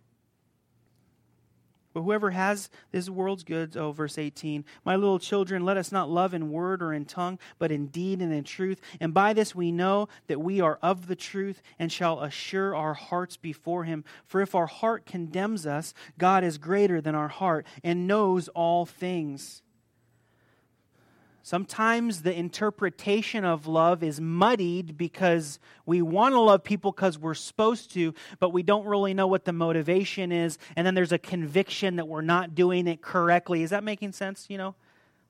But 1.99 2.05
whoever 2.05 2.31
has 2.31 2.69
this 2.93 3.09
world's 3.09 3.43
goods, 3.43 3.75
oh, 3.75 3.91
verse 3.91 4.17
18, 4.17 4.63
my 4.85 4.95
little 4.95 5.19
children, 5.19 5.65
let 5.65 5.75
us 5.75 5.91
not 5.91 6.09
love 6.09 6.33
in 6.33 6.49
word 6.49 6.81
or 6.81 6.93
in 6.93 7.03
tongue, 7.03 7.37
but 7.57 7.73
in 7.73 7.87
deed 7.87 8.21
and 8.21 8.31
in 8.31 8.45
truth. 8.45 8.79
And 9.01 9.13
by 9.13 9.33
this 9.33 9.53
we 9.53 9.73
know 9.73 10.07
that 10.27 10.39
we 10.39 10.61
are 10.61 10.79
of 10.81 11.07
the 11.07 11.15
truth 11.17 11.61
and 11.77 11.91
shall 11.91 12.21
assure 12.21 12.73
our 12.73 12.93
hearts 12.93 13.35
before 13.35 13.83
him. 13.83 14.05
For 14.23 14.39
if 14.39 14.55
our 14.55 14.67
heart 14.67 15.05
condemns 15.05 15.67
us, 15.67 15.93
God 16.17 16.45
is 16.45 16.57
greater 16.57 17.01
than 17.01 17.15
our 17.15 17.27
heart 17.27 17.67
and 17.83 18.07
knows 18.07 18.47
all 18.47 18.85
things. 18.85 19.61
Sometimes 21.49 22.21
the 22.21 22.37
interpretation 22.37 23.43
of 23.43 23.65
love 23.65 24.03
is 24.03 24.21
muddied 24.21 24.95
because 24.95 25.57
we 25.83 25.99
want 25.99 26.33
to 26.33 26.39
love 26.39 26.63
people 26.63 26.91
because 26.91 27.17
we're 27.17 27.33
supposed 27.33 27.91
to, 27.93 28.13
but 28.37 28.53
we 28.53 28.61
don't 28.61 28.85
really 28.85 29.15
know 29.15 29.25
what 29.25 29.45
the 29.45 29.51
motivation 29.51 30.31
is. 30.31 30.59
And 30.75 30.85
then 30.85 30.93
there's 30.93 31.11
a 31.11 31.17
conviction 31.17 31.95
that 31.95 32.07
we're 32.07 32.21
not 32.21 32.53
doing 32.53 32.85
it 32.85 33.01
correctly. 33.01 33.63
Is 33.63 33.71
that 33.71 33.83
making 33.83 34.11
sense? 34.11 34.45
You 34.47 34.59
know? 34.59 34.75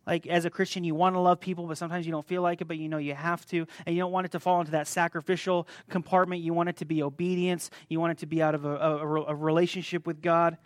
Like, 0.05 0.27
as 0.27 0.43
a 0.43 0.49
Christian, 0.49 0.83
you 0.83 0.93
want 0.93 1.15
to 1.15 1.21
love 1.21 1.39
people, 1.39 1.65
but 1.67 1.77
sometimes 1.77 2.05
you 2.05 2.11
don't 2.11 2.27
feel 2.27 2.41
like 2.41 2.59
it, 2.59 2.65
but 2.65 2.75
you 2.75 2.89
know 2.89 2.97
you 2.97 3.15
have 3.15 3.45
to. 3.51 3.65
And 3.85 3.95
you 3.95 4.01
don't 4.01 4.11
want 4.11 4.25
it 4.25 4.33
to 4.33 4.41
fall 4.41 4.59
into 4.59 4.73
that 4.73 4.89
sacrificial 4.89 5.69
compartment. 5.89 6.41
You 6.41 6.53
want 6.53 6.67
it 6.67 6.75
to 6.77 6.85
be 6.85 7.01
obedience. 7.01 7.69
You 7.87 8.01
want 8.01 8.11
it 8.11 8.17
to 8.17 8.25
be 8.25 8.41
out 8.41 8.55
of 8.55 8.65
a, 8.65 8.75
a, 8.75 9.23
a 9.27 9.35
relationship 9.35 10.05
with 10.05 10.21
God. 10.21 10.57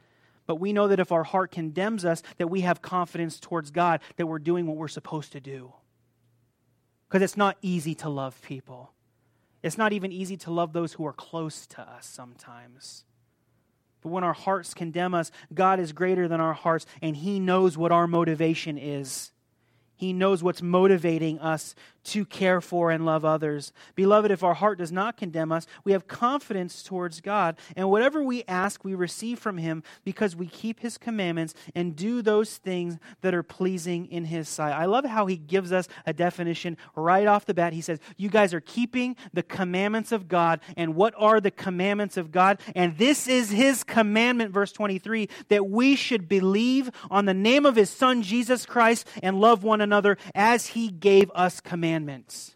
But 0.45 0.55
we 0.57 0.73
know 0.73 0.87
that 0.87 0.99
if 0.99 1.11
our 1.11 1.23
heart 1.23 1.51
condemns 1.51 2.03
us, 2.03 2.21
that 2.37 2.49
we 2.49 2.61
have 2.61 2.81
confidence 2.81 3.39
towards 3.39 3.71
God 3.71 4.01
that 4.17 4.27
we're 4.27 4.39
doing 4.39 4.65
what 4.67 4.77
we're 4.77 4.87
supposed 4.87 5.31
to 5.33 5.39
do. 5.39 5.73
Because 7.07 7.21
it's 7.21 7.37
not 7.37 7.57
easy 7.61 7.95
to 7.95 8.09
love 8.09 8.41
people. 8.41 8.91
It's 9.61 9.77
not 9.77 9.93
even 9.93 10.11
easy 10.11 10.35
to 10.37 10.51
love 10.51 10.73
those 10.73 10.93
who 10.93 11.05
are 11.05 11.13
close 11.13 11.65
to 11.67 11.81
us 11.81 12.05
sometimes. 12.05 13.05
But 14.01 14.09
when 14.09 14.25
our 14.25 14.33
hearts 14.33 14.73
condemn 14.73 15.13
us, 15.13 15.31
God 15.53 15.79
is 15.79 15.93
greater 15.93 16.27
than 16.27 16.41
our 16.41 16.53
hearts, 16.53 16.85
and 17.01 17.15
He 17.15 17.39
knows 17.39 17.77
what 17.77 17.93
our 17.93 18.05
motivation 18.05 18.77
is. 18.77 19.31
He 19.95 20.11
knows 20.11 20.43
what's 20.43 20.61
motivating 20.61 21.39
us 21.39 21.75
to 22.03 22.25
care 22.25 22.59
for 22.59 22.91
and 22.91 23.05
love 23.05 23.23
others. 23.23 23.71
Beloved, 23.95 24.31
if 24.31 24.43
our 24.43 24.53
heart 24.53 24.77
does 24.77 24.91
not 24.91 25.17
condemn 25.17 25.51
us, 25.51 25.65
we 25.83 25.93
have 25.93 26.07
confidence 26.07 26.83
towards 26.83 27.21
God, 27.21 27.57
and 27.75 27.89
whatever 27.89 28.23
we 28.23 28.43
ask, 28.47 28.83
we 28.83 28.93
receive 28.93 29.39
from 29.39 29.57
Him 29.57 29.83
because 30.03 30.35
we 30.35 30.47
keep 30.47 30.81
His 30.81 30.97
commandments 30.97 31.53
and 31.75 31.95
do 31.95 32.21
those 32.21 32.57
things 32.57 32.97
that 33.21 33.33
are 33.33 33.43
pleasing 33.43 34.07
in 34.07 34.25
His 34.25 34.49
sight. 34.49 34.73
I 34.73 34.85
love 34.85 35.05
how 35.05 35.25
He 35.25 35.37
gives 35.37 35.71
us 35.71 35.87
a 36.05 36.13
definition 36.13 36.77
right 36.95 37.27
off 37.27 37.45
the 37.45 37.53
bat. 37.53 37.73
He 37.73 37.81
says, 37.81 37.99
You 38.17 38.29
guys 38.29 38.53
are 38.53 38.61
keeping 38.61 39.15
the 39.31 39.43
commandments 39.43 40.11
of 40.11 40.27
God. 40.27 40.59
And 40.75 40.95
what 40.95 41.13
are 41.17 41.39
the 41.39 41.51
commandments 41.51 42.17
of 42.17 42.31
God? 42.31 42.59
And 42.75 42.97
this 42.97 43.27
is 43.27 43.51
His 43.51 43.83
commandment, 43.83 44.51
verse 44.51 44.71
23, 44.71 45.29
that 45.47 45.69
we 45.69 45.95
should 45.95 46.27
believe 46.27 46.91
on 47.09 47.25
the 47.25 47.33
name 47.33 47.65
of 47.65 47.75
His 47.75 47.89
Son, 47.89 48.21
Jesus 48.21 48.65
Christ, 48.65 49.07
and 49.21 49.39
love 49.39 49.63
one 49.63 49.79
another 49.79 50.17
as 50.35 50.67
He 50.67 50.89
gave 50.89 51.31
us 51.33 51.61
commandments 51.61 51.92
commandments. 51.93 52.55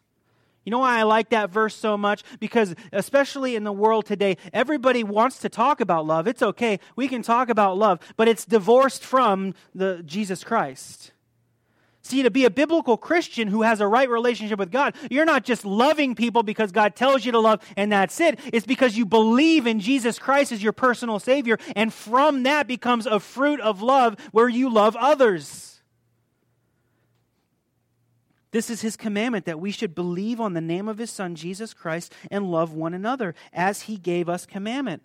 You 0.66 0.72
know 0.72 0.80
why 0.80 1.00
I 1.00 1.04
like 1.04 1.30
that 1.30 1.50
verse 1.50 1.76
so 1.76 1.98
much? 1.98 2.24
Because, 2.40 2.76
especially 2.92 3.56
in 3.56 3.64
the 3.64 3.72
world 3.72 4.06
today, 4.06 4.36
everybody 4.52 5.02
wants 5.04 5.40
to 5.40 5.50
talk 5.50 5.80
about 5.80 6.06
love. 6.06 6.28
It's 6.28 6.42
okay. 6.42 6.80
We 6.98 7.08
can 7.08 7.22
talk 7.22 7.50
about 7.50 7.78
love, 7.78 8.00
but 8.18 8.28
it's 8.28 8.44
divorced 8.44 9.04
from 9.04 9.54
the 9.74 10.02
Jesus 10.06 10.44
Christ. 10.44 11.14
See, 12.02 12.24
to 12.24 12.32
be 12.32 12.46
a 12.46 12.50
biblical 12.50 12.98
Christian 12.98 13.48
who 13.48 13.62
has 13.62 13.80
a 13.80 13.88
right 13.88 14.10
relationship 14.10 14.60
with 14.60 14.72
God, 14.72 14.96
you're 15.10 15.26
not 15.26 15.46
just 15.46 15.64
loving 15.64 16.16
people 16.16 16.44
because 16.44 16.72
God 16.72 16.96
tells 16.96 17.26
you 17.26 17.32
to 17.34 17.40
love 17.40 17.62
and 17.78 17.92
that's 17.92 18.20
it. 18.20 18.40
It's 18.52 18.66
because 18.66 18.98
you 18.98 19.06
believe 19.06 19.68
in 19.68 19.80
Jesus 19.80 20.20
Christ 20.20 20.52
as 20.52 20.64
your 20.64 20.74
personal 20.74 21.20
Savior, 21.20 21.58
and 21.76 21.94
from 21.94 22.44
that 22.44 22.68
becomes 22.68 23.06
a 23.06 23.20
fruit 23.20 23.62
of 23.62 23.82
love 23.82 24.18
where 24.32 24.50
you 24.50 24.70
love 24.70 24.96
others. 24.98 25.67
This 28.52 28.70
is 28.70 28.82
his 28.82 28.96
commandment 28.96 29.46
that 29.46 29.60
we 29.60 29.72
should 29.72 29.94
believe 29.94 30.40
on 30.40 30.54
the 30.54 30.62
name 30.62 30.88
of 30.88 30.98
his 30.98 31.12
Son, 31.12 31.36
Jesus 31.36 31.74
Christ, 31.74 32.14
and 32.32 32.52
love 32.52 32.74
one 32.74 32.94
another 32.94 33.36
as 33.52 33.84
he 33.84 33.98
gave 33.98 34.30
us 34.30 34.46
commandment. 34.46 35.04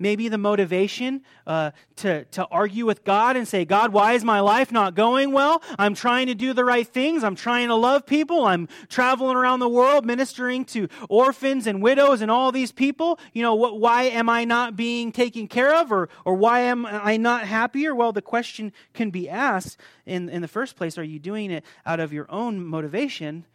Maybe 0.00 0.28
the 0.28 0.38
motivation 0.38 1.22
uh, 1.46 1.72
to, 1.96 2.24
to 2.26 2.46
argue 2.46 2.86
with 2.86 3.04
God 3.04 3.36
and 3.36 3.48
say, 3.48 3.64
God, 3.64 3.92
why 3.92 4.12
is 4.12 4.22
my 4.22 4.38
life 4.38 4.70
not 4.70 4.94
going 4.94 5.32
well? 5.32 5.60
I'm 5.76 5.94
trying 5.94 6.28
to 6.28 6.34
do 6.34 6.52
the 6.52 6.64
right 6.64 6.86
things. 6.86 7.24
I'm 7.24 7.34
trying 7.34 7.68
to 7.68 7.74
love 7.74 8.06
people. 8.06 8.44
I'm 8.44 8.68
traveling 8.88 9.36
around 9.36 9.58
the 9.58 9.68
world 9.68 10.06
ministering 10.06 10.64
to 10.66 10.88
orphans 11.08 11.66
and 11.66 11.82
widows 11.82 12.20
and 12.20 12.30
all 12.30 12.52
these 12.52 12.70
people. 12.70 13.18
You 13.32 13.42
know, 13.42 13.56
what, 13.56 13.80
why 13.80 14.04
am 14.04 14.28
I 14.28 14.44
not 14.44 14.76
being 14.76 15.10
taken 15.10 15.48
care 15.48 15.74
of? 15.74 15.90
Or, 15.90 16.08
or 16.24 16.34
why 16.34 16.60
am 16.60 16.86
I 16.86 17.16
not 17.16 17.44
happier? 17.44 17.92
Well, 17.92 18.12
the 18.12 18.22
question 18.22 18.72
can 18.94 19.10
be 19.10 19.28
asked 19.28 19.80
in, 20.06 20.28
in 20.28 20.42
the 20.42 20.48
first 20.48 20.76
place 20.76 20.96
Are 20.96 21.02
you 21.02 21.18
doing 21.18 21.50
it 21.50 21.64
out 21.84 21.98
of 21.98 22.12
your 22.12 22.30
own 22.30 22.64
motivation? 22.64 23.46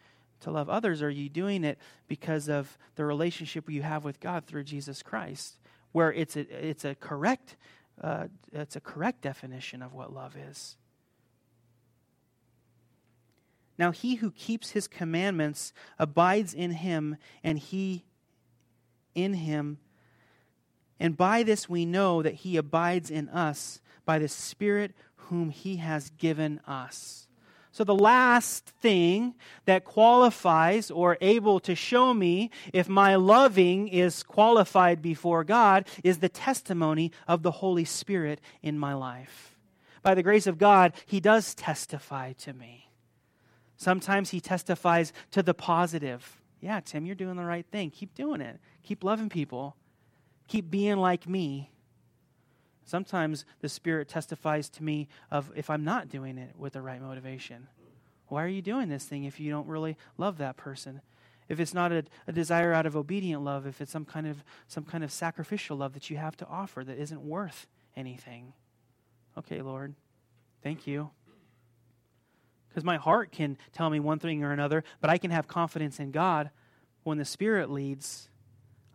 To 0.41 0.51
love 0.51 0.69
others, 0.69 1.01
or 1.01 1.07
are 1.07 1.09
you 1.09 1.29
doing 1.29 1.63
it 1.63 1.77
because 2.09 2.49
of 2.49 2.77
the 2.95 3.05
relationship 3.05 3.69
you 3.69 3.81
have 3.81 4.03
with 4.03 4.19
God 4.19 4.45
through 4.45 4.65
Jesus 4.65 5.01
Christ? 5.01 5.57
Where 5.93 6.11
it's 6.11 6.35
a, 6.35 6.41
it's 6.69 6.83
a 6.83 6.95
correct 6.95 7.55
uh, 8.01 8.27
it's 8.51 8.75
a 8.75 8.81
correct 8.81 9.21
definition 9.21 9.81
of 9.81 9.93
what 9.93 10.11
love 10.13 10.35
is. 10.35 10.77
Now, 13.77 13.91
he 13.91 14.15
who 14.15 14.31
keeps 14.31 14.71
his 14.71 14.87
commandments 14.87 15.73
abides 15.97 16.53
in 16.53 16.71
him, 16.71 17.17
and 17.43 17.57
he 17.57 18.03
in 19.15 19.33
him. 19.35 19.79
And 20.99 21.17
by 21.17 21.43
this 21.43 21.67
we 21.67 21.85
know 21.85 22.21
that 22.21 22.35
he 22.35 22.57
abides 22.57 23.09
in 23.09 23.29
us 23.29 23.81
by 24.05 24.19
the 24.19 24.27
Spirit 24.27 24.93
whom 25.15 25.49
he 25.49 25.77
has 25.77 26.09
given 26.11 26.59
us. 26.67 27.27
So, 27.74 27.84
the 27.84 27.95
last 27.95 28.67
thing 28.67 29.34
that 29.65 29.84
qualifies 29.84 30.91
or 30.91 31.17
able 31.21 31.59
to 31.61 31.74
show 31.74 32.13
me 32.13 32.51
if 32.71 32.88
my 32.88 33.15
loving 33.15 33.88
is 33.88 34.21
qualified 34.21 35.01
before 35.01 35.43
God 35.43 35.88
is 36.03 36.19
the 36.19 36.30
testimony 36.30 37.11
of 37.28 37.41
the 37.41 37.49
Holy 37.49 37.84
Spirit 37.84 38.41
in 38.61 38.78
my 38.78 38.93
life. 38.93 39.57
By 40.03 40.13
the 40.13 40.21
grace 40.21 40.45
of 40.45 40.59
God, 40.59 40.93
He 41.07 41.19
does 41.19 41.55
testify 41.55 42.34
to 42.34 42.53
me. 42.53 42.91
Sometimes 43.76 44.30
He 44.30 44.39
testifies 44.39 45.11
to 45.32 45.41
the 45.41 45.55
positive. 45.55 46.43
Yeah, 46.61 46.80
Tim, 46.80 47.07
you're 47.07 47.15
doing 47.15 47.38
the 47.38 47.43
right 47.43 47.65
thing. 47.65 47.89
Keep 47.89 48.13
doing 48.13 48.39
it. 48.39 48.59
Keep 48.84 49.03
loving 49.03 49.30
people. 49.30 49.76
Keep 50.47 50.69
being 50.69 50.97
like 50.97 51.28
me. 51.28 51.72
Sometimes 52.86 53.45
the 53.61 53.69
Spirit 53.69 54.07
testifies 54.07 54.69
to 54.69 54.84
me 54.84 55.07
of 55.31 55.51
if 55.55 55.69
I'm 55.69 55.84
not 55.84 56.09
doing 56.09 56.38
it 56.38 56.55
with 56.57 56.73
the 56.73 56.81
right 56.81 57.01
motivation. 57.01 57.67
Why 58.27 58.43
are 58.43 58.49
you 58.49 58.61
doing 58.61 58.89
this 58.89 59.05
thing 59.05 59.23
if 59.23 59.39
you 59.39 59.51
don't 59.51 59.67
really 59.67 59.97
love 60.17 60.38
that 60.39 60.57
person? 60.57 61.01
If 61.49 61.59
it's 61.59 61.73
not 61.73 61.91
a, 61.91 62.03
a 62.27 62.31
desire 62.31 62.73
out 62.73 62.86
of 62.86 62.95
obedient 62.95 63.43
love, 63.43 63.65
if 63.67 63.79
it's 63.81 63.91
some 63.91 64.05
kind 64.05 64.27
of 64.27 64.43
some 64.67 64.84
kind 64.84 65.03
of 65.03 65.11
sacrificial 65.11 65.77
love 65.77 65.93
that 65.93 66.09
you 66.09 66.17
have 66.17 66.36
to 66.38 66.47
offer 66.47 66.84
that 66.84 66.97
isn't 66.97 67.21
worth 67.21 67.67
anything. 67.95 68.53
Okay, 69.38 69.61
Lord. 69.61 69.95
Thank 70.61 70.88
you. 70.88 71.09
Because 72.69 72.84
my 72.84 72.97
heart 72.97 73.31
can 73.31 73.57
tell 73.71 73.89
me 73.89 73.99
one 73.99 74.19
thing 74.19 74.43
or 74.43 74.51
another, 74.51 74.84
but 74.99 75.09
I 75.09 75.17
can 75.17 75.31
have 75.31 75.47
confidence 75.47 75.99
in 75.99 76.11
God 76.11 76.49
when 77.03 77.17
the 77.17 77.25
Spirit 77.25 77.69
leads. 77.69 78.29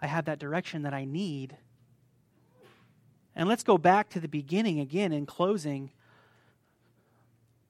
I 0.01 0.07
have 0.07 0.25
that 0.25 0.39
direction 0.39 0.83
that 0.83 0.95
I 0.95 1.05
need 1.05 1.57
And 3.39 3.49
let's 3.49 3.63
go 3.63 3.79
back 3.79 4.09
to 4.11 4.21
the 4.21 4.27
beginning 4.27 4.81
again 4.81 5.13
in 5.13 5.25
closing. 5.25 5.93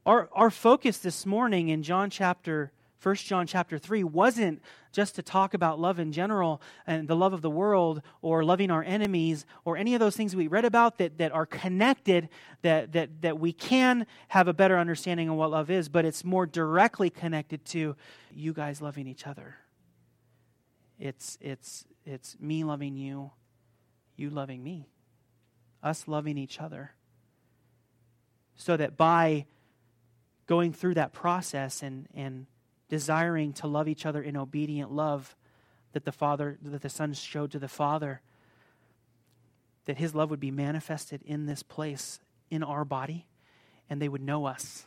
Our, 0.07 0.31
our 0.33 0.51
focus 0.51 0.97
this 0.97 1.27
morning 1.27 1.69
in 1.69 1.83
John 1.83 2.09
chapter 2.09 2.73
1 3.03 3.15
John 3.17 3.47
chapter 3.47 3.79
3 3.79 4.03
wasn't 4.03 4.63
just 4.93 5.15
to 5.17 5.23
talk 5.23 5.53
about 5.53 5.79
love 5.79 5.99
in 5.99 6.11
general 6.11 6.63
and 6.87 7.07
the 7.07 7.15
love 7.15 7.35
of 7.35 7.43
the 7.43 7.51
world 7.51 8.01
or 8.23 8.43
loving 8.45 8.71
our 8.71 8.83
enemies 8.83 9.45
or 9.67 9.77
any 9.77 9.93
of 9.93 10.01
those 10.01 10.17
things 10.17 10.35
we 10.35 10.47
read 10.47 10.65
about 10.65 10.97
that, 10.99 11.19
that 11.19 11.33
are 11.33 11.45
connected, 11.45 12.31
that, 12.63 12.93
that, 12.93 13.21
that 13.21 13.39
we 13.39 13.53
can 13.53 14.07
have 14.29 14.49
a 14.49 14.55
better 14.55 14.79
understanding 14.79 15.29
of 15.29 15.37
what 15.37 15.51
love 15.51 15.71
is, 15.71 15.91
but 15.91 16.07
it's 16.07 16.25
more 16.25 16.47
directly 16.47 17.11
connected 17.11 17.63
to 17.67 17.95
you 18.35 18.55
guys 18.55 18.81
loving 18.81 19.07
each 19.07 19.27
other. 19.27 19.57
It's, 20.99 21.37
it's, 21.43 21.85
it's 22.07 22.37
me 22.41 22.65
loving 22.65 22.97
you, 22.97 23.33
you 24.17 24.31
loving 24.31 24.65
me, 24.65 24.89
us 25.83 26.09
loving 26.09 26.39
each 26.39 26.61
other. 26.61 26.93
So 28.57 28.77
that 28.77 28.97
by 28.97 29.47
going 30.47 30.73
through 30.73 30.95
that 30.95 31.13
process 31.13 31.83
and, 31.83 32.09
and 32.15 32.47
desiring 32.89 33.53
to 33.53 33.67
love 33.67 33.87
each 33.87 34.07
other 34.07 34.23
in 34.23 34.37
obedient 34.37 34.91
love 34.91 35.37
that 35.93 36.05
the 36.05 36.13
Father, 36.13 36.59
that 36.63 36.83
the 36.83 36.89
Son 36.89 37.13
showed 37.13 37.53
to 37.53 37.59
the 37.59 37.69
Father, 37.69 38.21
that 39.85 39.99
His 39.99 40.15
love 40.15 40.31
would 40.31 40.41
be 40.41 40.51
manifested 40.51 41.23
in 41.25 41.47
this 41.47 41.63
place, 41.63 42.21
in 42.51 42.63
our 42.63 42.85
body, 42.85 43.27
and 43.89 44.03
they 44.03 44.09
would 44.09 44.23
know 44.23 44.47
us 44.47 44.87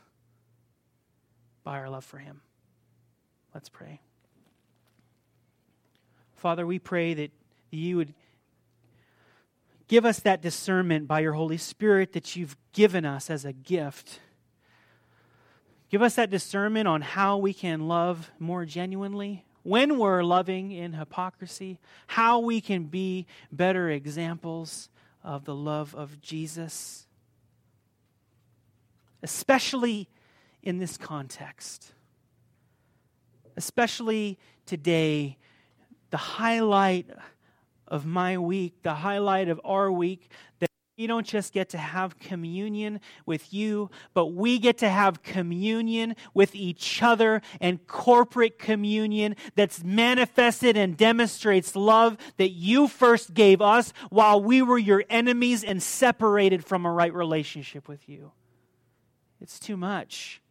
by 1.64 1.80
our 1.80 1.90
love 1.90 2.06
for 2.06 2.18
Him. 2.18 2.42
Let's 3.54 3.70
pray. 3.70 4.02
Father, 6.36 6.66
we 6.66 6.80
pray 6.80 7.14
that 7.14 7.32
you 7.70 7.98
would 7.98 8.14
give 9.92 10.06
us 10.06 10.22
that 10.22 10.42
discernment 10.42 11.06
by 11.06 11.20
your 11.20 11.34
Holy 11.34 11.58
Spirit 11.58 12.14
that 12.14 12.34
you've 12.38 12.56
given 12.72 13.04
us 13.04 13.30
as 13.30 13.44
a 13.44 13.52
gift. 13.52 14.22
Give 15.90 16.02
us 16.02 16.16
that 16.16 16.30
discernment 16.30 16.88
on 16.88 17.02
how 17.02 17.36
we 17.36 17.54
can 17.54 17.90
love 17.90 18.32
more 18.40 18.64
genuinely, 18.64 19.44
when 19.64 20.00
we're 20.00 20.24
loving 20.24 20.72
in 20.72 20.94
hypocrisy, 20.94 21.78
how 22.08 22.40
we 22.40 22.62
can 22.62 22.86
be 22.86 23.28
better 23.52 23.90
examples 23.90 24.88
of 25.26 25.44
the 25.44 25.54
love 25.54 25.94
of 25.94 26.22
Jesus, 26.22 27.06
especially 29.22 30.08
in 30.64 30.78
this 30.78 30.96
context. 30.96 31.92
Especially 33.58 34.40
today, 34.66 35.38
the 36.12 36.18
highlight 36.18 37.10
of 37.92 38.06
my 38.06 38.38
week, 38.38 38.82
the 38.82 38.96
highlight 38.96 39.50
of 39.50 39.62
our 39.64 39.92
week, 39.92 40.32
that 40.60 40.70
we 40.98 41.08
don't 41.08 41.28
just 41.28 41.52
get 41.52 41.70
to 41.70 41.78
have 41.78 42.20
communion 42.20 43.00
with 43.26 43.54
you, 43.54 43.90
but 44.14 44.28
we 44.28 44.60
get 44.60 44.78
to 44.80 44.90
have 44.90 45.24
communion 45.24 46.16
with 46.34 46.56
each 46.56 47.04
other 47.04 47.42
and 47.60 47.86
corporate 47.88 48.58
communion 48.58 49.36
that's 49.56 49.84
manifested 49.84 50.78
and 50.78 50.96
demonstrates 50.96 51.76
love 51.76 52.18
that 52.38 52.52
you 52.52 52.88
first 52.88 53.34
gave 53.34 53.62
us 53.62 53.94
while 54.10 54.42
we 54.42 54.62
were 54.62 54.78
your 54.78 55.04
enemies 55.10 55.64
and 55.64 55.84
separated 55.84 56.64
from 56.64 56.86
a 56.86 56.92
right 56.92 57.14
relationship 57.14 57.88
with 57.88 58.08
you. 58.08 58.32
It's 59.42 59.60
too 59.60 59.76
much. 59.76 60.42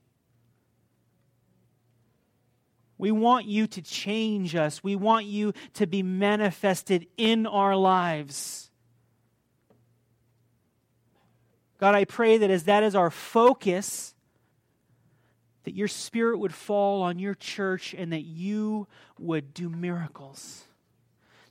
We 3.01 3.13
want 3.13 3.47
you 3.47 3.67
to 3.67 3.81
change 3.81 4.55
us. 4.55 4.85
We 4.85 4.95
want 4.95 5.25
you 5.25 5.55
to 5.75 5.87
be 5.87 6.03
manifested 6.03 7.07
in 7.17 7.47
our 7.47 7.75
lives. 7.75 8.71
God, 11.79 11.95
I 11.95 12.05
pray 12.05 12.37
that 12.37 12.51
as 12.51 12.65
that 12.65 12.83
is 12.83 12.95
our 12.95 13.11
focus, 13.11 14.15
that 15.65 15.75
your 15.75 15.89
spirit 15.89 16.41
would 16.41 16.53
fall 16.53 17.01
on 17.01 17.19
your 17.19 17.35
church 17.35 17.95
and 17.97 18.13
that 18.13 18.25
you 18.25 18.87
would 19.19 19.55
do 19.55 19.71
miracles, 19.71 20.65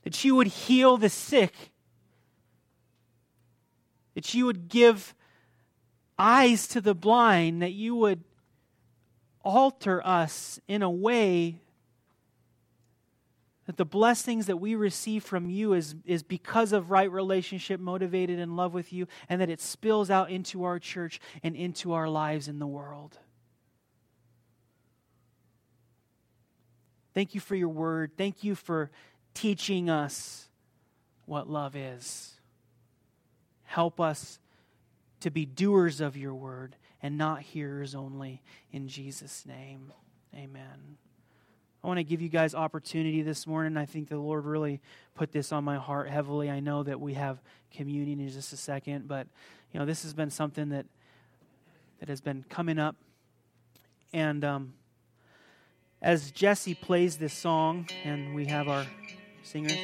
that 0.04 0.22
you 0.24 0.36
would 0.36 0.46
heal 0.46 0.98
the 0.98 1.08
sick, 1.08 1.72
that 4.14 4.34
you 4.34 4.46
would 4.46 4.68
give 4.68 5.16
eyes 6.16 6.68
to 6.68 6.80
the 6.80 6.94
blind, 6.94 7.60
that 7.60 7.72
you 7.72 7.96
would 7.96 8.22
alter 9.42 10.04
us 10.06 10.60
in 10.68 10.82
a 10.82 10.90
way 10.90 11.60
that 13.66 13.76
the 13.76 13.84
blessings 13.84 14.46
that 14.46 14.56
we 14.56 14.74
receive 14.74 15.22
from 15.22 15.48
you 15.48 15.74
is, 15.74 15.94
is 16.04 16.22
because 16.22 16.72
of 16.72 16.90
right 16.90 17.10
relationship, 17.10 17.78
motivated 17.78 18.38
in 18.38 18.56
love 18.56 18.74
with 18.74 18.92
you, 18.92 19.06
and 19.28 19.40
that 19.40 19.48
it 19.48 19.60
spills 19.60 20.10
out 20.10 20.30
into 20.30 20.64
our 20.64 20.78
church 20.78 21.20
and 21.42 21.54
into 21.54 21.92
our 21.92 22.08
lives 22.08 22.48
in 22.48 22.58
the 22.58 22.66
world. 22.66 23.16
Thank 27.14 27.34
you 27.34 27.40
for 27.40 27.54
your 27.54 27.68
word. 27.68 28.12
Thank 28.16 28.42
you 28.42 28.54
for 28.54 28.90
teaching 29.34 29.88
us 29.88 30.48
what 31.26 31.48
love 31.48 31.76
is. 31.76 32.34
Help 33.64 34.00
us 34.00 34.40
to 35.20 35.30
be 35.30 35.46
doers 35.46 36.00
of 36.00 36.16
your 36.16 36.34
word 36.34 36.74
and 37.02 37.16
not 37.16 37.42
hearers 37.42 37.94
only. 37.94 38.42
In 38.72 38.88
Jesus' 38.88 39.44
name, 39.46 39.92
amen. 40.34 40.96
I 41.82 41.86
want 41.86 41.98
to 41.98 42.04
give 42.04 42.20
you 42.20 42.28
guys 42.28 42.54
opportunity 42.54 43.22
this 43.22 43.46
morning. 43.46 43.76
I 43.76 43.86
think 43.86 44.08
the 44.08 44.18
Lord 44.18 44.44
really 44.44 44.80
put 45.14 45.32
this 45.32 45.50
on 45.50 45.64
my 45.64 45.76
heart 45.76 46.10
heavily. 46.10 46.50
I 46.50 46.60
know 46.60 46.82
that 46.82 47.00
we 47.00 47.14
have 47.14 47.40
communion 47.74 48.20
in 48.20 48.28
just 48.28 48.52
a 48.52 48.56
second, 48.56 49.08
but 49.08 49.26
you 49.72 49.80
know 49.80 49.86
this 49.86 50.02
has 50.02 50.12
been 50.12 50.30
something 50.30 50.68
that 50.70 50.84
that 52.00 52.08
has 52.08 52.20
been 52.20 52.44
coming 52.50 52.78
up. 52.78 52.96
And 54.12 54.44
um, 54.44 54.74
as 56.02 56.30
Jesse 56.30 56.74
plays 56.74 57.16
this 57.16 57.32
song, 57.32 57.88
and 58.04 58.34
we 58.34 58.46
have 58.46 58.68
our 58.68 58.86
singer. 59.42 59.74